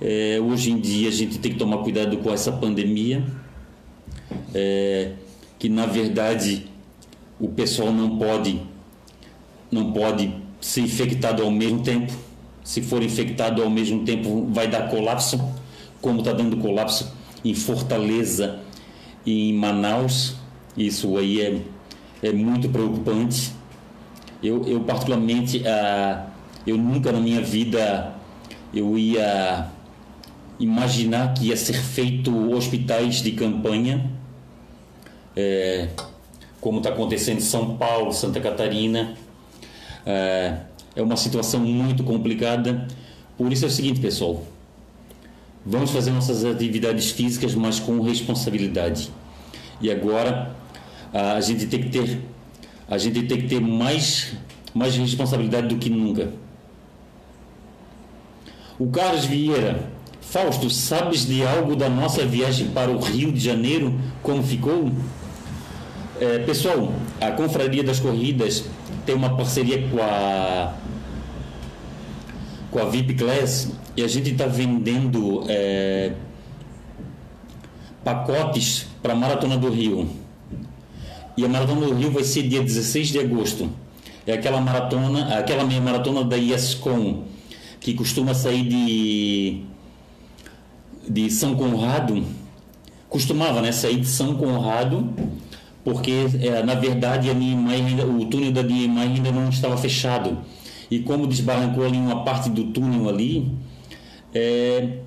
É, 0.00 0.38
hoje 0.40 0.70
em 0.70 0.80
dia 0.80 1.08
a 1.08 1.12
gente 1.12 1.38
tem 1.38 1.52
que 1.52 1.58
tomar 1.58 1.78
cuidado 1.78 2.16
com 2.18 2.32
essa 2.32 2.52
pandemia, 2.52 3.24
é, 4.54 5.12
que 5.58 5.68
na 5.68 5.86
verdade 5.86 6.66
o 7.40 7.48
pessoal 7.48 7.92
não 7.92 8.18
pode 8.18 8.60
não 9.70 9.92
pode 9.92 10.32
ser 10.60 10.82
infectado 10.82 11.42
ao 11.42 11.50
mesmo 11.50 11.82
tempo 11.82 12.12
se 12.66 12.82
for 12.82 13.00
infectado 13.00 13.62
ao 13.62 13.70
mesmo 13.70 14.04
tempo, 14.04 14.48
vai 14.50 14.66
dar 14.66 14.88
colapso, 14.90 15.40
como 16.02 16.18
está 16.18 16.32
dando 16.32 16.56
colapso 16.56 17.12
em 17.44 17.54
Fortaleza 17.54 18.58
e 19.24 19.50
em 19.50 19.52
Manaus. 19.52 20.34
Isso 20.76 21.16
aí 21.16 21.40
é, 21.40 21.60
é 22.24 22.32
muito 22.32 22.68
preocupante. 22.68 23.52
Eu, 24.42 24.66
eu 24.66 24.80
particularmente, 24.80 25.62
ah, 25.64 26.26
eu 26.66 26.76
nunca 26.76 27.12
na 27.12 27.20
minha 27.20 27.40
vida 27.40 28.12
eu 28.74 28.98
ia 28.98 29.68
imaginar 30.58 31.34
que 31.34 31.46
ia 31.46 31.56
ser 31.56 31.74
feito 31.80 32.50
hospitais 32.52 33.22
de 33.22 33.30
campanha, 33.30 34.10
é, 35.36 35.90
como 36.60 36.78
está 36.78 36.90
acontecendo 36.90 37.38
em 37.38 37.42
São 37.42 37.76
Paulo, 37.76 38.12
Santa 38.12 38.40
Catarina. 38.40 39.14
É, 40.04 40.56
é 40.96 41.02
uma 41.02 41.16
situação 41.16 41.60
muito 41.60 42.02
complicada. 42.02 42.88
Por 43.36 43.52
isso 43.52 43.66
é 43.66 43.68
o 43.68 43.70
seguinte, 43.70 44.00
pessoal. 44.00 44.42
Vamos 45.64 45.90
fazer 45.90 46.10
nossas 46.10 46.44
atividades 46.44 47.10
físicas, 47.10 47.54
mas 47.54 47.78
com 47.78 48.00
responsabilidade. 48.00 49.10
E 49.80 49.90
agora 49.90 50.56
a 51.12 51.40
gente 51.40 51.66
tem 51.66 51.82
que 51.82 51.90
ter 51.90 52.20
a 52.88 52.98
gente 52.98 53.22
tem 53.22 53.38
que 53.38 53.48
ter 53.48 53.60
mais 53.60 54.34
mais 54.72 54.96
responsabilidade 54.96 55.68
do 55.68 55.76
que 55.76 55.90
nunca. 55.90 56.30
O 58.78 58.86
Carlos 58.88 59.24
Vieira, 59.24 59.90
Fausto, 60.20 60.68
sabes 60.68 61.26
de 61.26 61.44
algo 61.44 61.74
da 61.74 61.88
nossa 61.88 62.24
viagem 62.26 62.68
para 62.68 62.90
o 62.90 62.98
Rio 62.98 63.32
de 63.32 63.40
Janeiro? 63.40 63.98
Como 64.22 64.42
ficou? 64.42 64.90
É, 66.20 66.38
pessoal, 66.40 66.92
a 67.20 67.30
Confraria 67.32 67.82
das 67.82 67.98
Corridas 67.98 68.64
tem 69.04 69.14
uma 69.14 69.36
parceria 69.36 69.88
com 69.88 70.02
a 70.02 70.74
com 72.76 72.82
a 72.82 72.84
VIP 72.84 73.14
Class 73.14 73.72
e 73.96 74.02
a 74.02 74.06
gente 74.06 74.32
está 74.32 74.44
vendendo 74.44 75.46
é, 75.48 76.12
pacotes 78.04 78.86
para 79.02 79.14
a 79.14 79.16
Maratona 79.16 79.56
do 79.56 79.70
Rio. 79.70 80.06
E 81.38 81.42
a 81.42 81.48
Maratona 81.48 81.86
do 81.86 81.94
Rio 81.94 82.10
vai 82.10 82.22
ser 82.22 82.42
dia 82.42 82.60
16 82.60 83.08
de 83.08 83.18
agosto. 83.18 83.70
É 84.26 84.34
aquela 84.34 84.60
maratona, 84.60 85.38
aquela 85.38 85.64
meia 85.64 85.80
maratona 85.80 86.22
da 86.22 86.36
IESCOM, 86.36 87.24
que 87.80 87.94
costuma 87.94 88.34
sair 88.34 88.68
de, 88.68 89.62
de 91.08 91.30
São 91.30 91.54
Conrado. 91.54 92.26
Costumava 93.08 93.62
né, 93.62 93.72
sair 93.72 94.00
de 94.00 94.06
São 94.06 94.34
Conrado 94.34 95.14
porque 95.82 96.26
é, 96.42 96.62
na 96.62 96.74
verdade 96.74 97.30
a 97.30 97.34
Niemeyer 97.34 97.86
ainda, 97.86 98.04
o 98.04 98.26
túnel 98.26 98.52
da 98.52 98.62
Niemeyer 98.62 99.12
ainda 99.12 99.32
não 99.32 99.48
estava 99.48 99.78
fechado 99.78 100.36
e 100.90 101.00
como 101.00 101.26
desbarrancou 101.26 101.84
ali 101.84 101.96
uma 101.96 102.24
parte 102.24 102.50
do 102.50 102.64
túnel 102.64 103.08
ali, 103.08 103.52
é, 104.34 104.98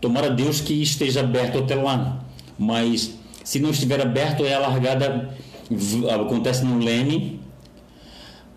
tomara 0.00 0.30
Deus 0.30 0.60
que 0.60 0.74
esteja 0.82 1.20
aberto 1.20 1.58
até 1.58 1.74
lá, 1.74 2.24
mas 2.58 3.14
se 3.44 3.58
não 3.58 3.70
estiver 3.70 4.00
aberto 4.00 4.44
é 4.44 4.54
a 4.54 4.58
largada 4.58 5.30
acontece 6.14 6.64
no 6.64 6.78
Leme, 6.78 7.40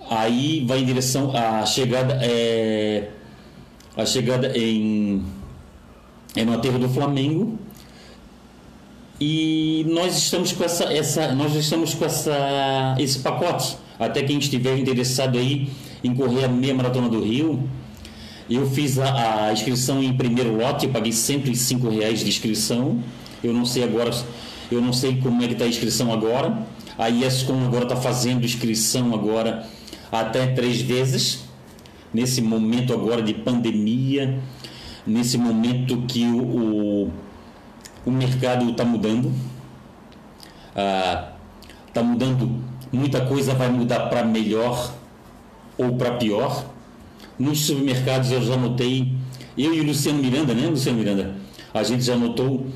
aí 0.09 0.65
vai 0.67 0.79
em 0.79 0.86
direção 0.86 1.36
à 1.36 1.65
chegada 1.65 2.19
é, 2.21 3.09
a 3.95 4.05
chegada 4.05 4.57
em 4.57 5.23
é 6.36 6.45
no 6.45 6.53
aterro 6.53 6.79
do 6.79 6.89
Flamengo. 6.89 7.59
E 9.19 9.86
nós 9.89 10.17
estamos 10.17 10.51
com 10.51 10.63
essa, 10.63 10.86
essa 10.86 11.36
nós 11.36 11.53
estamos 11.55 11.93
com 11.93 12.05
essa 12.05 12.95
esse 12.97 13.19
pacote. 13.19 13.77
Até 13.99 14.23
quem 14.23 14.39
estiver 14.39 14.77
interessado 14.79 15.38
aí 15.38 15.69
em 16.03 16.13
correr 16.13 16.45
a 16.45 16.47
meia 16.47 16.73
maratona 16.73 17.09
do 17.09 17.21
Rio 17.21 17.69
eu 18.49 18.69
fiz 18.69 18.99
a, 18.99 19.47
a 19.47 19.53
inscrição 19.53 20.03
em 20.03 20.13
primeiro 20.13 20.55
lote 20.55 20.87
paguei 20.87 21.11
105 21.11 21.89
reais 21.89 22.19
de 22.19 22.29
inscrição 22.29 23.01
eu 23.43 23.53
não 23.53 23.65
sei 23.65 23.83
agora 23.83 24.11
Eu 24.71 24.81
não 24.81 24.93
sei 24.93 25.19
como 25.19 25.43
é 25.43 25.47
que 25.47 25.53
está 25.53 25.65
a 25.65 25.67
inscrição 25.67 26.13
agora. 26.13 26.65
A 26.97 27.09
IESCOM 27.09 27.65
agora 27.65 27.83
está 27.83 27.95
fazendo 27.95 28.45
inscrição 28.45 29.13
agora 29.13 29.67
até 30.11 30.47
três 30.47 30.81
vezes. 30.81 31.45
Nesse 32.13 32.41
momento 32.41 32.93
agora 32.93 33.21
de 33.21 33.33
pandemia, 33.33 34.39
nesse 35.05 35.37
momento 35.37 36.03
que 36.07 36.23
o, 36.25 36.41
o, 36.41 37.11
o 38.05 38.11
mercado 38.11 38.69
está 38.69 38.85
mudando. 38.85 39.33
Está 40.69 41.99
ah, 41.99 42.03
mudando, 42.03 42.63
muita 42.93 43.25
coisa 43.25 43.53
vai 43.53 43.69
mudar 43.69 44.07
para 44.07 44.23
melhor 44.23 44.93
ou 45.82 45.93
para 45.93 46.11
pior. 46.11 46.65
Nos 47.39 47.61
supermercados 47.65 48.32
eu 48.32 48.41
já 48.41 48.55
notei, 48.55 49.11
eu 49.57 49.73
e 49.73 49.82
o 49.82 49.84
Luciano 49.84 50.21
Miranda, 50.21 50.53
né, 50.53 50.67
Luciano 50.67 50.97
Miranda? 50.97 51.36
A 51.73 51.84
gente 51.84 52.03
já 52.03 52.15
notou 52.15 52.67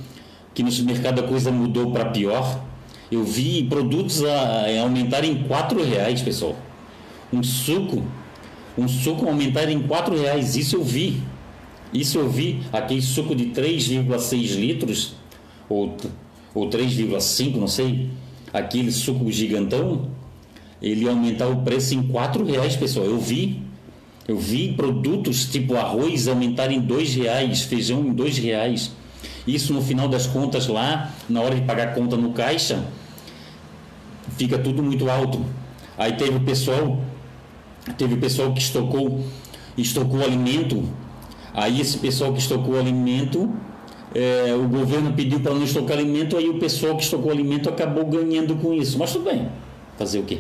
que 0.54 0.64
no 0.64 0.72
supermercado 0.72 1.20
a 1.20 1.24
coisa 1.24 1.52
mudou 1.52 1.92
para 1.92 2.06
pior. 2.06 2.62
Eu 3.12 3.24
vi 3.24 3.64
produtos 3.64 4.24
a, 4.24 4.66
a 4.66 4.82
aumentarem 4.82 5.32
em 5.32 5.44
quatro 5.44 5.84
reais, 5.84 6.22
pessoal. 6.22 6.56
Um 7.32 7.44
suco, 7.44 8.04
um 8.78 8.88
suco 8.88 9.28
aumentar 9.28 9.70
em 9.70 9.82
quatro 9.84 10.18
reais. 10.20 10.56
Isso 10.56 10.78
eu 10.78 10.84
vi. 10.84 11.22
Isso 11.94 12.18
eu 12.18 12.30
vi. 12.30 12.62
Aquele 12.74 13.02
suco 13.02 13.36
de 13.36 13.48
3,6 13.48 14.56
litros 14.56 15.16
ou, 15.70 15.96
ou 16.54 16.70
3,5, 16.70 17.58
não 17.58 17.68
sei. 17.68 18.10
Aquele 18.54 18.92
suco 18.92 19.30
gigantão, 19.32 20.10
ele 20.82 21.08
aumentar 21.08 21.48
o 21.48 21.58
preço 21.58 21.96
em 21.96 22.04
quatro 22.04 22.46
reais, 22.46 22.76
pessoal. 22.76 23.06
Eu 23.06 23.20
vi. 23.20 23.62
Eu 24.28 24.38
vi 24.38 24.74
produtos 24.74 25.46
tipo 25.46 25.76
arroz 25.76 26.28
aumentarem 26.28 26.82
dois 26.82 27.14
reais, 27.14 27.62
feijão 27.62 28.06
em 28.06 28.12
dois 28.12 28.38
reais. 28.38 28.92
Isso 29.46 29.72
no 29.72 29.82
final 29.82 30.08
das 30.08 30.26
contas 30.26 30.68
lá, 30.68 31.14
na 31.30 31.42
hora 31.42 31.54
de 31.54 31.62
pagar 31.62 31.90
a 31.90 31.92
conta 31.92 32.18
no 32.18 32.34
caixa, 32.34 32.84
fica 34.36 34.58
tudo 34.58 34.82
muito 34.82 35.10
alto. 35.10 35.46
Aí 35.96 36.14
teve 36.14 36.38
o 36.38 36.40
pessoal, 36.42 37.00
teve 37.98 38.16
o 38.16 38.18
pessoal 38.18 38.52
que 38.52 38.60
estocou, 38.60 39.24
estocou 39.78 40.24
alimento. 40.24 40.84
Aí 41.54 41.80
esse 41.80 42.00
pessoal 42.00 42.34
que 42.34 42.40
estocou 42.40 42.80
alimento, 42.80 43.54
é, 44.14 44.56
o 44.56 44.68
governo 44.68 45.14
pediu 45.14 45.40
para 45.40 45.54
não 45.54 45.64
estocar 45.64 45.98
alimento, 45.98 46.36
aí 46.36 46.50
o 46.50 46.58
pessoal 46.58 46.98
que 46.98 47.04
estocou 47.04 47.32
alimento 47.32 47.70
acabou 47.70 48.06
ganhando 48.06 48.56
com 48.56 48.74
isso. 48.74 48.98
Mas 48.98 49.14
tudo 49.14 49.26
bem, 49.26 49.48
fazer 49.98 50.20
o 50.20 50.24
quê? 50.24 50.40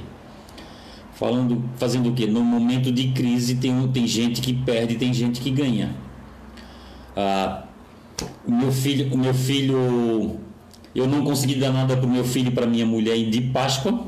Falando, 1.15 1.63
fazendo 1.77 2.09
o 2.09 2.13
quê? 2.13 2.27
No 2.27 2.41
momento 2.41 2.91
de 2.91 3.07
crise 3.09 3.55
tem, 3.55 3.87
tem 3.87 4.05
gente 4.05 4.41
que 4.41 4.53
perde, 4.53 4.95
tem 4.95 5.13
gente 5.13 5.39
que 5.39 5.49
ganha. 5.49 5.95
Ah, 7.15 7.63
meu 8.45 8.71
filho, 8.71 9.17
meu 9.17 9.33
filho, 9.33 10.39
eu 10.93 11.07
não 11.07 11.23
consegui 11.23 11.55
dar 11.55 11.71
nada 11.71 11.95
para 11.95 12.05
meu 12.05 12.25
filho 12.25 12.49
e 12.49 12.51
para 12.51 12.65
minha 12.65 12.85
mulher 12.85 13.17
de 13.29 13.41
Páscoa. 13.41 14.05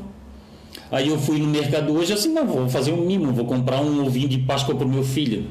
Aí 0.90 1.08
eu 1.08 1.18
fui 1.18 1.38
no 1.38 1.46
mercado 1.46 1.92
hoje 1.94 2.12
assim, 2.12 2.32
não, 2.32 2.46
vou 2.46 2.68
fazer 2.68 2.92
um 2.92 3.04
mimo, 3.04 3.32
vou 3.32 3.46
comprar 3.46 3.80
um 3.80 4.04
ovinho 4.04 4.28
de 4.28 4.38
Páscoa 4.38 4.74
para 4.74 4.86
meu 4.86 5.02
filho. 5.02 5.46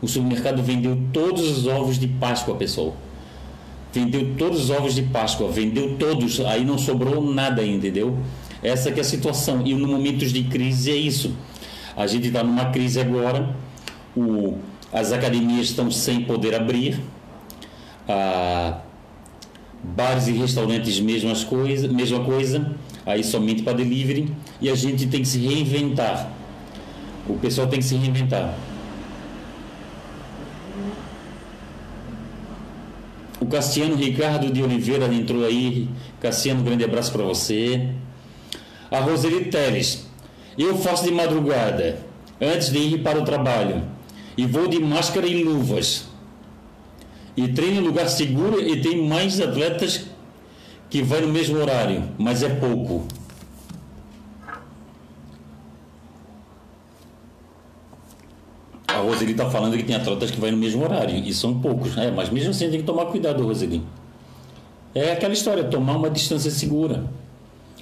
O 0.00 0.08
supermercado 0.08 0.62
vendeu 0.62 0.98
todos 1.12 1.58
os 1.58 1.66
ovos 1.66 1.98
de 1.98 2.06
Páscoa, 2.06 2.54
pessoal. 2.54 2.96
Vendeu 3.92 4.34
todos 4.38 4.64
os 4.64 4.70
ovos 4.70 4.94
de 4.94 5.02
Páscoa, 5.02 5.48
vendeu 5.50 5.96
todos, 5.98 6.40
aí 6.40 6.64
não 6.64 6.76
sobrou 6.78 7.22
nada, 7.22 7.64
entendeu? 7.64 8.16
Essa 8.62 8.90
que 8.90 8.98
é 8.98 9.02
a 9.02 9.04
situação. 9.04 9.62
E 9.64 9.74
no 9.74 9.86
momentos 9.86 10.32
de 10.32 10.44
crise 10.44 10.90
é 10.90 10.96
isso. 10.96 11.34
A 11.96 12.06
gente 12.06 12.28
está 12.28 12.42
numa 12.42 12.66
crise 12.66 13.00
agora, 13.00 13.56
o, 14.14 14.58
as 14.92 15.12
academias 15.12 15.68
estão 15.68 15.90
sem 15.90 16.24
poder 16.24 16.54
abrir, 16.54 17.00
a, 18.06 18.80
bares 19.82 20.26
e 20.28 20.32
restaurantes 20.32 21.00
mesmas 21.00 21.42
coisa, 21.42 21.88
mesma 21.88 22.22
coisa, 22.22 22.74
aí 23.06 23.24
somente 23.24 23.62
para 23.62 23.72
delivery, 23.72 24.30
e 24.60 24.68
a 24.68 24.74
gente 24.74 25.06
tem 25.06 25.22
que 25.22 25.28
se 25.28 25.38
reinventar. 25.38 26.30
O 27.26 27.34
pessoal 27.38 27.66
tem 27.66 27.78
que 27.78 27.84
se 27.84 27.96
reinventar. 27.96 28.54
O 33.40 33.46
Cassiano 33.46 33.96
Ricardo 33.96 34.50
de 34.50 34.62
Oliveira 34.62 35.06
entrou 35.12 35.44
aí. 35.44 35.88
Cassiano, 36.20 36.60
um 36.60 36.64
grande 36.64 36.84
abraço 36.84 37.12
para 37.12 37.22
você. 37.22 37.88
A 38.90 39.00
Roseli 39.00 39.46
Teles. 39.46 40.06
Eu 40.56 40.76
faço 40.78 41.04
de 41.04 41.10
madrugada, 41.10 41.98
antes 42.40 42.70
de 42.70 42.78
ir 42.78 43.02
para 43.02 43.18
o 43.18 43.24
trabalho, 43.24 43.82
e 44.36 44.46
vou 44.46 44.68
de 44.68 44.78
máscara 44.78 45.26
e 45.26 45.42
luvas. 45.42 46.06
E 47.36 47.48
treino 47.48 47.80
em 47.80 47.84
lugar 47.84 48.08
seguro 48.08 48.60
e 48.60 48.80
tem 48.80 49.06
mais 49.06 49.38
atletas 49.40 50.06
que 50.88 51.02
vai 51.02 51.20
no 51.20 51.28
mesmo 51.28 51.58
horário, 51.58 52.04
mas 52.16 52.42
é 52.42 52.48
pouco. 52.48 53.06
A 58.88 58.98
Roseli 58.98 59.32
está 59.32 59.50
falando 59.50 59.76
que 59.76 59.82
tem 59.82 59.94
atletas 59.94 60.30
que 60.30 60.40
vai 60.40 60.50
no 60.50 60.56
mesmo 60.56 60.82
horário, 60.82 61.14
e 61.16 61.34
são 61.34 61.60
poucos, 61.60 61.94
né? 61.96 62.10
mas 62.10 62.30
mesmo 62.30 62.50
assim 62.50 62.70
tem 62.70 62.80
que 62.80 62.86
tomar 62.86 63.06
cuidado, 63.06 63.44
Roseli. 63.44 63.82
É 64.94 65.12
aquela 65.12 65.34
história, 65.34 65.64
tomar 65.64 65.96
uma 65.96 66.08
distância 66.08 66.50
segura. 66.50 67.04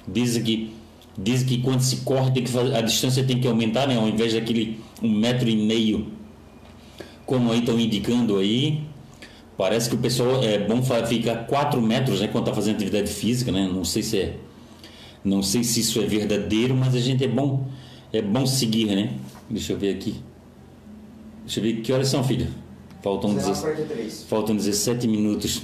Diz 0.05 0.37
que 0.39 0.74
Diz 1.17 1.43
que 1.43 1.59
quando 1.59 1.81
se 1.81 1.97
corre 1.97 2.31
tem 2.31 2.43
que 2.43 2.51
fazer, 2.51 2.75
a 2.75 2.81
distância 2.81 3.23
tem 3.23 3.39
que 3.39 3.47
aumentar, 3.47 3.87
né? 3.87 3.97
Ao 3.97 4.07
invés 4.07 4.33
daquele 4.33 4.79
um 5.01 5.09
metro 5.09 5.47
e 5.47 5.55
meio, 5.55 6.07
como 7.25 7.51
aí 7.51 7.59
estão 7.59 7.79
indicando 7.79 8.37
aí, 8.37 8.81
parece 9.57 9.89
que 9.89 9.95
o 9.95 9.99
pessoal 9.99 10.43
é 10.43 10.59
bom 10.59 10.81
ficar 10.83 11.47
4 11.47 11.81
metros, 11.81 12.19
né? 12.19 12.27
Quando 12.27 12.43
está 12.45 12.53
fazendo 12.53 12.75
atividade 12.75 13.09
física, 13.09 13.51
né? 13.51 13.69
Não 13.71 13.85
sei 13.85 14.03
se 14.03 14.17
é, 14.17 14.37
não 15.23 15.41
sei 15.41 15.63
se 15.63 15.79
isso 15.79 16.01
é 16.01 16.05
verdadeiro, 16.05 16.75
mas 16.75 16.93
a 16.93 16.99
gente 16.99 17.23
é 17.23 17.27
bom, 17.27 17.65
é 18.11 18.21
bom 18.21 18.45
seguir, 18.45 18.87
né? 18.87 19.13
Deixa 19.49 19.73
eu 19.73 19.77
ver 19.77 19.95
aqui. 19.95 20.15
Deixa 21.45 21.59
eu 21.59 21.63
ver 21.63 21.81
que 21.81 21.93
horas 21.93 22.09
são, 22.09 22.23
filha. 22.23 22.49
Faltam, 23.01 23.35
17, 23.35 24.25
faltam 24.27 24.55
17 24.55 25.07
minutos. 25.07 25.61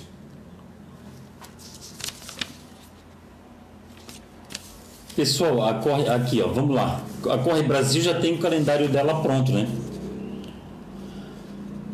Pessoal, 5.22 5.62
a 5.62 5.76
Corre, 5.76 6.10
aqui 6.10 6.42
ó, 6.42 6.48
vamos 6.48 6.76
lá. 6.76 7.00
A 7.30 7.38
Corre 7.38 7.62
Brasil 7.62 8.02
já 8.02 8.16
tem 8.16 8.34
o 8.34 8.38
calendário 8.40 8.90
dela 8.90 9.22
pronto, 9.22 9.52
né? 9.52 9.68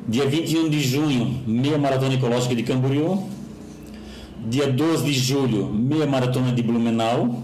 Dia 0.07 0.25
21 0.25 0.69
de 0.69 0.79
junho, 0.79 1.43
meia 1.45 1.77
maratona 1.77 2.13
ecológica 2.13 2.55
de 2.55 2.63
Camboriú. 2.63 3.27
Dia 4.49 4.71
12 4.71 5.03
de 5.03 5.11
julho, 5.11 5.65
meia 5.65 6.07
maratona 6.07 6.53
de 6.53 6.63
Blumenau. 6.63 7.43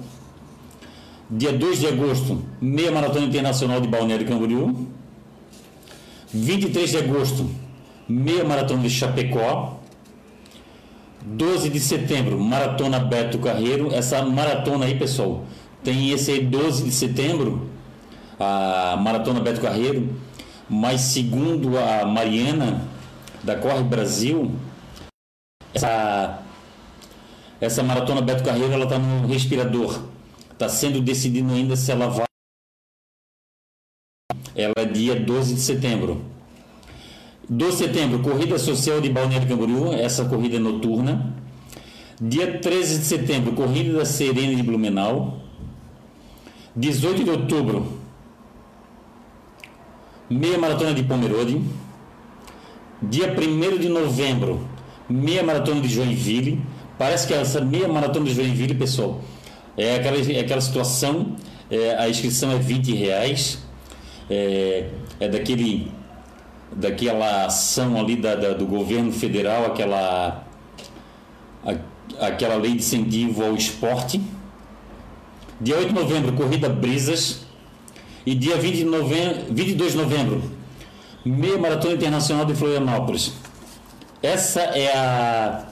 Dia 1.29 1.51
2 1.51 1.81
de 1.81 1.87
agosto, 1.87 2.41
meia 2.61 2.89
maratona 2.89 3.25
internacional 3.25 3.81
de 3.81 3.87
Balneário 3.89 4.25
Camboriú. 4.25 4.87
23 6.33 6.91
de 6.91 6.97
agosto, 6.97 7.45
meia 8.07 8.45
maratona 8.45 8.83
de 8.83 8.89
Chapecó. 8.89 9.81
12 11.25 11.69
de 11.69 11.79
setembro, 11.79 12.39
maratona 12.39 12.99
Beto 12.99 13.37
Carreiro. 13.39 13.93
Essa 13.93 14.21
maratona 14.23 14.85
aí, 14.85 14.95
pessoal, 14.95 15.43
tem 15.83 16.11
esse 16.11 16.31
aí 16.31 16.45
12 16.45 16.85
de 16.85 16.91
setembro, 16.91 17.69
a 18.39 18.97
Maratona 18.97 19.39
Beto 19.39 19.61
Carreiro, 19.61 20.09
mas 20.69 21.01
segundo 21.01 21.77
a 21.77 22.05
Mariana 22.05 22.81
da 23.43 23.55
Corre 23.55 23.83
Brasil, 23.83 24.51
essa, 25.73 26.41
essa 27.59 27.83
Maratona 27.83 28.21
Beto 28.21 28.43
Carreiro 28.43 28.73
ela 28.73 28.85
está 28.85 28.97
no 28.97 29.27
respirador. 29.27 30.01
Está 30.51 30.69
sendo 30.69 31.01
decidido 31.01 31.51
ainda 31.51 31.75
se 31.75 31.91
ela 31.91 32.07
vai. 32.07 32.25
Ela 34.55 34.73
é 34.77 34.85
dia 34.85 35.19
12 35.19 35.55
de 35.55 35.59
setembro. 35.59 36.23
12 37.49 37.71
de 37.71 37.83
setembro, 37.83 38.19
Corrida 38.19 38.57
Social 38.57 39.01
de 39.01 39.09
Balneário 39.09 39.47
Camboriú, 39.47 39.91
essa 39.91 40.23
corrida 40.25 40.55
é 40.55 40.59
noturna. 40.59 41.35
Dia 42.21 42.59
13 42.59 42.99
de 42.99 43.05
setembro, 43.05 43.53
Corrida 43.53 43.97
da 43.97 44.05
Serena 44.05 44.55
de 44.55 44.63
Blumenau. 44.63 45.42
18 46.75 47.23
de 47.23 47.29
outubro, 47.29 47.99
meia 50.27 50.57
maratona 50.57 50.91
de 50.93 51.03
Pomerode. 51.03 51.61
Dia 52.99 53.27
1 53.27 53.77
de 53.77 53.89
novembro, 53.89 54.67
meia 55.07 55.43
maratona 55.43 55.81
de 55.81 55.87
Joinville. 55.87 56.59
Parece 56.97 57.27
que 57.27 57.33
essa 57.33 57.61
meia 57.61 57.87
maratona 57.87 58.25
de 58.25 58.33
Joinville, 58.33 58.73
pessoal, 58.73 59.21
é 59.77 59.97
aquela, 59.97 60.17
é 60.17 60.39
aquela 60.39 60.61
situação, 60.61 61.35
é, 61.69 61.95
a 61.95 62.09
inscrição 62.09 62.51
é 62.51 62.57
20 62.57 62.95
reais, 62.95 63.59
é, 64.29 64.89
é 65.19 65.27
daquele, 65.27 65.91
daquela 66.71 67.45
ação 67.45 67.99
ali 67.99 68.15
da, 68.15 68.35
da, 68.35 68.53
do 68.53 68.65
governo 68.65 69.11
federal, 69.11 69.65
aquela, 69.65 70.43
a, 71.63 72.25
aquela 72.25 72.55
lei 72.55 72.71
de 72.71 72.77
incentivo 72.77 73.43
ao 73.43 73.53
esporte 73.53 74.19
Dia 75.61 75.77
8 75.77 75.87
de 75.89 75.93
novembro, 75.93 76.33
corrida 76.33 76.69
Brisas. 76.69 77.41
E 78.25 78.33
dia 78.33 78.55
20 78.55 78.75
de 78.75 78.83
novembro, 78.85 79.53
22 79.53 79.91
de 79.91 79.97
novembro, 79.97 80.41
meia 81.25 81.57
maratona 81.57 81.93
internacional 81.93 82.45
de 82.45 82.55
Florianópolis. 82.55 83.33
Essa 84.21 84.61
é 84.61 84.95
a 84.95 85.65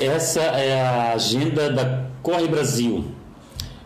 essa 0.00 0.40
é 0.40 0.80
a 0.80 1.12
agenda 1.12 1.70
da 1.70 2.06
Corre 2.22 2.48
Brasil. 2.48 3.04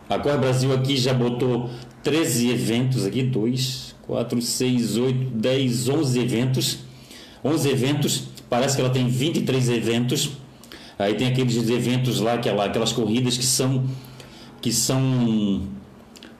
A 0.09 0.17
Corre 0.17 0.37
Brasil 0.37 0.73
aqui 0.73 0.95
já 0.95 1.13
botou 1.13 1.69
13 2.01 2.49
eventos 2.49 3.05
aqui, 3.05 3.23
2, 3.23 3.95
4, 4.07 4.41
6, 4.41 4.97
8, 4.97 5.13
10, 5.31 5.89
11 5.89 6.19
eventos. 6.19 6.79
11 7.43 7.69
eventos, 7.69 8.23
parece 8.49 8.75
que 8.75 8.81
ela 8.81 8.89
tem 8.89 9.07
23 9.07 9.69
eventos. 9.69 10.31
Aí 10.99 11.13
tem 11.13 11.29
aqueles 11.29 11.69
eventos 11.69 12.19
lá, 12.19 12.33
aquela, 12.33 12.65
aquelas 12.65 12.91
corridas 12.91 13.37
que 13.37 13.45
são 13.45 13.85
que 14.61 14.73
são 14.73 15.61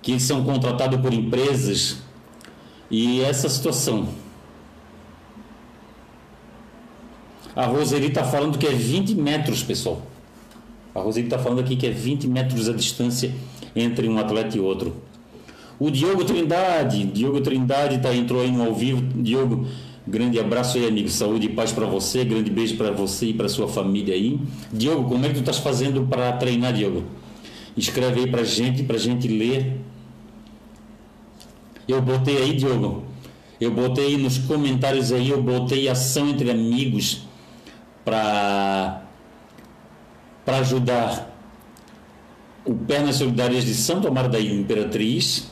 que 0.01 0.19
são 0.19 0.43
contratados 0.43 0.99
por 0.99 1.13
empresas 1.13 1.99
e 2.91 3.21
essa 3.21 3.47
situação. 3.47 4.09
A 7.55 7.65
Roseli 7.65 8.07
está 8.07 8.23
falando 8.23 8.57
que 8.57 8.67
é 8.67 8.71
20 8.71 9.15
metros, 9.15 9.63
pessoal. 9.63 10.01
A 10.93 10.99
Roseli 10.99 11.27
está 11.27 11.39
falando 11.39 11.59
aqui 11.59 11.75
que 11.75 11.87
é 11.87 11.91
20 11.91 12.27
metros 12.27 12.67
a 12.67 12.73
distância 12.73 13.33
entre 13.75 14.07
um 14.09 14.17
atleta 14.17 14.57
e 14.57 14.59
outro. 14.59 14.95
O 15.79 15.89
Diogo 15.89 16.25
Trindade, 16.25 17.05
Diogo 17.05 17.39
Trindade 17.39 17.99
tá, 17.99 18.13
entrou 18.13 18.41
aí 18.41 18.51
no 18.51 18.63
ao 18.63 18.73
vivo. 18.73 19.01
Diogo, 19.21 19.65
grande 20.09 20.39
abraço 20.39 20.77
aí, 20.77 20.87
amigo. 20.87 21.09
Saúde 21.09 21.45
e 21.45 21.49
paz 21.49 21.71
para 21.71 21.85
você. 21.85 22.25
Grande 22.25 22.49
beijo 22.49 22.75
para 22.75 22.91
você 22.91 23.27
e 23.27 23.33
para 23.33 23.47
sua 23.47 23.67
família 23.67 24.13
aí. 24.13 24.39
Diogo, 24.71 25.07
como 25.07 25.25
é 25.25 25.29
que 25.29 25.35
tu 25.35 25.39
estás 25.41 25.59
fazendo 25.59 26.07
para 26.07 26.31
treinar, 26.33 26.73
Diogo? 26.73 27.03
Escreve 27.77 28.21
aí 28.21 28.27
para 28.27 28.43
gente, 28.43 28.83
para 28.83 28.97
gente 28.97 29.27
ler. 29.27 29.79
Eu 31.87 32.01
botei 32.01 32.37
aí, 32.37 32.55
Diogo. 32.55 33.03
Eu 33.59 33.71
botei 33.71 34.17
nos 34.17 34.37
comentários 34.37 35.11
aí, 35.11 35.29
eu 35.29 35.41
botei 35.41 35.89
ação 35.89 36.29
entre 36.29 36.49
amigos 36.49 37.23
para 38.05 39.03
para 40.45 40.59
ajudar 40.59 41.35
o 42.65 42.73
Pernas 42.73 43.17
Solidárias 43.17 43.65
de 43.65 43.73
Santo 43.73 44.07
Amaro 44.07 44.29
da 44.29 44.39
Imperatriz 44.39 45.51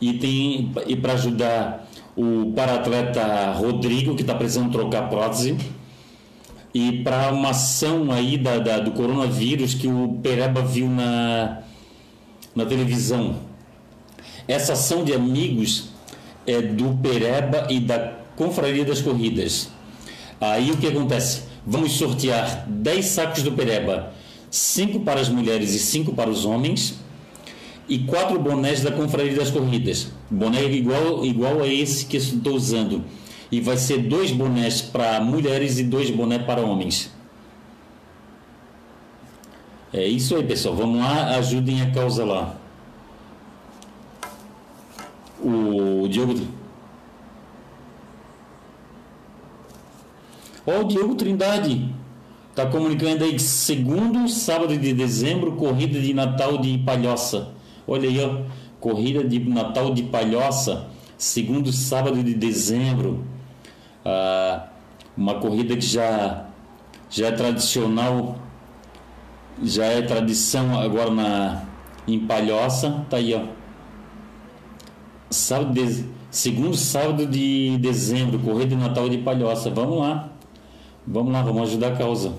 e 0.00 0.14
tem 0.14 0.72
e 0.86 0.96
para 0.96 1.12
ajudar 1.12 1.87
o 2.18 2.52
para-atleta 2.52 3.52
Rodrigo 3.52 4.16
que 4.16 4.22
está 4.22 4.34
precisando 4.34 4.72
trocar 4.72 5.08
prótese 5.08 5.56
e 6.74 7.00
para 7.04 7.30
uma 7.32 7.50
ação 7.50 8.10
aí 8.10 8.36
da, 8.36 8.58
da, 8.58 8.80
do 8.80 8.90
coronavírus 8.90 9.72
que 9.72 9.86
o 9.86 10.18
Pereba 10.20 10.60
viu 10.60 10.88
na, 10.88 11.60
na 12.56 12.66
televisão. 12.66 13.36
Essa 14.48 14.72
ação 14.72 15.04
de 15.04 15.14
amigos 15.14 15.90
é 16.44 16.60
do 16.60 16.98
Pereba 17.00 17.68
e 17.70 17.78
da 17.78 18.14
Confraria 18.34 18.84
das 18.84 19.00
Corridas. 19.00 19.68
Aí 20.40 20.72
o 20.72 20.76
que 20.76 20.88
acontece? 20.88 21.42
Vamos 21.64 21.92
sortear 21.92 22.64
10 22.66 23.04
sacos 23.04 23.42
do 23.44 23.52
Pereba, 23.52 24.12
5 24.50 25.00
para 25.00 25.20
as 25.20 25.28
mulheres 25.28 25.72
e 25.72 25.78
5 25.78 26.14
para 26.14 26.28
os 26.28 26.44
homens, 26.44 26.98
e 27.88 28.00
4 28.00 28.38
bonés 28.38 28.82
da 28.82 28.92
Confraria 28.92 29.34
das 29.34 29.50
Corridas. 29.50 30.12
Boné 30.30 30.64
igual, 30.64 31.24
igual 31.24 31.62
a 31.62 31.66
esse 31.66 32.04
que 32.06 32.18
estou 32.18 32.54
usando. 32.54 33.02
E 33.50 33.60
vai 33.60 33.78
ser 33.78 33.98
dois 34.02 34.30
bonés 34.30 34.82
para 34.82 35.20
mulheres 35.20 35.78
e 35.78 35.84
dois 35.84 36.10
bonés 36.10 36.42
para 36.42 36.60
homens. 36.60 37.10
É 39.92 40.06
isso 40.06 40.36
aí, 40.36 40.44
pessoal. 40.44 40.76
Vamos 40.76 40.98
lá, 40.98 41.36
ajudem 41.36 41.80
a 41.80 41.90
causa 41.90 42.24
lá. 42.24 42.56
O 45.42 46.06
Diogo 46.08 46.34
Ó, 50.66 50.80
o 50.80 50.84
Diogo 50.84 51.14
Trindade 51.14 51.88
está 52.50 52.66
comunicando 52.66 53.24
aí 53.24 53.32
que 53.32 53.40
segundo 53.40 54.28
sábado 54.28 54.76
de 54.76 54.92
dezembro, 54.92 55.52
corrida 55.52 55.98
de 55.98 56.12
Natal 56.12 56.58
de 56.58 56.76
Palhoça. 56.76 57.54
Olha 57.88 58.06
aí, 58.06 58.20
ó, 58.22 58.42
corrida 58.78 59.24
de 59.24 59.40
Natal 59.40 59.94
de 59.94 60.02
Palhoça, 60.02 60.88
segundo 61.16 61.72
sábado 61.72 62.22
de 62.22 62.34
dezembro. 62.34 63.24
Ah, 64.04 64.68
uma 65.16 65.36
corrida 65.36 65.74
que 65.74 65.86
já, 65.86 66.44
já 67.08 67.28
é 67.28 67.32
tradicional, 67.32 68.36
já 69.62 69.86
é 69.86 70.02
tradição 70.02 70.78
agora 70.78 71.10
na, 71.10 71.62
em 72.06 72.20
Palhoça. 72.20 73.06
Tá 73.08 73.16
aí, 73.16 73.34
ó. 73.34 73.40
Sábado 75.30 75.72
de, 75.72 76.04
segundo 76.30 76.76
sábado 76.76 77.26
de 77.26 77.78
dezembro, 77.78 78.38
corrida 78.38 78.66
de 78.66 78.76
Natal 78.76 79.08
de 79.08 79.16
Palhoça. 79.16 79.70
Vamos 79.70 79.98
lá. 79.98 80.28
Vamos 81.06 81.32
lá, 81.32 81.40
vamos 81.40 81.62
ajudar 81.62 81.94
a 81.94 81.96
causa. 81.96 82.34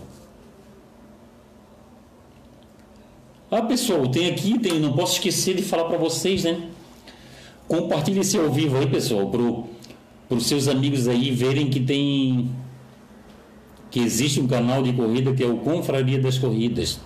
Ah, 3.51 3.63
pessoal, 3.63 4.07
tem 4.07 4.29
aqui, 4.29 4.59
tem, 4.59 4.79
não 4.79 4.93
posso 4.93 5.13
esquecer 5.13 5.55
de 5.55 5.63
falar 5.63 5.85
para 5.85 5.97
vocês, 5.97 6.43
né? 6.43 6.69
Compartilhe 7.67 8.19
esse 8.19 8.37
ao 8.37 8.51
vivo 8.51 8.77
aí, 8.77 8.87
pessoal, 8.87 9.27
para 9.29 10.35
os 10.35 10.45
seus 10.45 10.67
amigos 10.67 11.07
aí 11.07 11.31
verem 11.31 11.69
que 11.69 11.79
tem 11.79 12.49
que 13.89 13.99
existe 13.99 14.39
um 14.39 14.47
canal 14.47 14.83
de 14.83 14.93
corrida 14.93 15.33
que 15.33 15.43
é 15.43 15.47
o 15.47 15.57
Confraria 15.57 16.19
das 16.19 16.37
Corridas. 16.37 16.99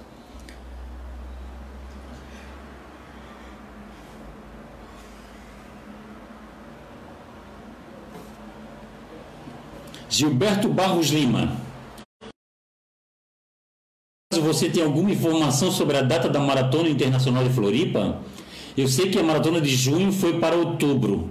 Gilberto 10.09 10.67
Barros 10.67 11.07
Lima. 11.09 11.57
Caso 14.33 14.41
você 14.41 14.67
tenha 14.67 14.87
alguma 14.87 15.11
informação 15.11 15.71
sobre 15.71 15.95
a 15.95 16.01
data 16.01 16.27
da 16.27 16.39
Maratona 16.39 16.89
Internacional 16.89 17.43
de 17.43 17.51
Floripa, 17.51 18.17
eu 18.75 18.87
sei 18.87 19.11
que 19.11 19.19
a 19.19 19.21
Maratona 19.21 19.61
de 19.61 19.75
junho 19.75 20.11
foi 20.11 20.39
para 20.39 20.55
outubro. 20.55 21.29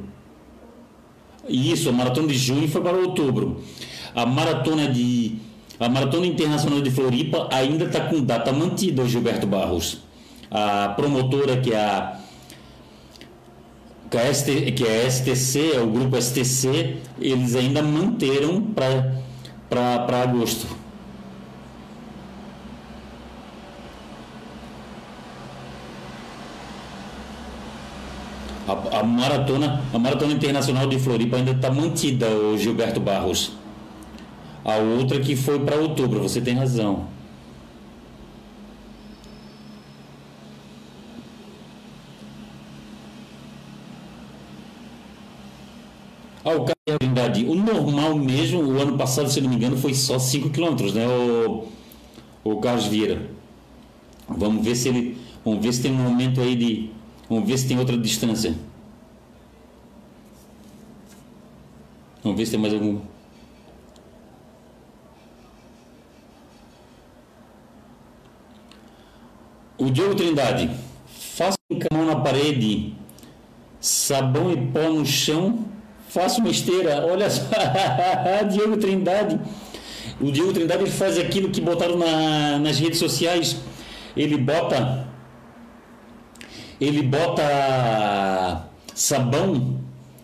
Isso, 1.48 1.88
a 1.88 1.92
Maratona 1.92 2.28
de 2.28 2.38
junho 2.38 2.68
foi 2.68 2.80
para 2.80 2.96
outubro. 2.96 3.60
A 4.14 4.24
Maratona 4.24 4.86
de 4.86 5.34
a 5.80 5.88
Maratona 5.88 6.26
Internacional 6.26 6.80
de 6.80 6.92
Floripa 6.92 7.48
ainda 7.50 7.86
está 7.86 8.02
com 8.02 8.22
data 8.22 8.52
mantida, 8.52 9.04
Gilberto 9.04 9.48
Barros. 9.48 9.98
A 10.48 10.90
promotora 10.90 11.56
que 11.56 11.72
é 11.72 11.80
a 11.80 12.20
que 14.08 14.16
a, 14.16 14.32
ST, 14.32 14.70
que 14.76 14.84
é 14.86 15.06
a 15.06 15.10
STC, 15.10 15.72
é 15.74 15.80
o 15.80 15.88
grupo 15.88 16.20
STC, 16.22 16.98
eles 17.20 17.56
ainda 17.56 17.82
manteram 17.82 18.62
para 18.62 20.22
agosto. 20.22 20.81
A, 28.66 29.00
a, 29.00 29.02
maratona, 29.02 29.82
a 29.92 29.98
maratona 29.98 30.32
internacional 30.32 30.86
de 30.86 30.98
Floripa 30.98 31.36
ainda 31.36 31.50
está 31.50 31.70
mantida, 31.70 32.28
o 32.28 32.56
Gilberto 32.56 33.00
Barros. 33.00 33.52
A 34.64 34.76
outra 34.76 35.18
que 35.20 35.34
foi 35.34 35.58
para 35.58 35.76
outubro, 35.76 36.20
você 36.20 36.40
tem 36.40 36.54
razão. 36.54 37.06
Ah, 46.44 46.50
o 46.50 46.66
o 47.48 47.54
normal 47.54 48.16
mesmo, 48.16 48.62
o 48.62 48.80
ano 48.80 48.96
passado, 48.96 49.30
se 49.30 49.40
não 49.40 49.48
me 49.48 49.56
engano, 49.56 49.76
foi 49.76 49.94
só 49.94 50.18
5 50.18 50.50
km, 50.50 50.92
né, 50.92 51.06
o, 51.06 51.68
o 52.44 52.56
Carlos 52.60 52.86
Vieira? 52.86 53.30
Vamos 54.28 54.64
ver 54.64 54.74
se 54.74 54.88
ele. 54.88 55.18
Vamos 55.44 55.62
ver 55.62 55.72
se 55.72 55.82
tem 55.82 55.92
um 55.92 55.96
momento 55.96 56.40
aí 56.40 56.56
de. 56.56 56.90
Vamos 57.32 57.48
ver 57.48 57.56
se 57.56 57.66
tem 57.66 57.78
outra 57.78 57.96
distância. 57.96 58.54
Vamos 62.22 62.36
ver 62.36 62.44
se 62.44 62.50
tem 62.50 62.60
mais 62.60 62.74
algum. 62.74 63.00
O 69.78 69.90
Diogo 69.90 70.14
Trindade, 70.14 70.70
faça 71.06 71.56
um 71.70 71.78
camão 71.78 72.04
na 72.04 72.16
parede, 72.16 72.94
sabão 73.80 74.52
e 74.52 74.66
pó 74.66 74.90
no 74.90 75.06
chão 75.06 75.64
faço 76.10 76.42
uma 76.42 76.50
esteira. 76.50 77.06
Olha 77.06 77.30
só, 77.30 77.44
Diego 78.46 78.76
Trindade. 78.76 79.40
O 80.20 80.30
Diego 80.30 80.52
Trindade 80.52 80.82
ele 80.82 80.90
faz 80.90 81.18
aquilo 81.18 81.48
que 81.48 81.62
botaram 81.62 81.96
na, 81.96 82.58
nas 82.58 82.78
redes 82.78 82.98
sociais. 82.98 83.56
Ele 84.14 84.36
bota. 84.36 85.11
Ele 86.82 87.00
bota 87.00 88.66
sabão. 88.92 89.78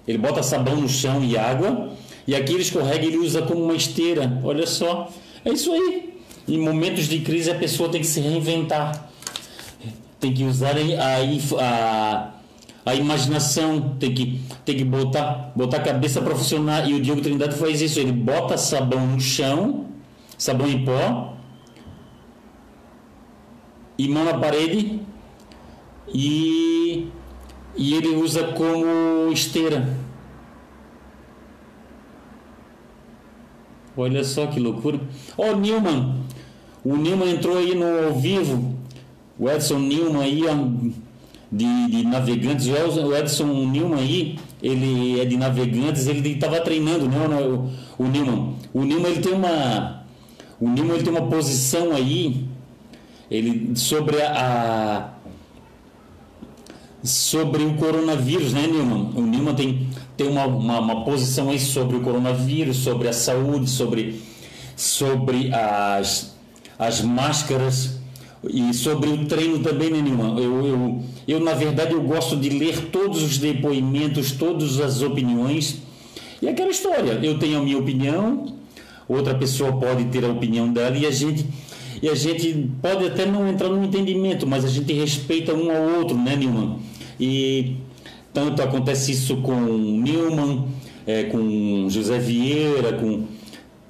Ele 0.09 0.19
bota 0.19 0.43
sabão 0.43 0.75
no 0.75 0.89
chão 0.89 1.23
e 1.23 1.39
água. 1.39 1.93
E 2.27 2.35
aqui 2.35 2.53
ele 2.53 2.63
escorrega 2.63 3.05
e 3.05 3.09
ele 3.09 3.19
usa 3.19 3.43
como 3.43 3.63
uma 3.63 3.77
esteira. 3.77 4.41
Olha 4.43 4.67
só. 4.67 5.09
É 5.45 5.53
isso 5.53 5.71
aí. 5.71 6.19
Em 6.49 6.59
momentos 6.59 7.05
de 7.05 7.21
crise 7.21 7.49
a 7.49 7.55
pessoa 7.55 7.89
tem 7.89 8.01
que 8.01 8.09
se 8.09 8.19
reinventar. 8.19 9.09
Tem 10.19 10.35
que 10.35 10.43
usar 10.43 10.75
a, 10.75 11.63
a, 11.63 12.31
a 12.85 12.95
imaginação, 12.97 13.95
tem 14.01 14.13
que, 14.13 14.41
tem 14.65 14.77
que 14.77 14.85
botar, 14.85 15.53
botar 15.55 15.77
a 15.77 15.83
cabeça 15.83 16.21
para 16.21 16.35
funcionar. 16.35 16.91
E 16.91 16.95
o 16.95 17.01
Diogo 17.01 17.21
Trindade 17.21 17.55
faz 17.55 17.81
isso, 17.81 18.01
ele 18.01 18.11
bota 18.11 18.57
sabão 18.57 19.07
no 19.07 19.21
chão, 19.21 19.87
sabão 20.37 20.67
em 20.67 20.85
pó, 20.85 21.37
e 23.97 24.09
mão 24.09 24.25
na 24.25 24.35
parede 24.35 25.07
e, 26.15 27.09
e 27.77 27.95
ele 27.95 28.17
usa 28.17 28.49
como 28.53 29.31
esteira. 29.33 29.97
Olha 33.97 34.23
só 34.23 34.47
que 34.47 34.61
loucura. 34.61 35.01
Ó, 35.37 35.51
oh, 35.51 35.57
Newman. 35.57 36.15
O 36.85 36.97
Newman 36.97 37.31
entrou 37.31 37.59
aí 37.59 37.75
no 37.75 38.07
ao 38.07 38.15
vivo. 38.15 38.77
O 39.39 39.49
Edson 39.49 39.79
Newman 39.79 40.23
aí 40.23 40.43
de, 41.51 41.87
de 41.89 42.05
navegantes. 42.05 42.67
O 42.67 43.15
Edson 43.15 43.47
Newman 43.47 43.99
aí, 43.99 44.39
ele 44.63 45.21
é 45.21 45.25
de 45.25 45.37
navegantes, 45.37 46.07
ele 46.07 46.31
estava 46.31 46.61
treinando, 46.61 47.09
não, 47.09 47.71
o, 47.99 48.05
o 48.05 48.09
Newman. 48.09 48.55
O 48.73 48.85
Newman 48.85 49.11
ele 49.11 49.21
tem 49.21 49.33
uma. 49.33 50.05
O 50.61 50.69
Newman 50.69 50.95
ele 50.95 51.05
tem 51.05 51.13
uma 51.13 51.27
posição 51.29 51.93
aí. 51.93 52.47
Ele 53.31 53.77
sobre 53.77 54.23
a, 54.23 54.33
a 54.33 55.11
sobre 57.03 57.63
o 57.63 57.75
coronavírus, 57.75 58.53
né, 58.53 58.67
Nilman? 58.67 59.11
O 59.15 59.23
Nilman 59.23 59.55
tem, 59.55 59.89
tem 60.17 60.29
uma, 60.29 60.47
uma, 60.47 60.81
uma, 60.81 61.05
posição 61.05 61.51
aí 61.51 61.59
sobre 61.59 61.97
o 61.97 62.01
coronavírus, 62.01 62.79
sobre 62.79 63.09
a 63.09 63.13
saúde, 63.13 63.71
sobre, 63.71 64.21
sobre 64.77 65.53
as, 65.53 66.35
as 66.79 67.01
máscaras 67.01 67.99
e 68.49 68.73
sobre 68.75 69.11
o 69.11 69.27
treino 69.27 69.61
também, 69.61 69.91
né, 69.91 70.01
Nilman? 70.01 70.39
Eu, 70.39 70.67
eu, 70.67 71.03
eu, 71.27 71.41
na 71.41 71.55
verdade, 71.55 71.93
eu 71.93 72.03
gosto 72.03 72.37
de 72.37 72.49
ler 72.49 72.91
todos 72.91 73.23
os 73.23 73.39
depoimentos, 73.39 74.33
todas 74.33 74.81
as 74.81 75.03
opiniões. 75.03 75.79
E 76.43 76.49
aquela 76.49 76.71
história, 76.71 77.19
eu 77.23 77.39
tenho 77.39 77.59
a 77.59 77.63
minha 77.63 77.79
opinião, 77.79 78.55
outra 79.09 79.35
pessoa 79.35 79.73
pode 79.73 80.05
ter 80.07 80.25
a 80.25 80.29
opinião 80.29 80.73
dela 80.73 80.97
e 80.97 81.07
a 81.07 81.11
gente 81.11 81.47
e 82.01 82.09
a 82.09 82.15
gente 82.15 82.71
pode 82.81 83.07
até 83.07 83.27
não 83.27 83.49
entrar 83.49 83.69
no 83.69 83.85
entendimento, 83.85 84.47
mas 84.47 84.65
a 84.65 84.69
gente 84.69 84.93
respeita 84.93 85.55
um 85.55 85.71
ao 85.71 85.99
outro, 85.99 86.17
né, 86.17 86.37
Nilman? 86.37 86.79
E 87.19 87.77
tanto 88.33 88.63
acontece 88.63 89.13
isso 89.13 89.39
com 89.39 89.55
Newman, 89.55 90.67
é, 91.07 91.25
com 91.25 91.89
José 91.91 92.19
Vieira, 92.19 92.93
com 92.93 93.25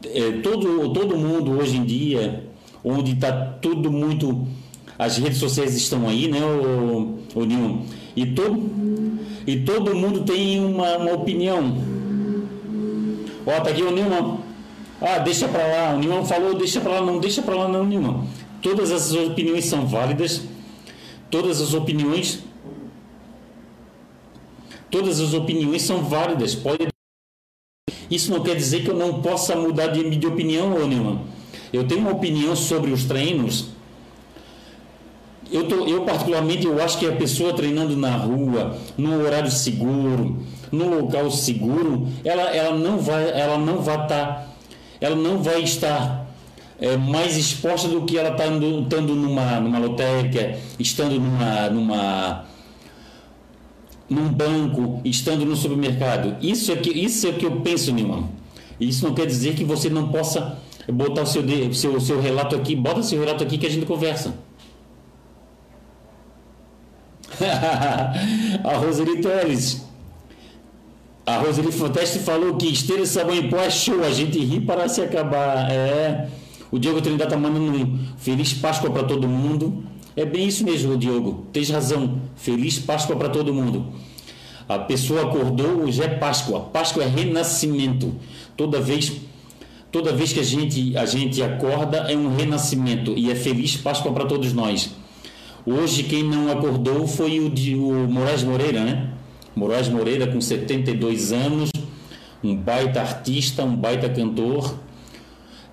é, 0.04 0.32
todo, 0.42 0.92
todo 0.92 1.16
mundo 1.16 1.59
hoje 1.59 1.76
em 1.76 1.84
dia, 1.84 2.44
onde 2.82 3.12
está 3.12 3.32
tudo 3.32 3.90
muito. 3.90 4.46
As 4.98 5.16
redes 5.18 5.38
sociais 5.38 5.76
estão 5.76 6.09
aí, 6.09 6.28
né, 6.28 6.40
o, 6.42 7.18
o 7.34 7.44
Newman? 7.44 7.82
E 8.16 8.26
todo, 8.26 8.70
e 9.46 9.56
todo 9.59 9.94
mundo 9.94 10.22
tem 10.24 10.64
uma, 10.64 10.96
uma 10.96 11.12
opinião. 11.12 11.76
Ó, 13.46 13.61
tá 13.61 13.70
aqui 13.70 13.82
o 13.82 13.90
Newman. 13.90 14.47
Ah, 15.01 15.18
deixa 15.18 15.49
para 15.49 15.66
lá. 15.66 15.94
O 15.94 15.99
Newman 15.99 16.24
falou, 16.24 16.55
deixa 16.55 16.80
para 16.80 16.92
lá. 16.94 17.01
Não 17.01 17.18
deixa 17.18 17.42
para 17.42 17.55
lá, 17.55 17.68
não, 17.68 17.84
Newman. 17.84 18.26
Todas 18.62 18.90
essas 18.90 19.12
opiniões 19.14 19.64
são 19.64 19.86
válidas. 19.86 20.42
Todas 21.30 21.61
as 21.61 21.74
opiniões 21.74 22.42
Todas 24.90 25.20
as 25.20 25.34
opiniões 25.34 25.82
são 25.82 26.03
válidas. 26.03 26.55
Pode... 26.55 26.88
Isso 28.11 28.30
não 28.30 28.42
quer 28.42 28.57
dizer 28.57 28.82
que 28.82 28.90
eu 28.90 28.96
não 28.96 29.20
possa 29.20 29.55
mudar 29.55 29.88
de, 29.88 30.16
de 30.16 30.26
opinião, 30.26 30.74
ô 30.74 30.86
Neumann. 30.86 31.20
Eu 31.72 31.86
tenho 31.86 32.01
uma 32.01 32.12
opinião 32.12 32.57
sobre 32.57 32.90
os 32.90 33.05
treinos. 33.05 33.68
Eu, 35.51 35.66
tô, 35.66 35.86
eu, 35.86 36.05
particularmente, 36.05 36.66
eu 36.66 36.82
acho 36.82 36.99
que 36.99 37.07
a 37.07 37.12
pessoa 37.12 37.55
treinando 37.55 37.96
na 37.96 38.16
rua, 38.16 38.78
no 38.96 39.22
horário 39.22 39.51
seguro, 39.51 40.42
no 40.70 41.01
local 41.01 41.30
seguro, 41.30 42.09
ela, 42.24 42.42
ela 42.55 42.76
não 42.76 42.99
vai 42.99 43.30
ela 43.30 43.57
não 43.57 43.80
vai 43.80 44.03
estar 44.03 44.26
tá, 44.26 44.47
ela 45.01 45.16
não 45.16 45.42
vai 45.42 45.62
estar 45.62 46.26
é, 46.80 46.96
mais 46.96 47.36
exposta 47.36 47.88
do 47.88 48.03
que 48.03 48.16
ela 48.16 48.30
está 48.30 48.46
estando 48.46 49.14
numa, 49.14 49.61
numa 49.61 49.78
lotérica, 49.78 50.59
estando 50.78 51.18
numa, 51.18 51.70
numa 51.70 52.44
num 54.09 54.28
banco, 54.28 55.01
estando 55.05 55.44
no 55.44 55.55
supermercado. 55.55 56.36
Isso 56.40 56.72
é 56.72 56.76
que, 56.76 56.90
isso 56.90 57.26
é 57.26 57.32
que 57.32 57.44
eu 57.44 57.61
penso, 57.61 57.92
Nilman. 57.92 58.28
Isso 58.80 59.05
não 59.07 59.14
quer 59.14 59.26
dizer 59.26 59.55
que 59.55 59.64
você 59.64 59.90
não 59.90 60.09
possa 60.09 60.59
botar 60.90 61.22
o 61.22 61.26
seu, 61.26 61.42
seu, 61.74 62.01
seu 62.01 62.20
relato 62.20 62.57
aqui. 62.57 62.74
Bota 62.74 63.03
seu 63.03 63.20
relato 63.20 63.44
aqui 63.44 63.59
que 63.59 63.66
a 63.66 63.70
gente 63.70 63.84
conversa. 63.84 64.34
a 68.64 68.76
Roseli 68.78 69.20
Teles. 69.20 69.88
A 71.28 71.36
Roseli 71.36 71.70
Fanteste 71.70 72.20
falou 72.20 72.56
que 72.56 72.72
esteira 72.72 73.02
de 73.02 73.08
sabão 73.08 73.36
em 73.36 73.50
pó 73.50 73.58
é 73.58 73.68
show. 73.68 74.02
A 74.02 74.10
gente 74.10 74.38
ri 74.38 74.60
para 74.60 74.88
se 74.88 75.02
acabar. 75.02 75.70
É. 75.70 76.26
O 76.72 76.78
Diogo 76.78 77.02
Trindade 77.02 77.34
está 77.34 77.36
mandando 77.36 77.70
um 77.70 77.98
feliz 78.16 78.54
Páscoa 78.54 78.88
para 78.88 79.04
todo 79.04 79.28
mundo. 79.28 79.84
É 80.16 80.24
bem 80.24 80.48
isso 80.48 80.64
mesmo, 80.64 80.96
Diogo. 80.96 81.46
Tens 81.52 81.68
razão. 81.68 82.18
Feliz 82.34 82.78
Páscoa 82.78 83.14
para 83.14 83.28
todo 83.28 83.52
mundo. 83.52 83.88
A 84.66 84.78
pessoa 84.78 85.24
acordou, 85.24 85.82
hoje 85.82 86.02
é 86.02 86.08
Páscoa. 86.08 86.60
Páscoa 86.60 87.04
é 87.04 87.06
renascimento. 87.06 88.14
Toda 88.56 88.80
vez 88.80 89.12
toda 89.92 90.14
vez 90.14 90.32
que 90.32 90.40
a 90.40 90.42
gente 90.42 90.96
a 90.96 91.04
gente 91.04 91.42
acorda 91.42 92.10
é 92.10 92.16
um 92.16 92.34
renascimento 92.34 93.12
e 93.14 93.30
é 93.30 93.34
feliz 93.34 93.76
Páscoa 93.76 94.12
para 94.12 94.24
todos 94.24 94.54
nós. 94.54 94.92
Hoje 95.66 96.04
quem 96.04 96.22
não 96.22 96.50
acordou 96.50 97.06
foi 97.06 97.38
o, 97.38 97.48
o 97.48 98.08
Moraes 98.08 98.42
Moreira, 98.42 98.82
né? 98.82 99.17
Moraes 99.59 99.88
Moreira 99.88 100.28
com 100.28 100.40
72 100.40 101.32
anos, 101.32 101.70
um 102.42 102.54
baita 102.54 103.00
artista, 103.00 103.64
um 103.64 103.74
baita 103.74 104.09
cantor. 104.09 104.78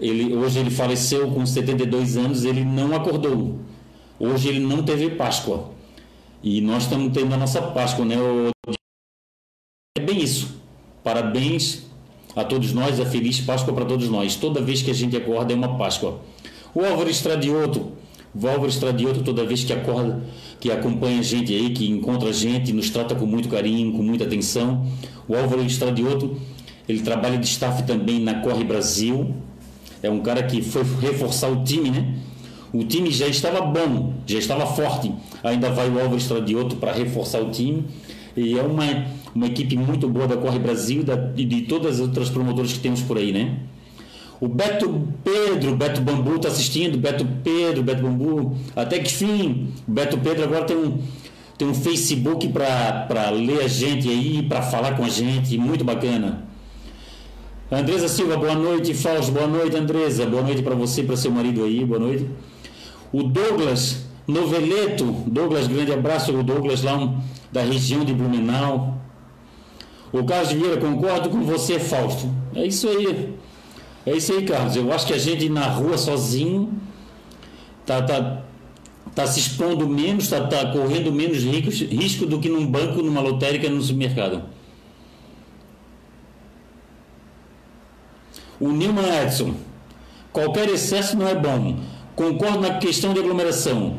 Ele, 0.02 0.36
hoje 0.36 0.60
ele 0.60 0.72
faleceu 0.72 1.30
com 1.32 1.46
72 1.46 2.18
anos, 2.18 2.44
ele 2.44 2.66
não 2.66 2.96
acordou. 2.96 3.60
Hoje 4.20 4.50
ele 4.50 4.60
não 4.60 4.82
teve 4.82 5.12
Páscoa. 5.12 5.72
E 6.42 6.62
nós 6.62 6.84
estamos 6.84 7.14
tendo 7.14 7.34
a 7.34 7.38
nossa 7.38 7.62
Páscoa, 7.62 8.04
né? 8.04 8.16
É 9.98 10.02
bem 10.02 10.20
isso. 10.20 10.56
Parabéns 11.04 11.84
a 12.36 12.44
todos 12.44 12.74
nós, 12.74 13.00
a 13.00 13.06
feliz 13.06 13.40
Páscoa 13.40 13.74
para 13.74 13.86
todos 13.86 14.10
nós. 14.10 14.36
Toda 14.36 14.62
vez 14.62 14.82
que 14.82 14.90
a 14.90 14.96
gente 14.96 15.16
acorda 15.16 15.54
é 15.54 15.56
uma 15.56 15.78
Páscoa. 15.78 16.22
O 16.74 16.84
Álvaro 16.84 17.10
Estradioto, 17.10 17.92
Álvaro 18.44 18.68
Estradioto, 18.68 19.24
toda 19.24 19.46
vez 19.46 19.64
que 19.64 19.72
acorda, 19.72 20.22
que 20.60 20.70
acompanha 20.70 21.20
a 21.20 21.24
gente 21.24 21.54
aí, 21.54 21.70
que 21.70 21.90
encontra 21.90 22.30
a 22.30 22.34
gente, 22.34 22.74
nos 22.74 22.90
trata 22.90 23.16
com 23.16 23.26
muito 23.26 23.48
carinho, 23.48 23.94
com 23.94 24.04
muita 24.04 24.26
atenção. 24.26 24.86
O 25.28 25.36
Álvaro 25.36 25.64
Estradioto, 25.64 26.36
ele 26.88 27.00
trabalha 27.00 27.38
de 27.38 27.46
staff 27.46 27.84
também 27.84 28.20
na 28.20 28.42
Corre 28.42 28.64
Brasil. 28.64 29.34
É 30.04 30.10
um 30.10 30.20
cara 30.20 30.44
que 30.44 30.62
foi 30.62 30.84
reforçar 31.02 31.50
o 31.50 31.64
time, 31.64 31.90
né? 31.90 32.16
O 32.74 32.84
time 32.84 33.10
já 33.10 33.26
estava 33.28 33.62
bom, 33.62 34.14
já 34.28 34.38
estava 34.38 34.66
forte. 34.66 35.12
Ainda 35.42 35.70
vai 35.70 35.90
o 35.90 35.98
Álvaro 35.98 36.18
Estradioto 36.18 36.76
para 36.76 36.92
reforçar 36.92 37.42
o 37.42 37.50
time. 37.50 37.86
E 38.36 38.60
é 38.60 38.62
uma, 38.62 38.84
uma 39.34 39.46
equipe 39.48 39.78
muito 39.78 40.10
boa 40.10 40.28
da 40.28 40.36
Corre 40.36 40.60
Brasil 40.60 41.06
e 41.38 41.46
de 41.46 41.62
todas 41.62 41.96
as 41.96 42.02
outras 42.02 42.30
promotoras 42.30 42.74
que 42.74 42.80
temos 42.80 43.02
por 43.02 43.18
aí, 43.18 43.32
né? 43.32 43.60
O 44.40 44.48
Beto 44.48 45.08
Pedro, 45.24 45.76
Beto 45.76 46.02
Bambu 46.02 46.36
está 46.36 46.50
assistindo, 46.50 46.98
Beto 46.98 47.26
Pedro, 47.44 47.84
Beto 47.84 48.04
Bambu, 48.04 48.58
até 48.76 49.00
que 49.00 49.12
fim. 49.12 49.72
Beto 49.88 50.18
Pedro 50.18 50.44
agora 50.44 50.66
tem 50.66 50.78
um, 50.78 51.00
tem 51.58 51.68
um 51.68 51.74
Facebook 51.74 52.50
para 52.50 53.30
ler 53.30 53.64
a 53.64 53.68
gente 53.68 54.10
aí, 54.10 54.44
para 54.44 54.62
falar 54.62 54.96
com 54.98 55.04
a 55.04 55.10
gente, 55.10 55.58
muito 55.58 55.84
bacana. 55.84 56.44
Andresa 57.72 58.08
Silva, 58.08 58.38
boa 58.38 58.56
noite. 58.56 58.94
Fausto, 58.94 59.32
boa 59.32 59.48
noite, 59.48 59.76
Andresa. 59.76 60.26
Boa 60.26 60.44
noite 60.44 60.62
para 60.62 60.76
você 60.76 61.02
para 61.02 61.18
seu 61.18 61.32
marido 61.32 61.64
aí, 61.64 61.84
boa 61.84 62.00
noite. 62.00 62.30
O 63.12 63.24
Douglas 63.24 64.06
Noveleto, 64.28 65.06
Douglas, 65.28 65.68
grande 65.68 65.94
abraço, 65.94 66.34
o 66.34 66.42
Douglas 66.42 66.82
lá 66.82 67.14
da 67.52 67.62
região 67.62 68.04
de 68.04 68.14
Blumenau. 68.14 69.00
O 70.12 70.24
Carlos 70.24 70.52
Vieira, 70.52 70.78
concordo 70.78 71.30
com 71.30 71.42
você, 71.42 71.80
Fausto. 71.80 72.30
É 72.56 72.66
isso 72.66 72.88
aí. 72.88 73.36
É 74.06 74.16
isso 74.16 74.34
aí, 74.34 74.46
Carlos. 74.46 74.76
Eu 74.76 74.92
acho 74.94 75.08
que 75.08 75.14
a 75.14 75.18
gente 75.18 75.50
na 75.50 75.68
rua 75.68 75.98
sozinho 75.98 76.72
tá, 77.86 78.02
tá, 78.04 78.42
tá 79.16 79.26
se 79.26 79.40
expondo 79.40 79.88
menos, 79.88 80.28
tá, 80.30 80.46
tá 80.46 80.72
correndo 80.72 81.12
menos 81.12 81.40
risco, 81.40 81.86
risco 81.86 82.26
do 82.26 82.40
que 82.40 82.48
num 82.48 82.68
banco, 82.68 83.02
numa 83.02 83.22
lotérica, 83.22 83.68
no 83.68 83.82
supermercado. 83.82 84.44
O 88.60 88.70
Nilman 88.70 89.24
Edson. 89.24 89.56
Qualquer 90.32 90.70
excesso 90.70 91.18
não 91.18 91.28
é 91.28 91.36
bom. 91.36 91.80
Concordo 92.16 92.62
na 92.62 92.78
questão 92.78 93.14
de 93.14 93.20
aglomeração, 93.20 93.98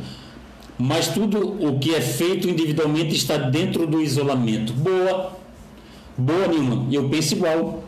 mas 0.79 1.09
tudo 1.09 1.67
o 1.67 1.79
que 1.79 1.95
é 1.95 2.01
feito 2.01 2.49
individualmente 2.49 3.15
está 3.15 3.37
dentro 3.37 3.87
do 3.87 4.01
isolamento. 4.01 4.73
Boa, 4.73 5.33
boa, 6.17 6.47
Nilman. 6.47 6.89
Eu 6.93 7.09
penso 7.09 7.35
igual. 7.35 7.86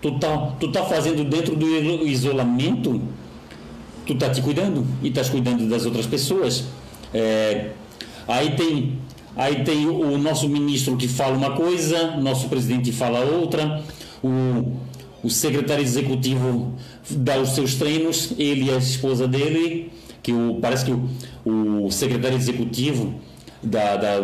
Tu 0.00 0.18
tá, 0.18 0.52
tu 0.58 0.72
tá 0.72 0.84
fazendo 0.84 1.24
dentro 1.24 1.54
do 1.54 1.66
isolamento, 2.06 3.00
tu 4.06 4.14
tá 4.14 4.30
te 4.30 4.40
cuidando 4.40 4.86
e 5.02 5.08
estás 5.08 5.28
cuidando 5.28 5.68
das 5.68 5.84
outras 5.84 6.06
pessoas. 6.06 6.64
É, 7.12 7.70
aí 8.26 8.56
tem 8.56 8.98
aí 9.36 9.62
tem 9.64 9.86
o 9.86 10.18
nosso 10.18 10.48
ministro 10.48 10.96
que 10.96 11.06
fala 11.06 11.36
uma 11.36 11.52
coisa, 11.52 12.16
nosso 12.16 12.48
presidente 12.48 12.92
fala 12.92 13.20
outra, 13.20 13.82
o 14.22 14.90
o 15.22 15.28
secretário 15.28 15.82
executivo 15.82 16.74
dá 17.10 17.38
os 17.38 17.50
seus 17.50 17.74
treinos, 17.74 18.32
ele 18.38 18.66
e 18.66 18.70
a 18.70 18.76
esposa 18.76 19.28
dele, 19.28 19.92
que 20.22 20.32
o, 20.32 20.58
parece 20.60 20.84
que 20.86 20.92
o, 20.92 21.84
o 21.84 21.90
secretário 21.90 22.36
executivo 22.36 23.14
da, 23.62 23.96
da 23.96 24.20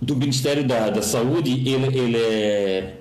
do 0.00 0.16
Ministério 0.16 0.66
da, 0.66 0.90
da 0.90 1.02
Saúde, 1.02 1.62
ele, 1.68 1.96
ele 1.96 2.16
é 2.16 2.96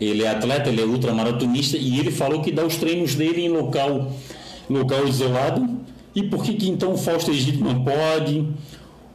ele 0.00 0.22
é 0.22 0.30
atleta, 0.30 0.68
ele 0.68 0.80
é 0.80 0.84
ultramaratonista 0.84 1.76
e 1.76 1.98
ele 1.98 2.10
falou 2.10 2.40
que 2.40 2.52
dá 2.52 2.64
os 2.64 2.76
treinos 2.76 3.14
dele 3.14 3.42
em 3.42 3.48
local, 3.48 4.12
local 4.70 5.06
isolado. 5.06 5.68
E 6.14 6.22
por 6.22 6.42
que, 6.44 6.54
que 6.54 6.68
então 6.68 6.92
o 6.92 6.98
Fausto 6.98 7.30
Egito 7.30 7.62
não 7.62 7.84
pode? 7.84 8.46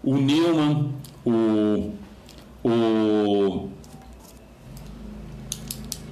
O 0.04 0.16
Neumann, 0.18 0.90
o, 1.26 1.92
o 2.64 3.70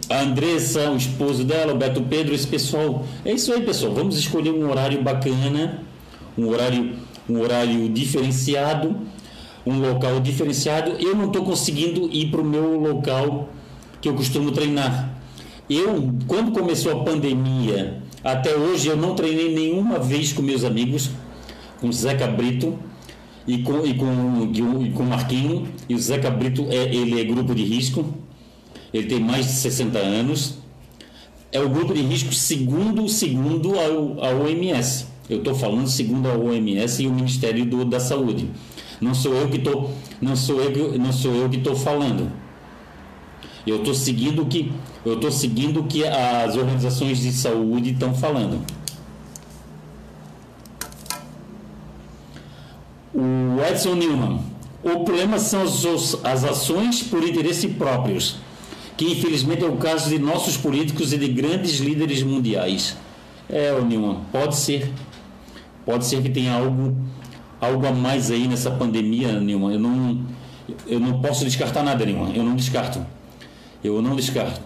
a 0.10 0.22
Andressa, 0.24 0.92
o 0.92 0.98
esposo 0.98 1.44
dela, 1.44 1.74
o 1.74 1.78
Beto 1.78 2.02
Pedro, 2.02 2.34
esse 2.34 2.48
pessoal. 2.48 3.06
É 3.24 3.32
isso 3.32 3.54
aí, 3.54 3.62
pessoal. 3.62 3.94
Vamos 3.94 4.18
escolher 4.18 4.52
um 4.52 4.70
horário 4.70 5.02
bacana, 5.02 5.80
um 6.38 6.50
horário, 6.50 6.96
um 7.30 7.40
horário 7.40 7.88
diferenciado, 7.90 8.98
um 9.66 9.80
local 9.80 10.20
diferenciado. 10.20 10.92
Eu 11.00 11.16
não 11.16 11.28
estou 11.28 11.44
conseguindo 11.44 12.10
ir 12.12 12.30
para 12.30 12.42
o 12.42 12.46
meu 12.46 12.78
local 12.78 13.50
que 14.02 14.10
eu 14.10 14.16
costumo 14.16 14.52
treinar. 14.52 15.16
Eu, 15.70 16.14
quando 16.28 16.52
começou 16.52 16.92
a 16.92 17.04
pandemia, 17.04 18.02
até 18.24 18.56
hoje 18.56 18.90
eu 18.90 18.98
não 18.98 19.16
treinei 19.16 19.54
nenhuma 19.54 20.00
vez 20.00 20.34
com 20.34 20.42
meus 20.42 20.64
amigos, 20.64 21.12
com 21.80 21.92
Zeca 21.92 22.28
Brito 22.28 22.78
e 23.48 23.60
com, 23.60 23.86
e 23.86 23.94
com, 23.94 24.84
e 24.84 24.92
com 24.92 25.04
Marquinho. 25.04 25.68
E 25.88 25.96
o 25.96 26.00
Zeca 26.00 26.30
Brito, 26.30 26.68
é, 26.70 26.94
ele 26.94 27.22
é 27.22 27.24
grupo 27.24 27.56
de 27.56 27.64
risco, 27.64 28.06
ele 28.94 29.08
tem 29.08 29.20
mais 29.20 29.46
de 29.46 29.54
60 29.54 29.98
anos. 29.98 30.56
É 31.52 31.60
o 31.60 31.70
grupo 31.70 31.94
de 31.94 32.02
risco 32.02 32.34
segundo, 32.34 33.08
segundo 33.08 33.74
a, 33.78 34.28
a 34.28 34.36
OMS. 34.36 35.06
Eu 35.30 35.38
estou 35.38 35.56
falando 35.56 35.88
segundo 35.88 36.28
a 36.30 36.38
OMS 36.38 37.04
e 37.04 37.08
o 37.08 37.14
Ministério 37.14 37.66
do, 37.66 37.86
da 37.86 38.00
Saúde. 38.00 38.50
Não 39.00 39.14
sou 39.14 39.34
eu 39.34 39.50
que 39.50 39.58
estou, 39.58 39.92
não 40.22 40.36
sou 40.36 40.62
eu, 40.62 41.00
não 41.00 41.12
sou 41.12 41.34
eu 41.34 41.50
que 41.50 41.58
estou 41.58 41.76
falando. 41.76 42.32
Eu 43.66 43.78
estou 43.78 43.94
seguindo 43.94 44.42
o 44.42 44.46
que 44.46 44.72
eu 45.06 45.16
estou 45.16 45.32
seguindo 45.32 45.84
que 45.84 46.06
as 46.06 46.56
organizações 46.56 47.20
de 47.20 47.32
saúde 47.32 47.92
estão 47.92 48.14
falando. 48.14 48.62
O 53.14 53.62
Edson 53.68 53.96
Newman. 53.96 54.40
O 54.84 55.04
problema 55.04 55.38
são 55.38 55.62
as, 55.62 55.86
as 56.24 56.44
ações 56.44 57.04
por 57.04 57.24
interesse 57.24 57.68
próprios, 57.68 58.38
que 58.98 59.06
infelizmente 59.12 59.64
é 59.64 59.68
o 59.68 59.78
caso 59.78 60.10
de 60.10 60.18
nossos 60.18 60.58
políticos 60.58 61.14
e 61.14 61.18
de 61.18 61.28
grandes 61.28 61.80
líderes 61.80 62.24
mundiais. 62.24 62.98
É, 63.48 63.80
Newman, 63.80 64.22
pode 64.32 64.56
ser. 64.56 64.92
Pode 65.86 66.06
ser 66.06 66.22
que 66.22 66.30
tenha 66.30 66.54
algo, 66.54 66.96
algo 67.60 67.86
a 67.86 67.92
mais 67.92 68.32
aí 68.32 68.48
nessa 68.48 68.72
pandemia, 68.72 69.40
Newman. 69.40 69.74
Eu 69.74 69.80
não, 69.80 70.20
eu 70.88 71.00
não 71.00 71.22
posso 71.22 71.44
descartar 71.44 71.84
nada, 71.84 72.06
Newman. 72.06 72.36
Eu 72.36 72.44
não 72.44 72.56
descarto. 72.56 73.06
Eu 73.84 74.02
não 74.02 74.16
descarto. 74.16 74.62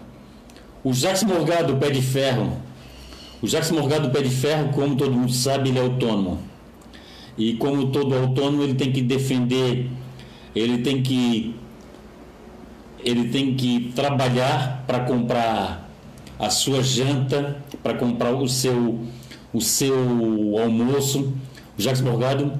O 0.84 0.92
Jacques 0.92 1.22
Morgado, 1.22 1.76
pé 1.76 1.90
de 1.90 2.02
ferro. 2.02 2.58
O 3.42 3.46
Jacques 3.46 3.70
Morgado, 3.70 4.10
pé 4.10 4.22
de 4.22 4.30
ferro, 4.30 4.70
como 4.72 4.96
todo 4.96 5.12
mundo 5.12 5.32
sabe, 5.32 5.70
ele 5.70 5.78
é 5.78 5.82
autônomo. 5.82 6.38
E 7.36 7.54
como 7.54 7.88
todo 7.88 8.14
autônomo, 8.14 8.62
ele 8.62 8.74
tem 8.74 8.92
que 8.92 9.02
defender, 9.02 9.90
ele 10.54 10.78
tem 10.78 11.02
que 11.02 11.54
ele 13.04 13.28
tem 13.28 13.54
que 13.54 13.92
trabalhar 13.94 14.84
para 14.86 15.00
comprar 15.00 15.88
a 16.38 16.50
sua 16.50 16.82
janta, 16.82 17.62
para 17.82 17.94
comprar 17.94 18.32
o 18.32 18.48
seu 18.48 19.00
o 19.52 19.60
seu 19.60 19.94
almoço. 20.62 21.32
O 21.78 21.82
Jacques 21.82 22.02
Morgado 22.02 22.52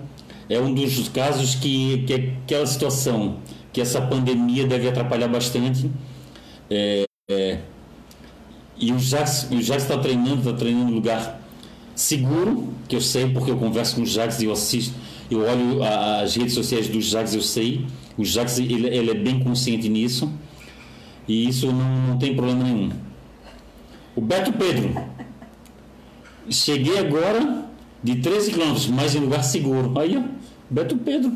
é 0.49 0.59
um 0.59 0.73
dos 0.73 1.09
casos 1.09 1.55
que, 1.55 2.05
que 2.07 2.13
é 2.13 2.17
aquela 2.45 2.67
situação 2.67 3.37
que 3.73 3.81
essa 3.81 4.01
pandemia 4.01 4.67
deve 4.67 4.89
atrapalhar 4.89 5.29
bastante 5.29 5.91
é, 6.71 7.07
é, 7.31 7.61
e 8.79 8.93
o 8.93 8.99
Jax, 8.99 9.49
o 9.51 9.61
Jax 9.61 9.83
está 9.83 9.99
treinando, 9.99 10.39
está 10.39 10.53
treinando 10.53 10.91
em 10.91 10.95
lugar 10.95 11.41
seguro, 11.95 12.69
que 12.89 12.95
eu 12.95 13.01
sei 13.01 13.29
porque 13.31 13.51
eu 13.51 13.57
converso 13.57 13.97
com 13.97 14.03
o 14.03 14.07
Jax 14.07 14.41
e 14.41 14.45
eu 14.45 14.53
assisto, 14.53 14.95
eu 15.31 15.41
olho 15.41 15.83
a, 15.83 16.21
as 16.21 16.37
redes 16.37 16.55
sociais 16.55 16.89
do 16.89 17.01
Jax, 17.01 17.35
eu 17.35 17.43
sei. 17.43 17.87
O 18.17 18.25
Jax 18.25 18.59
ele, 18.59 18.87
ele, 18.89 19.11
é 19.11 19.15
bem 19.15 19.41
consciente 19.41 19.89
nisso 19.89 20.31
e 21.27 21.49
isso 21.49 21.67
não, 21.73 22.09
não 22.09 22.19
tem 22.19 22.35
problema 22.35 22.65
nenhum. 22.65 22.91
O 24.15 24.21
Beto 24.21 24.53
Pedro, 24.53 24.95
cheguei 26.49 26.99
agora 26.99 27.67
de 28.03 28.17
13 28.17 28.53
quilômetros, 28.53 28.87
mas 28.89 29.15
em 29.15 29.21
lugar 29.21 29.43
seguro. 29.43 29.99
Aí, 29.99 30.17
ó, 30.17 30.23
Beto 30.71 30.97
Pedro 30.97 31.33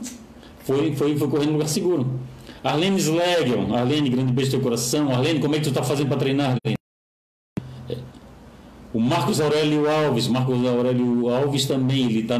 foi, 0.65 0.95
foi, 0.95 1.17
foi 1.17 1.29
correndo 1.29 1.51
em 1.51 1.53
lugar 1.53 1.69
seguro. 1.69 2.20
Arlene 2.63 2.99
Slegel, 2.99 3.75
Arlene, 3.75 4.11
grande 4.11 4.33
beijo 4.33 4.51
no 4.51 4.59
teu 4.59 4.63
coração. 4.63 5.11
Arlene, 5.11 5.41
como 5.41 5.55
é 5.55 5.59
que 5.59 5.65
tu 5.65 5.71
está 5.71 5.83
fazendo 5.83 6.09
para 6.09 6.19
treinar, 6.19 6.57
Arlene? 6.57 6.77
O 8.93 9.01
Marcos 9.01 9.41
Aurélio 9.41 9.89
Alves, 9.89 10.27
Marcos 10.27 10.67
Aurélio 10.67 11.29
Alves 11.29 11.65
também, 11.65 12.07
ele 12.07 12.21
está 12.21 12.39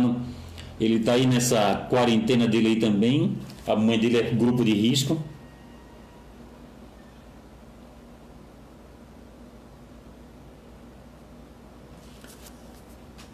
ele 0.81 1.01
tá 1.01 1.13
aí 1.13 1.27
nessa 1.27 1.87
quarentena 1.89 2.47
dele 2.47 2.69
aí 2.69 2.77
também. 2.77 3.37
A 3.67 3.77
mãe 3.77 3.99
dele 3.99 4.19
é 4.19 4.31
grupo 4.31 4.65
de 4.65 4.73
risco. 4.73 5.23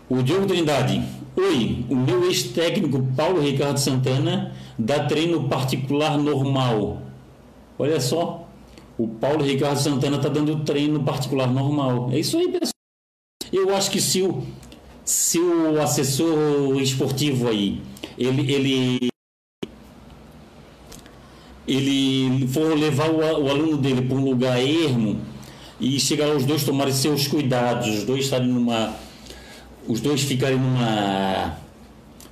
O 0.09 0.22
Diogo 0.22 0.47
Trindade. 0.47 1.03
Oi, 1.37 1.84
o 1.89 1.95
meu 1.95 2.24
ex-técnico 2.24 3.03
Paulo 3.16 3.41
Ricardo 3.41 3.78
Santana 3.78 4.55
dá 4.79 5.05
treino 5.05 5.49
particular 5.49 6.18
normal. 6.18 7.03
Olha 7.79 8.01
só, 8.01 8.47
o 8.99 9.09
Paulo 9.09 9.45
Ricardo 9.45 9.79
Santana 9.79 10.16
está 10.16 10.29
dando 10.29 10.64
treino 10.64 11.03
particular 11.03 11.51
normal. 11.51 12.11
É 12.12 12.18
isso 12.18 12.39
aí, 12.39 12.49
pessoal. 12.49 12.72
Eu 13.53 13.74
acho 13.77 13.91
que 13.91 14.01
se 14.01 14.22
o, 14.22 14.43
se 15.05 15.39
o 15.39 15.81
assessor 15.81 16.81
esportivo 16.81 17.49
aí, 17.49 17.81
ele, 18.18 18.53
ele, 18.53 19.09
ele 21.66 22.49
for 22.49 22.77
levar 22.77 23.11
o, 23.11 23.18
o 23.18 23.51
aluno 23.51 23.77
dele 23.77 24.03
para 24.03 24.16
um 24.16 24.24
lugar 24.24 24.59
ermo 24.59 25.20
e 25.79 26.01
chegar 26.01 26.35
os 26.35 26.45
dois 26.45 26.64
tomarem 26.64 26.93
seus 26.93 27.29
cuidados, 27.29 27.89
os 27.89 28.05
dois 28.05 28.24
estarem 28.24 28.49
numa. 28.49 28.95
Os 29.87 30.01
dois 30.01 30.22
ficarem 30.22 30.59
numa 30.59 31.57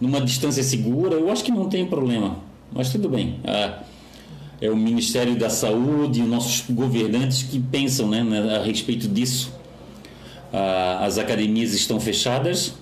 numa 0.04 0.20
distância 0.20 0.62
segura, 0.62 1.14
eu 1.14 1.30
acho 1.30 1.42
que 1.42 1.50
não 1.50 1.68
tem 1.68 1.86
problema. 1.86 2.36
Mas 2.70 2.90
tudo 2.90 3.08
bem. 3.08 3.40
É, 3.42 3.72
é 4.60 4.70
o 4.70 4.76
Ministério 4.76 5.34
da 5.36 5.48
Saúde 5.48 6.20
os 6.20 6.28
nossos 6.28 6.64
governantes 6.68 7.42
que 7.42 7.58
pensam 7.58 8.08
né, 8.08 8.20
a 8.56 8.62
respeito 8.62 9.08
disso. 9.08 9.52
as 11.00 11.16
academias 11.16 11.72
estão 11.72 11.98
fechadas, 11.98 12.74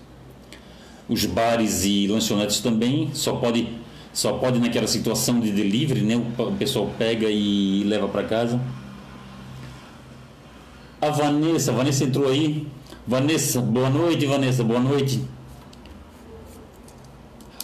os 1.08 1.24
bares 1.24 1.84
e 1.84 2.06
lanchonetes 2.08 2.60
também, 2.60 3.10
só 3.14 3.36
pode, 3.36 3.68
só 4.12 4.32
pode 4.32 4.58
naquela 4.58 4.86
situação 4.86 5.38
de 5.38 5.52
delivery, 5.52 6.00
né, 6.00 6.16
o 6.16 6.52
pessoal 6.52 6.90
pega 6.98 7.30
e 7.30 7.84
leva 7.84 8.08
para 8.08 8.24
casa. 8.24 8.60
A 11.00 11.10
Vanessa, 11.10 11.70
a 11.70 11.74
Vanessa 11.74 12.04
entrou 12.04 12.28
aí. 12.28 12.66
Vanessa, 13.06 13.60
boa 13.60 13.90
noite, 13.90 14.26
Vanessa, 14.26 14.62
boa 14.62 14.80
noite. 14.80 15.20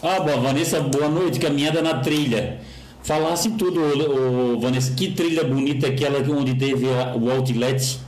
Ah, 0.01 0.21
boa, 0.21 0.37
Vanessa, 0.37 0.81
boa 0.81 1.09
noite, 1.09 1.41
caminhada 1.41 1.83
na 1.83 1.95
trilha. 1.95 2.61
Falasse 3.03 3.51
tudo, 3.51 3.81
o, 3.81 4.61
Vanessa, 4.61 4.95
que 4.95 5.11
trilha 5.11 5.43
bonita 5.43 5.89
aquela 5.89 6.21
onde 6.33 6.55
teve 6.55 6.87
a, 6.89 7.17
o 7.17 7.29
outlet, 7.33 7.99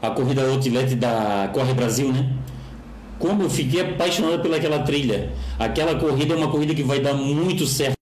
a 0.00 0.10
corrida 0.10 0.42
outlet 0.42 0.94
da 0.94 1.50
Corre 1.52 1.74
Brasil, 1.74 2.12
né? 2.12 2.32
Como 3.18 3.42
eu 3.42 3.50
fiquei 3.50 3.80
apaixonado 3.80 4.40
pelaquela 4.40 4.78
trilha. 4.80 5.32
Aquela 5.58 5.96
corrida 5.96 6.32
é 6.32 6.36
uma 6.36 6.48
corrida 6.48 6.76
que 6.76 6.84
vai 6.84 7.00
dar 7.00 7.14
muito 7.14 7.66
certo. 7.66 7.96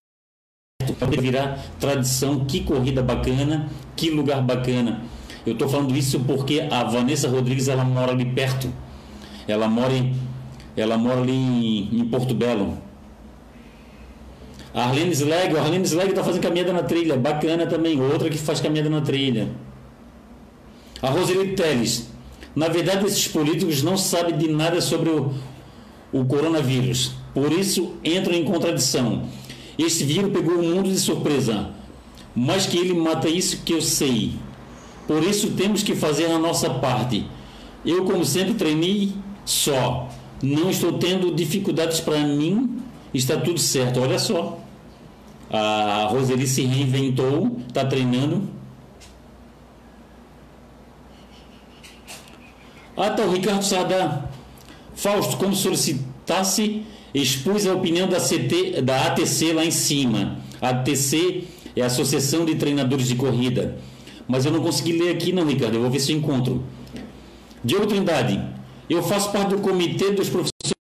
Vai 1.01 1.17
virar 1.17 1.59
tradição. 1.81 2.45
Que 2.45 2.61
corrida 2.61 3.03
bacana, 3.03 3.71
que 3.97 4.11
lugar 4.11 4.43
bacana. 4.43 5.01
Eu 5.47 5.55
estou 5.55 5.67
falando 5.67 5.97
isso 5.97 6.21
porque 6.21 6.69
a 6.71 6.85
Vanessa 6.85 7.27
Rodrigues 7.27 7.69
ela 7.69 7.85
mora 7.85 8.13
ali 8.13 8.27
perto. 8.27 8.71
Ela 9.49 9.67
mora 9.67 9.95
ela 10.77 10.99
mora 10.99 11.23
ali 11.23 11.33
em, 11.33 12.01
em 12.01 12.05
Porto 12.05 12.35
Belo. 12.35 12.88
A 14.75 14.85
Arlene 14.85 15.15
Slag, 15.15 15.57
a 15.57 15.63
Arlene 15.63 15.87
Slag 15.87 16.11
está 16.11 16.23
fazendo 16.23 16.43
caminhada 16.43 16.73
na 16.73 16.83
trilha, 16.83 17.17
bacana 17.17 17.67
também. 17.67 18.01
Outra 18.01 18.29
que 18.29 18.39
faz 18.39 18.61
caminhada 18.61 18.91
na 18.91 19.01
trilha. 19.01 19.49
A 21.01 21.09
Roseli 21.09 21.55
Teles. 21.55 22.11
Na 22.55 22.69
verdade, 22.69 23.07
esses 23.07 23.29
políticos 23.29 23.83
não 23.83 23.97
sabem 23.97 24.37
de 24.37 24.49
nada 24.49 24.81
sobre 24.81 25.11
o, 25.11 25.33
o 26.13 26.25
coronavírus. 26.25 27.13
Por 27.33 27.53
isso, 27.53 27.95
entram 28.05 28.35
em 28.35 28.45
contradição. 28.45 29.29
Esse 29.79 30.05
vírus 30.05 30.33
pegou 30.33 30.57
o 30.57 30.63
mundo 30.63 30.91
de 30.91 30.99
surpresa. 30.99 31.71
Mas 32.35 32.67
que 32.67 32.77
ele 32.77 32.95
mata 32.95 33.29
isso 33.29 33.63
que 33.65 33.73
eu 33.73 33.81
sei. 33.81 34.33
Por 35.07 35.23
isso, 35.23 35.51
temos 35.51 35.83
que 35.83 35.95
fazer 35.95 36.27
a 36.27 36.39
nossa 36.39 36.69
parte. 36.69 37.27
Eu, 37.87 38.05
como 38.05 38.25
sempre, 38.25 38.55
treinei 38.55 39.13
só. 39.45 40.09
Não 40.43 40.69
estou 40.69 40.95
tendo 40.99 41.35
dificuldades 41.35 42.01
para 42.01 42.19
mim, 42.19 42.78
está 43.13 43.37
tudo 43.39 43.59
certo. 43.59 44.01
Olha 44.01 44.19
só. 44.19 44.59
A 45.51 46.09
Roseli 46.11 46.47
se 46.47 46.63
reinventou, 46.63 47.59
está 47.67 47.85
treinando. 47.85 48.49
Ah, 52.97 53.11
tá, 53.11 53.23
o 53.23 53.33
Ricardo 53.33 53.63
Sardá. 53.65 54.25
Fausto, 54.95 55.37
como 55.37 55.55
solicitasse, 55.55 56.85
expus 57.15 57.67
a 57.67 57.73
opinião 57.73 58.09
da, 58.09 58.19
CT, 58.19 58.83
da 58.83 59.07
ATC 59.07 59.53
lá 59.53 59.65
em 59.65 59.71
cima. 59.71 60.39
A 60.61 60.71
ATC 60.71 61.45
é 61.77 61.83
a 61.83 61.87
Associação 61.87 62.45
de 62.45 62.57
Treinadores 62.57 63.07
de 63.07 63.15
Corrida. 63.15 63.79
Mas 64.27 64.45
eu 64.45 64.53
não 64.53 64.61
consegui 64.61 64.93
ler 64.93 65.15
aqui, 65.15 65.33
não, 65.33 65.47
Ricardo. 65.47 65.77
Eu 65.77 65.83
vou 65.83 65.91
ver 65.91 66.01
se 66.01 66.13
eu 66.13 66.19
encontro. 66.19 66.65
Diogo 67.65 67.87
Trindade, 67.87 68.45
eu 68.91 69.03
faço 69.03 69.31
parte 69.33 69.51
do 69.51 69.61
comitê 69.61 70.11
dos 70.11 70.29
professores. 70.29 70.75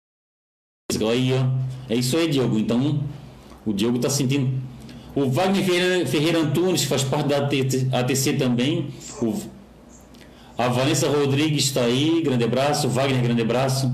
Aí, 1.09 1.31
ó. 1.33 1.66
É 1.89 1.95
isso 1.95 2.17
aí, 2.17 2.27
Diogo. 2.27 2.57
Então, 2.57 3.03
o 3.65 3.73
Diogo 3.73 3.97
está 3.97 4.09
sentindo. 4.09 4.61
O 5.15 5.29
Wagner 5.29 5.63
Ferreira, 5.63 6.05
Ferreira 6.05 6.39
Antunes 6.39 6.83
faz 6.83 7.03
parte 7.03 7.27
da 7.29 7.37
ATC, 7.37 7.87
ATC 7.91 8.33
também. 8.33 8.89
O, 9.21 9.33
a 10.57 10.67
Vanessa 10.67 11.07
Rodrigues 11.07 11.65
está 11.65 11.81
aí, 11.81 12.21
grande 12.23 12.43
abraço. 12.43 12.87
Wagner, 12.89 13.21
grande 13.21 13.41
abraço. 13.41 13.91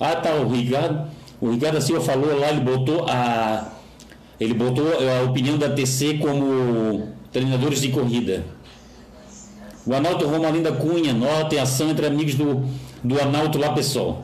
Ah, 0.00 0.16
tá, 0.16 0.34
o 0.34 0.48
Ricardo. 0.48 1.10
O 1.40 1.50
Ricardo 1.50 1.80
Silva 1.80 2.00
falou 2.00 2.38
lá, 2.38 2.50
ele 2.50 2.60
botou 2.60 3.06
a. 3.08 3.72
Ele 4.40 4.54
botou 4.54 4.86
a 4.86 5.22
opinião 5.24 5.58
da 5.58 5.68
TC 5.70 6.18
como 6.18 7.08
treinadores 7.32 7.80
de 7.80 7.88
corrida. 7.88 8.44
O 9.88 9.94
Analto 9.94 10.26
Romalinda 10.26 10.70
Cunha, 10.70 11.14
nota 11.14 11.54
e 11.54 11.58
ação 11.58 11.88
entre 11.88 12.04
amigos 12.04 12.34
do, 12.34 12.62
do 13.02 13.18
Analto 13.18 13.56
lá, 13.56 13.72
pessoal. 13.72 14.22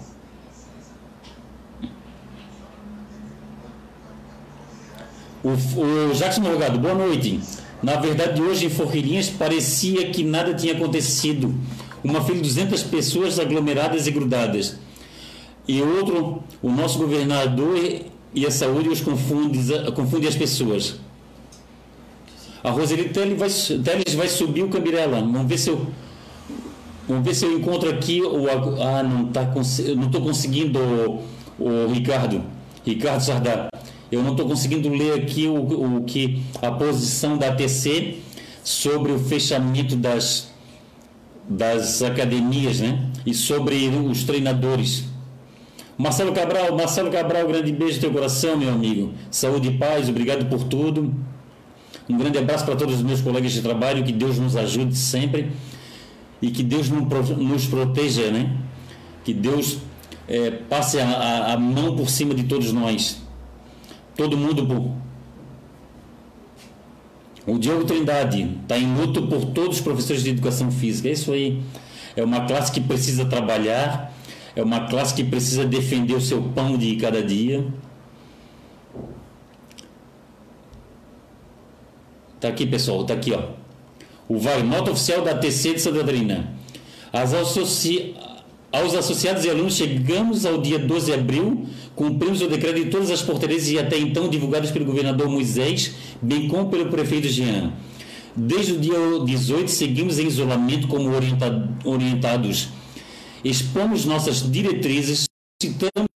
O, 5.43 5.49
o 5.49 6.13
Jackson 6.13 6.43
Morgado, 6.43 6.79
boa 6.79 6.93
noite. 6.93 7.41
Na 7.83 7.97
verdade, 7.97 8.43
hoje 8.43 8.67
em 8.67 8.69
Forquilinhas 8.69 9.31
parecia 9.31 10.11
que 10.11 10.23
nada 10.23 10.53
tinha 10.53 10.75
acontecido. 10.75 11.55
Uma 12.05 12.23
fila 12.23 12.37
de 12.37 12.43
200 12.43 12.83
pessoas 12.83 13.39
aglomeradas 13.39 14.07
e 14.07 14.11
grudadas. 14.11 14.79
E 15.67 15.81
outro, 15.81 16.45
o 16.63 16.71
nosso 16.71 16.99
governador 16.99 17.79
e 18.35 18.45
a 18.45 18.51
saúde 18.51 18.91
os 18.91 19.01
confunde, 19.01 19.59
confunde 19.95 20.29
as 20.29 20.37
pessoas. 20.37 20.97
A 22.65 22.71
Roseli 22.71 23.11
Teles 23.11 23.39
vai, 23.39 23.79
Teles 23.79 24.15
vai 24.15 24.27
subir 24.27 24.63
o 24.63 24.69
Cambirela. 24.69 25.21
Vamos 25.21 25.47
ver 25.47 25.59
se 25.59 25.69
eu. 25.69 25.87
Vamos 27.07 27.23
ver 27.23 27.35
se 27.35 27.45
eu 27.45 27.59
encontro 27.59 27.91
aqui 27.91 28.23
o. 28.23 28.47
Ah, 28.83 29.03
não 29.03 29.27
tá, 29.27 29.45
não 29.95 30.07
estou 30.07 30.23
conseguindo, 30.23 30.79
o, 30.79 31.23
o 31.63 31.93
Ricardo. 31.93 32.43
Ricardo 32.83 33.21
Sardá. 33.21 33.69
Eu 34.11 34.23
não 34.23 34.31
estou 34.31 34.49
conseguindo 34.49 34.89
ler 34.89 35.13
aqui 35.13 35.47
o, 35.47 35.99
o 35.99 36.05
que 36.05 36.43
a 36.63 36.71
posição 36.71 37.37
da 37.37 37.49
ATC 37.49 38.17
sobre 38.63 39.13
o 39.13 39.19
fechamento 39.19 39.95
das, 39.95 40.51
das 41.47 42.01
academias, 42.03 42.81
né? 42.81 43.11
E 43.27 43.35
sobre 43.35 43.89
os 43.89 44.25
treinadores. 44.25 45.05
Marcelo 45.99 46.33
Cabral, 46.33 46.75
Marcelo 46.75 47.11
Cabral, 47.11 47.47
grande 47.47 47.73
beijo 47.73 47.97
no 47.97 48.01
teu 48.01 48.11
coração, 48.11 48.57
meu 48.57 48.71
amigo. 48.71 49.13
Saúde 49.31 49.69
e 49.69 49.79
paz, 49.79 50.09
obrigado 50.09 50.47
por 50.49 50.65
tudo. 50.65 51.15
Um 52.09 52.19
grande 52.19 52.39
abraço 52.39 52.65
para 52.65 52.77
todos 52.77 52.97
os 52.97 53.03
meus 53.03 53.21
colegas 53.21 53.53
de 53.53 53.63
trabalho, 53.63 54.05
que 54.05 54.13
Deus 54.13 54.39
nos 54.39 54.57
ajude 54.57 54.97
sempre 54.97 55.51
e 56.43 56.51
que 56.51 56.63
Deus 56.63 56.89
nos 56.89 57.67
proteja, 57.67 58.31
né? 58.31 58.57
Que 59.25 59.33
Deus 59.33 59.79
é, 60.29 60.51
passe 60.51 60.99
a, 61.01 61.55
a, 61.55 61.57
mão 61.57 61.97
por 61.97 62.11
cima 62.11 62.35
de 62.35 62.45
todos 62.45 62.73
nós 62.73 63.25
todo 64.17 64.37
mundo 64.37 64.67
por. 64.67 65.05
O 67.47 67.59
Diogo 67.59 67.85
Trindade 67.85 68.59
está 68.63 68.79
em 68.79 68.95
luto 68.97 69.27
por 69.27 69.45
todos 69.47 69.77
os 69.77 69.83
professores 69.83 70.23
de 70.23 70.31
educação 70.31 70.71
física. 70.71 71.09
É 71.09 71.13
isso 71.13 71.33
aí. 71.33 71.63
É 72.17 72.25
uma 72.25 72.47
classe 72.47 72.73
que 72.73 72.81
precisa 72.81 73.25
trabalhar, 73.27 74.15
é 74.57 74.63
uma 74.63 74.87
classe 74.87 75.15
que 75.15 75.25
precisa 75.25 75.65
defender 75.65 76.15
o 76.15 76.21
seu 76.21 76.41
pão 76.41 76.79
de 76.79 76.97
cada 76.97 77.23
dia. 77.23 77.67
Tá 82.41 82.49
aqui, 82.49 82.67
pessoal, 82.67 83.05
tá 83.05 83.15
aqui, 83.15 83.33
ó. 83.33 83.51
O 84.29 84.39
vai, 84.39 84.63
nota 84.63 84.91
oficial 84.91 85.23
da 85.23 85.35
TC 85.35 85.75
de 85.75 85.81
Santa 85.81 85.99
Catarina. 85.99 86.53
As 87.13 87.33
associ... 87.35 88.15
Aos 88.73 88.93
associados 88.93 89.45
e 89.45 89.51
alunos, 89.51 89.77
chegamos 89.77 90.45
ao 90.45 90.61
dia 90.61 90.81
12 90.81 91.07
de 91.07 91.13
abril 91.13 91.69
Cumprimos 91.95 92.43
o 92.43 92.49
decreto 92.49 92.83
de 92.83 92.91
todas 92.91 93.11
as 93.11 93.23
portarias 93.23 93.69
e 93.69 93.79
até 93.79 93.97
então 93.97 94.29
divulgadas 94.29 94.73
pelo 94.73 94.85
governador 94.85 95.29
Moisés, 95.29 95.95
bem 96.21 96.49
como 96.49 96.69
pelo 96.69 96.91
prefeito 96.91 97.29
Jean. 97.29 97.73
Desde 98.35 98.73
o 98.73 98.81
dia 98.81 98.97
18, 99.25 99.71
seguimos 99.71 100.19
em 100.19 100.27
isolamento 100.27 100.89
como 100.89 101.11
orientados. 101.85 102.69
Expomos 103.45 104.05
nossas 104.05 104.51
diretrizes, 104.51 105.27
citamos 105.63 106.09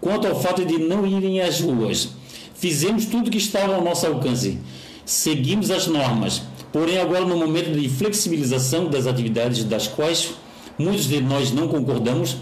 quanto 0.00 0.26
ao 0.26 0.40
fato 0.40 0.64
de 0.64 0.78
não 0.78 1.06
irem 1.06 1.42
às 1.42 1.60
ruas. 1.60 2.14
Fizemos 2.62 3.06
tudo 3.06 3.26
o 3.26 3.30
que 3.32 3.38
estava 3.38 3.74
ao 3.74 3.82
nosso 3.82 4.06
alcance. 4.06 4.56
Seguimos 5.04 5.68
as 5.68 5.88
normas. 5.88 6.42
Porém, 6.72 6.96
agora, 6.96 7.24
no 7.24 7.36
momento 7.36 7.76
de 7.76 7.88
flexibilização 7.88 8.86
das 8.88 9.08
atividades 9.08 9.64
das 9.64 9.88
quais 9.88 10.34
muitos 10.78 11.08
de 11.08 11.20
nós 11.20 11.50
não 11.50 11.66
concordamos, 11.66 12.36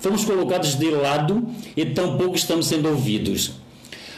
fomos 0.00 0.24
colocados 0.24 0.76
de 0.76 0.88
lado 0.88 1.46
e 1.76 1.84
tampouco 1.84 2.36
estamos 2.36 2.68
sendo 2.68 2.88
ouvidos. 2.88 3.52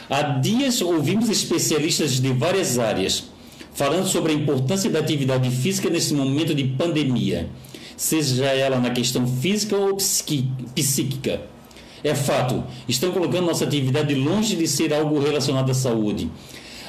Há 0.09 0.21
dias 0.21 0.79
ouvimos 0.79 1.27
especialistas 1.27 2.21
de 2.21 2.31
várias 2.31 2.79
áreas 2.79 3.25
falando 3.73 4.07
sobre 4.07 4.31
a 4.31 4.35
importância 4.35 4.89
da 4.89 4.99
atividade 4.99 5.51
física 5.51 5.89
nesse 5.89 6.13
momento 6.13 6.55
de 6.55 6.63
pandemia, 6.63 7.49
seja 7.97 8.45
ela 8.45 8.79
na 8.79 8.91
questão 8.91 9.27
física 9.27 9.75
ou 9.75 9.97
psíquica. 9.97 11.58
É 12.03 12.15
fato, 12.15 12.63
estão 12.87 13.11
colocando 13.11 13.45
nossa 13.45 13.65
atividade 13.65 14.15
longe 14.15 14.55
de 14.55 14.67
ser 14.67 14.93
algo 14.93 15.19
relacionado 15.19 15.69
à 15.69 15.73
saúde. 15.73 16.29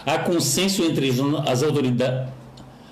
Há 0.06 0.18
consenso 0.18 0.82
entre 0.84 1.10
as 1.46 1.62
autoridades 1.62 2.28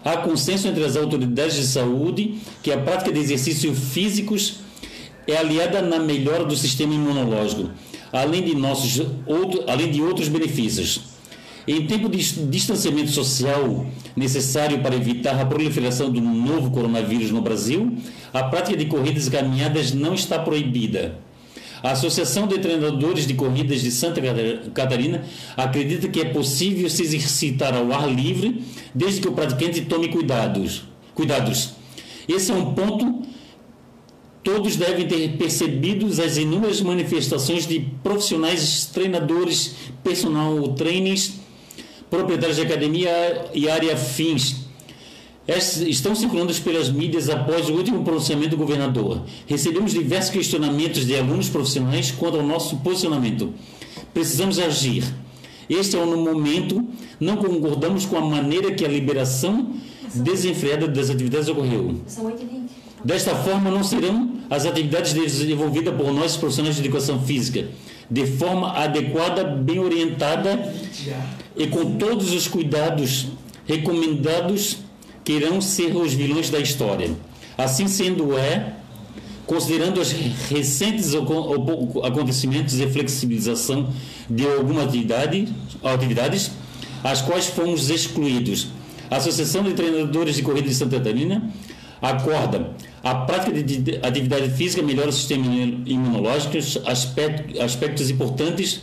há 0.05 0.16
consenso 0.19 0.69
entre 0.69 0.85
as 0.85 0.97
autoridades 0.97 1.57
de 1.57 1.66
saúde 1.66 2.39
que 2.62 2.73
a 2.73 2.79
prática 2.79 3.12
de 3.12 3.21
exercícios 3.21 3.79
físicos 3.93 4.61
é 5.27 5.37
aliada 5.37 5.83
na 5.83 5.99
melhora 5.99 6.45
do 6.45 6.57
sistema 6.57 6.95
imunológico, 6.95 7.71
além 8.12 8.43
de, 8.43 8.55
nossos, 8.55 9.07
outro, 9.27 9.64
além 9.66 9.91
de 9.91 10.01
outros 10.01 10.29
benefícios. 10.29 11.03
Em 11.66 11.87
tempo 11.87 12.09
de 12.09 12.16
distanciamento 12.47 13.11
social 13.11 13.87
necessário 14.16 14.81
para 14.81 14.97
evitar 14.97 15.39
a 15.39 15.45
proliferação 15.45 16.11
do 16.11 16.21
novo 16.21 16.71
coronavírus 16.71 17.31
no 17.31 17.43
Brasil, 17.43 17.95
a 18.33 18.45
prática 18.45 18.75
de 18.75 18.87
corridas 18.87 19.27
e 19.27 19.31
caminhadas 19.31 19.93
não 19.93 20.14
está 20.14 20.39
proibida. 20.39 21.19
A 21.83 21.93
Associação 21.93 22.47
de 22.47 22.59
Treinadores 22.59 23.26
de 23.26 23.35
Corridas 23.35 23.83
de 23.83 23.91
Santa 23.91 24.20
Catarina 24.74 25.24
acredita 25.57 26.09
que 26.09 26.20
é 26.20 26.24
possível 26.26 26.89
se 26.91 27.03
exercitar 27.03 27.74
ao 27.74 27.93
ar 27.93 28.11
livre, 28.12 28.62
desde 28.95 29.20
que 29.20 29.29
o 29.29 29.33
praticante 29.33 29.83
tome 29.83 30.09
cuidados. 30.09 30.85
cuidados. 31.14 31.70
Esse 32.29 32.51
é 32.51 32.55
um 32.55 32.74
ponto 32.74 33.26
Todos 34.43 34.76
devem 34.76 35.07
ter 35.07 35.37
percebido 35.37 36.07
as 36.22 36.39
inúmeras 36.39 36.81
manifestações 36.81 37.66
de 37.66 37.81
profissionais, 38.03 38.87
treinadores, 38.87 39.74
personal 40.03 40.68
trainers, 40.68 41.35
proprietários 42.09 42.57
de 42.57 42.62
academia 42.62 43.51
e 43.53 43.68
área 43.68 43.95
fins. 43.95 44.68
Estão 45.49 46.14
circulando 46.14 46.53
pelas 46.57 46.90
mídias 46.90 47.30
após 47.30 47.70
o 47.70 47.72
último 47.72 48.05
pronunciamento 48.05 48.51
do 48.51 48.59
governador. 48.59 49.22
Recebemos 49.46 49.92
diversos 49.92 50.30
questionamentos 50.30 51.07
de 51.07 51.16
alunos 51.16 51.49
profissionais 51.49 52.11
quanto 52.11 52.36
ao 52.36 52.42
nosso 52.42 52.76
posicionamento. 52.76 53.55
Precisamos 54.12 54.59
agir. 54.59 55.05
Este 55.68 55.96
é 55.96 55.99
o 55.99 56.16
momento. 56.16 56.86
Não 57.18 57.38
concordamos 57.38 58.05
com 58.05 58.18
a 58.18 58.20
maneira 58.20 58.72
que 58.72 58.84
a 58.84 58.88
liberação 58.88 59.74
desenfreada 60.14 60.86
das 60.86 61.09
atividades 61.09 61.49
ocorreu. 61.49 61.94
São 62.07 62.26
8 62.26 62.46
Desta 63.03 63.34
forma, 63.34 63.70
não 63.70 63.82
serão 63.82 64.32
as 64.51 64.66
atividades 64.66 65.14
desenvolvidas 65.14 65.94
por 65.94 66.12
nós 66.12 66.36
profissionais 66.36 66.76
de 66.76 66.82
educação 66.82 67.22
física 67.22 67.68
de 68.11 68.26
forma 68.26 68.72
adequada, 68.72 69.44
bem 69.44 69.78
orientada 69.78 70.72
e 71.57 71.66
com 71.66 71.96
todos 71.96 72.32
os 72.32 72.49
cuidados 72.49 73.28
recomendados 73.66 74.78
que 75.29 75.35
irão 75.35 75.61
ser 75.61 75.95
os 75.95 76.14
vilões 76.14 76.49
da 76.49 76.59
história. 76.59 77.11
Assim 77.59 77.87
sendo 77.87 78.39
é, 78.39 78.72
considerando 79.45 80.01
os 80.01 80.11
recentes 80.11 81.12
acontecimentos 82.03 82.81
e 82.81 82.89
flexibilização 82.89 83.93
de 84.31 84.47
algumas 84.47 84.85
atividade, 84.85 85.47
atividades, 85.85 86.53
as 87.05 87.20
quais 87.20 87.47
fomos 87.47 87.91
excluídos. 87.91 88.68
A 89.11 89.16
Associação 89.16 89.62
de 89.64 89.74
Treinadores 89.74 90.35
de 90.35 90.43
Corrida 90.43 90.66
de 90.66 90.74
Santa 90.74 90.97
Catarina 90.97 91.53
acorda 92.01 92.70
a 93.05 93.14
prática 93.14 93.53
de 93.62 94.01
atividade 94.03 94.49
física 94.53 94.83
melhora 94.83 95.11
o 95.11 95.12
sistema 95.12 95.45
imunológico, 95.85 96.57
aspectos, 96.87 97.61
aspectos 97.61 98.09
importantes 98.09 98.81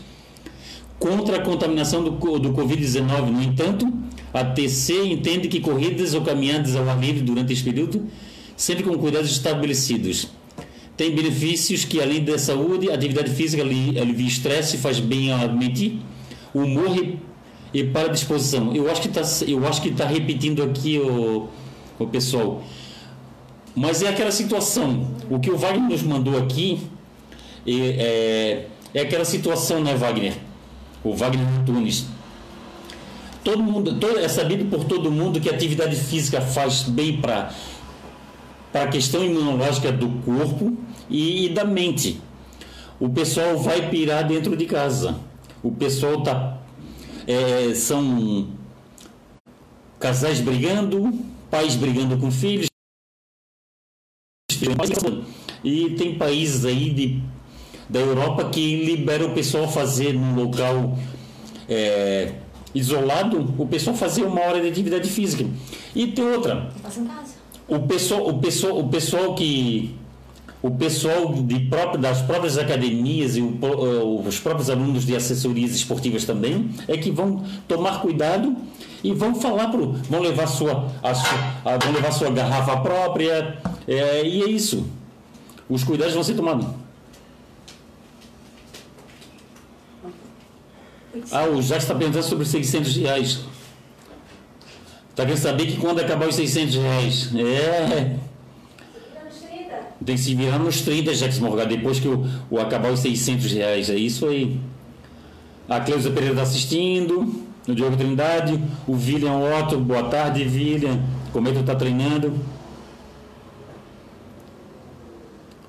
contra 1.00 1.38
a 1.38 1.42
contaminação 1.42 2.04
do, 2.04 2.12
do 2.38 2.54
Covid-19. 2.54 3.32
No 3.32 3.42
entanto, 3.42 4.05
a 4.36 4.44
TC 4.44 5.06
entende 5.06 5.48
que 5.48 5.62
corridas 5.62 6.14
ou 6.14 6.22
caminhadas 6.22 6.76
ao 6.76 6.90
ar 6.90 7.00
livre 7.00 7.22
durante 7.22 7.54
esse 7.54 7.64
período, 7.64 8.06
sempre 8.58 8.84
com 8.84 8.98
cuidados 8.98 9.32
estabelecidos, 9.32 10.28
tem 10.98 11.16
benefícios 11.16 11.86
que, 11.86 12.02
além 12.02 12.22
da 12.22 12.38
saúde, 12.38 12.92
a 12.92 12.96
atividade 12.96 13.32
física 13.32 13.64
alivia 13.64 14.28
estresse, 14.28 14.78
faz 14.78 15.00
bem 15.00 15.32
à 15.32 15.48
mente, 15.48 16.02
humor 16.54 16.98
e, 17.74 17.84
para 17.86 18.10
a 18.10 18.12
disposição. 18.12 18.76
Eu 18.76 18.92
acho 18.92 19.02
que 19.02 19.08
está 19.08 19.22
eu 19.48 19.66
acho 19.66 19.82
que 19.82 19.92
tá 19.92 20.06
repetindo 20.06 20.62
aqui 20.64 21.00
o, 21.00 21.48
o 21.98 22.08
pessoal. 22.08 22.62
Mas 23.74 24.04
é 24.04 24.10
aquela 24.10 24.32
situação. 24.32 25.16
O 25.30 25.40
que 25.40 25.50
o 25.50 25.58
Wagner 25.58 25.90
nos 25.90 26.04
mandou 26.04 26.38
aqui 26.38 26.82
é, 27.66 27.72
é, 27.74 28.68
é 28.94 29.02
aquela 29.02 29.24
situação, 29.24 29.82
né, 29.82 29.96
Wagner? 29.96 30.34
O 31.06 31.14
Wagner 31.14 31.46
Nunes. 31.66 32.15
Todo 33.46 33.62
mundo, 33.62 34.00
todo, 34.00 34.18
é 34.18 34.28
sabido 34.28 34.66
por 34.66 34.86
todo 34.86 35.12
mundo 35.12 35.40
que 35.40 35.48
a 35.48 35.54
atividade 35.54 35.96
física 35.96 36.42
faz 36.42 36.82
bem 36.82 37.22
para 37.22 37.54
a 38.74 38.88
questão 38.88 39.24
imunológica 39.24 39.92
do 39.92 40.10
corpo 40.24 40.76
e, 41.08 41.46
e 41.46 41.50
da 41.50 41.64
mente. 41.64 42.20
O 43.00 43.08
pessoal 43.08 43.56
vai 43.56 43.88
pirar 43.92 44.28
dentro 44.28 44.58
de 44.58 44.66
casa. 44.66 45.20
O 45.62 45.72
pessoal 45.72 46.24
tá 46.24 46.58
é, 47.28 47.76
são 47.76 48.48
casais 50.00 50.40
brigando, 50.40 51.14
pais 51.52 51.76
brigando 51.76 52.18
com 52.18 52.32
filhos. 52.32 52.66
E 55.64 55.92
tem 55.92 56.18
países 56.18 56.66
aí 56.66 56.90
de, 56.90 57.22
da 57.88 58.00
Europa 58.00 58.50
que 58.50 58.84
liberam 58.86 59.28
o 59.28 59.34
pessoal 59.36 59.68
fazer 59.72 60.14
num 60.14 60.34
local 60.34 60.98
é, 61.70 62.40
isolado, 62.76 63.56
o 63.58 63.66
pessoal 63.66 63.96
fazer 63.96 64.24
uma 64.24 64.42
hora 64.42 64.62
de 64.62 64.68
atividade 64.68 65.10
física. 65.10 65.46
E 65.96 66.08
tem 66.08 66.26
outra. 66.26 66.70
Faça 66.84 67.00
em 67.00 67.06
casa. 67.06 67.34
O 67.68 67.80
pessoal, 67.80 68.28
o 68.28 68.40
pessoal, 68.40 68.78
o 68.78 68.90
pessoal 68.90 69.34
que 69.34 69.96
o 70.62 70.72
pessoal 70.72 71.32
de 71.32 71.60
próprio, 71.62 72.02
das 72.02 72.22
próprias 72.22 72.58
academias 72.58 73.38
e 73.38 73.42
o, 73.42 73.60
eh, 73.62 74.28
os 74.28 74.40
próprios 74.40 74.70
alunos 74.70 75.06
de 75.06 75.16
assessorias 75.16 75.72
esportivas 75.72 76.26
também 76.26 76.70
é 76.88 76.98
que 76.98 77.12
vão 77.12 77.44
tomar 77.68 78.02
cuidado 78.02 78.56
e 79.04 79.14
vão 79.14 79.36
falar 79.36 79.70
pro, 79.70 79.94
vão 80.10 80.22
levar 80.22 80.48
sua, 80.48 80.92
a, 81.04 81.12
a, 81.12 81.78
vão 81.78 81.94
levar 81.94 82.12
sua 82.12 82.32
garrafa 82.32 82.78
própria 82.78 83.58
é, 83.88 84.28
e 84.28 84.42
é 84.42 84.50
isso. 84.50 84.88
Os 85.70 85.84
cuidados 85.84 86.14
vão 86.14 86.24
ser 86.24 86.34
tomados. 86.34 86.66
Ah, 91.32 91.46
o 91.46 91.62
Jacques 91.62 91.84
está 91.84 91.96
perguntando 91.96 92.26
sobre 92.26 92.46
600 92.46 92.96
reais. 92.98 93.40
Está 95.10 95.24
querendo 95.24 95.42
saber 95.42 95.68
que 95.68 95.78
quando 95.78 96.00
acabar 96.00 96.28
os 96.28 96.36
600 96.36 96.76
reais? 96.76 97.30
É. 97.36 98.18
Tem 100.06 100.16
que 100.16 100.22
se 100.22 100.36
virar 100.36 100.60
nos 100.60 100.82
30, 100.82 101.14
Jacques 101.16 101.40
Morgado, 101.40 101.70
depois 101.70 102.00
que 102.00 102.08
o, 102.08 102.28
o 102.52 102.60
acabar 102.60 102.92
os 102.92 103.00
600 103.00 103.52
reais. 103.54 103.90
É 103.90 103.96
isso 103.96 104.28
aí. 104.28 104.60
A 105.70 105.80
Cleusa 105.80 106.12
Pereira 106.12 106.34
está 106.34 106.44
assistindo. 106.44 107.44
O 107.68 107.74
Diogo 107.74 107.96
Trindade. 107.96 108.62
O 108.86 108.94
William 108.94 109.38
Otto. 109.38 109.78
Boa 109.80 110.04
tarde, 110.04 110.44
William. 110.44 111.00
Como 111.32 111.48
é 111.48 111.52
que 111.52 111.58
tu 111.58 111.62
está 111.62 111.76
treinando? 111.76 112.34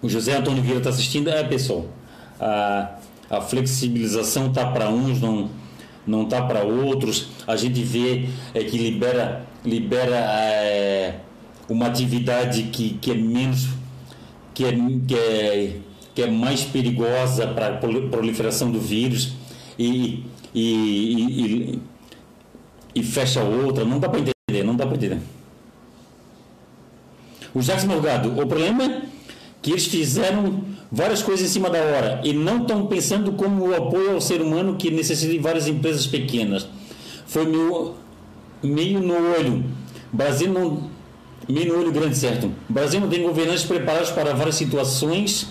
O 0.02 0.08
José 0.08 0.36
Antônio 0.36 0.62
Vieira 0.62 0.78
está 0.78 0.90
assistindo. 0.90 1.30
É, 1.30 1.42
pessoal. 1.44 1.86
A, 2.38 2.95
a 3.30 3.40
flexibilização 3.40 4.48
está 4.48 4.66
para 4.66 4.88
uns, 4.88 5.20
não 5.20 5.50
não 6.06 6.22
está 6.22 6.42
para 6.42 6.62
outros. 6.62 7.28
A 7.46 7.56
gente 7.56 7.82
vê 7.82 8.28
é, 8.54 8.62
que 8.62 8.78
libera, 8.78 9.44
libera 9.64 10.16
é, 10.16 11.16
uma 11.68 11.86
atividade 11.86 12.64
que, 12.64 12.90
que 13.00 13.10
é 13.10 13.14
menos 13.14 13.68
que 14.54 14.64
é, 14.64 14.72
que 15.06 15.14
é, 15.14 15.76
que 16.14 16.22
é 16.22 16.30
mais 16.30 16.62
perigosa 16.62 17.48
para 17.48 17.68
a 17.68 17.76
proliferação 17.76 18.70
do 18.70 18.80
vírus 18.80 19.32
e, 19.78 20.24
e, 20.54 21.74
e, 21.74 21.82
e 22.94 23.02
fecha 23.02 23.42
outra. 23.42 23.84
Não 23.84 23.98
dá 23.98 24.08
para 24.08 24.20
entender, 24.20 24.64
não 24.64 24.76
dá 24.76 24.86
para 24.86 24.96
entender. 24.96 25.20
O 27.52 27.60
Jacques 27.60 27.84
Morgado, 27.84 28.30
o 28.30 28.46
problema 28.46 28.84
é 28.84 29.02
que 29.62 29.70
eles 29.70 29.86
fizeram 29.86 30.62
várias 30.90 31.22
coisas 31.22 31.48
em 31.48 31.52
cima 31.52 31.68
da 31.68 31.78
hora 31.78 32.20
e 32.24 32.32
não 32.32 32.62
estão 32.62 32.86
pensando 32.86 33.32
como 33.32 33.68
o 33.68 33.74
apoio 33.74 34.12
ao 34.12 34.20
ser 34.20 34.40
humano 34.40 34.76
que 34.76 34.90
necessita 34.90 35.32
de 35.32 35.38
várias 35.38 35.66
empresas 35.66 36.06
pequenas. 36.06 36.68
Foi 37.26 37.44
meio, 37.44 37.94
meio 38.62 39.00
no 39.00 39.14
olho. 39.14 39.64
Brasil 40.12 40.52
não. 40.52 40.90
Meio 41.48 41.72
no 41.72 41.80
olho 41.80 41.92
grande, 41.92 42.16
certo? 42.16 42.50
Brasil 42.68 43.00
não 43.00 43.08
tem 43.08 43.22
governantes 43.22 43.64
preparados 43.64 44.10
para 44.10 44.34
várias 44.34 44.56
situações. 44.56 45.46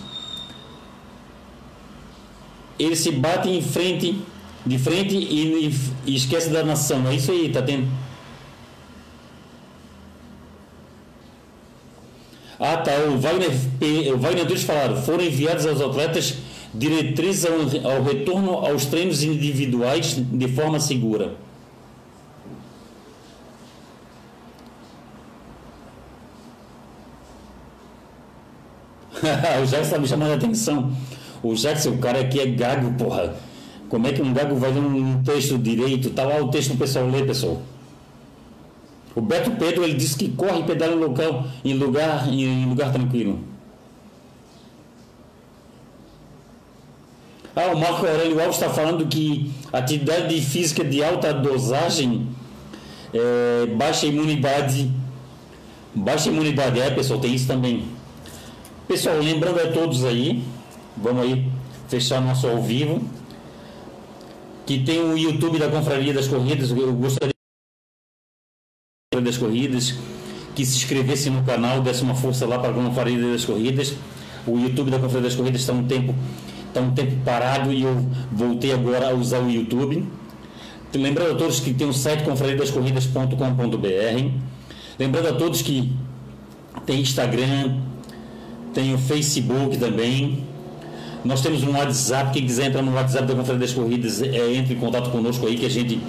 Eles 2.78 2.98
se 2.98 3.10
batem 3.12 3.58
em 3.58 3.62
frente, 3.62 4.20
de 4.64 4.78
frente 4.78 5.16
e, 5.16 5.74
e 6.06 6.14
esquece 6.14 6.50
da 6.50 6.62
nação. 6.62 7.06
É 7.08 7.14
isso 7.14 7.32
aí, 7.32 7.48
tá 7.50 7.62
tendo? 7.62 7.86
Ah, 12.58 12.76
tá. 12.78 12.92
O 13.08 13.18
Wagner, 13.18 13.50
o 14.14 14.58
falaram. 14.58 14.96
Foram 14.96 15.24
enviados 15.24 15.66
aos 15.66 15.80
atletas 15.80 16.36
diretrizes 16.74 17.46
ao, 17.46 17.90
ao 17.90 18.02
retorno 18.02 18.52
aos 18.52 18.86
treinos 18.86 19.22
individuais 19.22 20.14
de 20.16 20.48
forma 20.48 20.80
segura. 20.80 21.34
o 29.62 29.66
Jackson 29.66 29.80
está 29.80 29.98
me 29.98 30.06
chamando 30.06 30.32
a 30.32 30.34
atenção. 30.34 30.92
O 31.42 31.54
Jackson, 31.54 31.90
o 31.90 31.98
cara 31.98 32.20
aqui 32.20 32.40
é 32.40 32.46
gago, 32.46 32.92
porra. 32.94 33.34
Como 33.88 34.06
é 34.06 34.12
que 34.12 34.20
um 34.20 34.32
gago 34.32 34.56
vai 34.56 34.72
ler 34.72 34.80
um 34.80 35.22
texto 35.22 35.58
direito? 35.58 36.10
Tá 36.10 36.24
lá 36.24 36.40
o 36.40 36.50
texto 36.50 36.74
o 36.74 36.76
pessoal 36.76 37.08
lê, 37.08 37.24
pessoal. 37.24 37.62
O 39.16 39.22
Beto 39.22 39.50
Pedro 39.52 39.82
ele 39.82 39.94
disse 39.94 40.14
que 40.14 40.28
corre 40.28 40.60
e 40.60 40.64
pedala 40.64 40.92
em 40.92 40.98
local, 40.98 41.46
em 41.64 41.72
lugar, 41.72 42.28
em 42.28 42.66
lugar 42.66 42.92
tranquilo. 42.92 43.40
Ah, 47.56 47.72
o 47.72 47.78
Marco 47.78 48.06
Aurélio 48.06 48.38
Alves 48.38 48.56
está 48.56 48.68
falando 48.68 49.06
que 49.06 49.50
atividade 49.72 50.38
física 50.42 50.84
de 50.84 51.02
alta 51.02 51.32
dosagem 51.32 52.28
é, 53.14 53.66
baixa 53.74 54.04
imunidade. 54.04 54.90
Baixa 55.94 56.28
imunidade, 56.28 56.78
é 56.78 56.90
pessoal, 56.90 57.18
tem 57.18 57.34
isso 57.34 57.46
também. 57.46 57.88
Pessoal, 58.86 59.18
lembrando 59.18 59.58
a 59.58 59.72
todos 59.72 60.04
aí, 60.04 60.44
vamos 60.94 61.22
aí 61.22 61.50
fechar 61.88 62.20
nosso 62.20 62.46
ao 62.46 62.60
vivo, 62.60 63.00
que 64.66 64.80
tem 64.80 65.00
o 65.00 65.16
YouTube 65.16 65.58
da 65.58 65.70
Confraria 65.70 66.12
das 66.12 66.28
Corridas, 66.28 66.70
eu 66.70 66.92
gostaria 66.92 67.35
das 69.20 69.36
Corridas, 69.36 69.94
que 70.54 70.64
se 70.64 70.76
inscrevesse 70.76 71.30
no 71.30 71.42
canal, 71.42 71.80
desse 71.80 72.02
uma 72.02 72.14
força 72.14 72.46
lá 72.46 72.58
para 72.58 72.70
a 72.70 72.72
Confraria 72.72 73.32
das 73.32 73.44
Corridas. 73.44 73.94
O 74.46 74.58
YouTube 74.58 74.90
da 74.90 74.98
Confraria 74.98 75.28
das 75.28 75.34
Corridas 75.34 75.60
está 75.60 75.72
um 75.72 75.84
tempo 75.84 76.14
está 76.68 76.80
um 76.80 76.90
tempo 76.90 77.16
parado 77.24 77.72
e 77.72 77.82
eu 77.82 78.06
voltei 78.30 78.72
agora 78.72 79.10
a 79.10 79.14
usar 79.14 79.40
o 79.40 79.50
YouTube. 79.50 80.04
Lembrando 80.94 81.32
a 81.32 81.34
todos 81.34 81.60
que 81.60 81.74
tem 81.74 81.88
o 81.88 81.92
site 81.92 82.24
confrariadascorridas.com.br. 82.24 84.30
Lembrando 84.98 85.28
a 85.28 85.32
todos 85.32 85.62
que 85.62 85.92
tem 86.86 87.00
Instagram, 87.00 87.78
tem 88.72 88.94
o 88.94 88.98
Facebook 88.98 89.76
também. 89.78 90.44
Nós 91.24 91.40
temos 91.40 91.64
um 91.64 91.72
WhatsApp, 91.72 92.32
quem 92.32 92.46
quiser 92.46 92.68
entrar 92.68 92.82
no 92.82 92.94
WhatsApp 92.94 93.26
da 93.26 93.34
Confraria 93.34 93.60
das 93.60 93.72
Corridas, 93.72 94.22
é, 94.22 94.54
entre 94.54 94.74
em 94.74 94.78
contato 94.78 95.10
conosco 95.10 95.46
aí 95.46 95.56
que 95.56 95.66
a 95.66 95.70
gente 95.70 96.00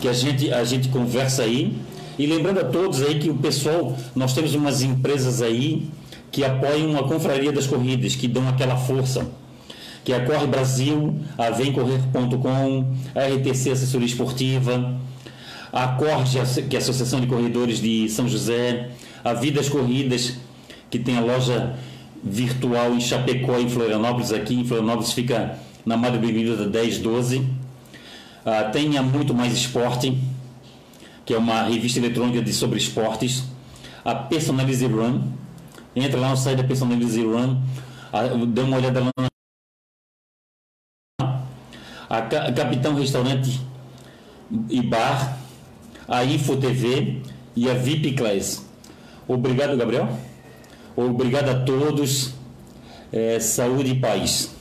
que 0.00 0.08
a 0.08 0.12
gente 0.12 0.52
a 0.52 0.64
gente 0.64 0.88
conversa 0.88 1.42
aí. 1.42 1.76
E 2.18 2.26
lembrando 2.26 2.60
a 2.60 2.64
todos 2.64 3.02
aí 3.02 3.18
que 3.18 3.30
o 3.30 3.36
pessoal, 3.36 3.96
nós 4.14 4.34
temos 4.34 4.54
umas 4.54 4.82
empresas 4.82 5.40
aí 5.40 5.90
que 6.30 6.44
apoiam 6.44 6.96
a 6.98 7.06
Confraria 7.06 7.52
das 7.52 7.66
Corridas, 7.66 8.14
que 8.14 8.28
dão 8.28 8.48
aquela 8.48 8.76
força, 8.76 9.26
que 10.04 10.12
é 10.12 10.16
a 10.16 10.24
Corre 10.24 10.46
Brasil, 10.46 11.14
a 11.36 11.50
Vemcorrer.com, 11.50 12.94
a 13.14 13.26
RTC 13.26 13.70
Assessoria 13.70 14.06
Esportiva, 14.06 14.94
a 15.72 15.88
Corte, 15.88 16.38
que 16.68 16.76
é 16.76 16.78
a 16.78 16.82
Associação 16.82 17.20
de 17.20 17.26
Corredores 17.26 17.78
de 17.80 18.08
São 18.08 18.28
José, 18.28 18.90
a 19.24 19.32
Vidas 19.32 19.68
Corridas, 19.68 20.34
que 20.90 20.98
tem 20.98 21.16
a 21.16 21.20
loja 21.20 21.74
virtual 22.22 22.94
em 22.94 23.00
Chapecó, 23.00 23.58
em 23.58 23.68
Florianópolis, 23.68 24.32
aqui 24.32 24.54
em 24.54 24.64
Florianópolis 24.64 25.12
fica 25.12 25.58
na 25.84 25.96
Madre 25.96 26.18
Bem-vinda 26.18 26.66
1012 26.66 27.44
Ah, 28.44 28.64
tem 28.64 28.96
a 28.96 29.02
Muito 29.02 29.34
Mais 29.34 29.52
Esporte, 29.52 30.16
que 31.24 31.34
é 31.34 31.38
uma 31.38 31.64
revista 31.64 31.98
eletrônica 31.98 32.42
de, 32.42 32.52
sobre 32.52 32.78
esportes. 32.78 33.44
A 34.04 34.14
Personalize 34.14 34.86
Run. 34.86 35.22
Entra 35.94 36.18
lá 36.18 36.30
no 36.30 36.36
site 36.36 36.58
da 36.58 36.64
Personalize 36.64 37.22
Run. 37.22 37.60
Dê 38.48 38.62
uma 38.62 38.76
olhada 38.76 39.00
lá 39.00 39.10
na 39.18 39.28
a 42.12 42.20
Capitão 42.52 42.94
Restaurante 42.94 43.58
e 44.68 44.82
Bar, 44.82 45.38
a 46.06 46.22
Info 46.22 46.58
TV 46.58 47.22
e 47.56 47.70
a 47.70 47.72
VIP 47.72 48.12
Class. 48.12 48.66
Obrigado, 49.26 49.74
Gabriel. 49.78 50.08
Obrigado 50.94 51.48
a 51.48 51.60
todos. 51.60 52.34
É, 53.10 53.40
saúde 53.40 53.92
e 53.92 54.00
paz. 54.00 54.54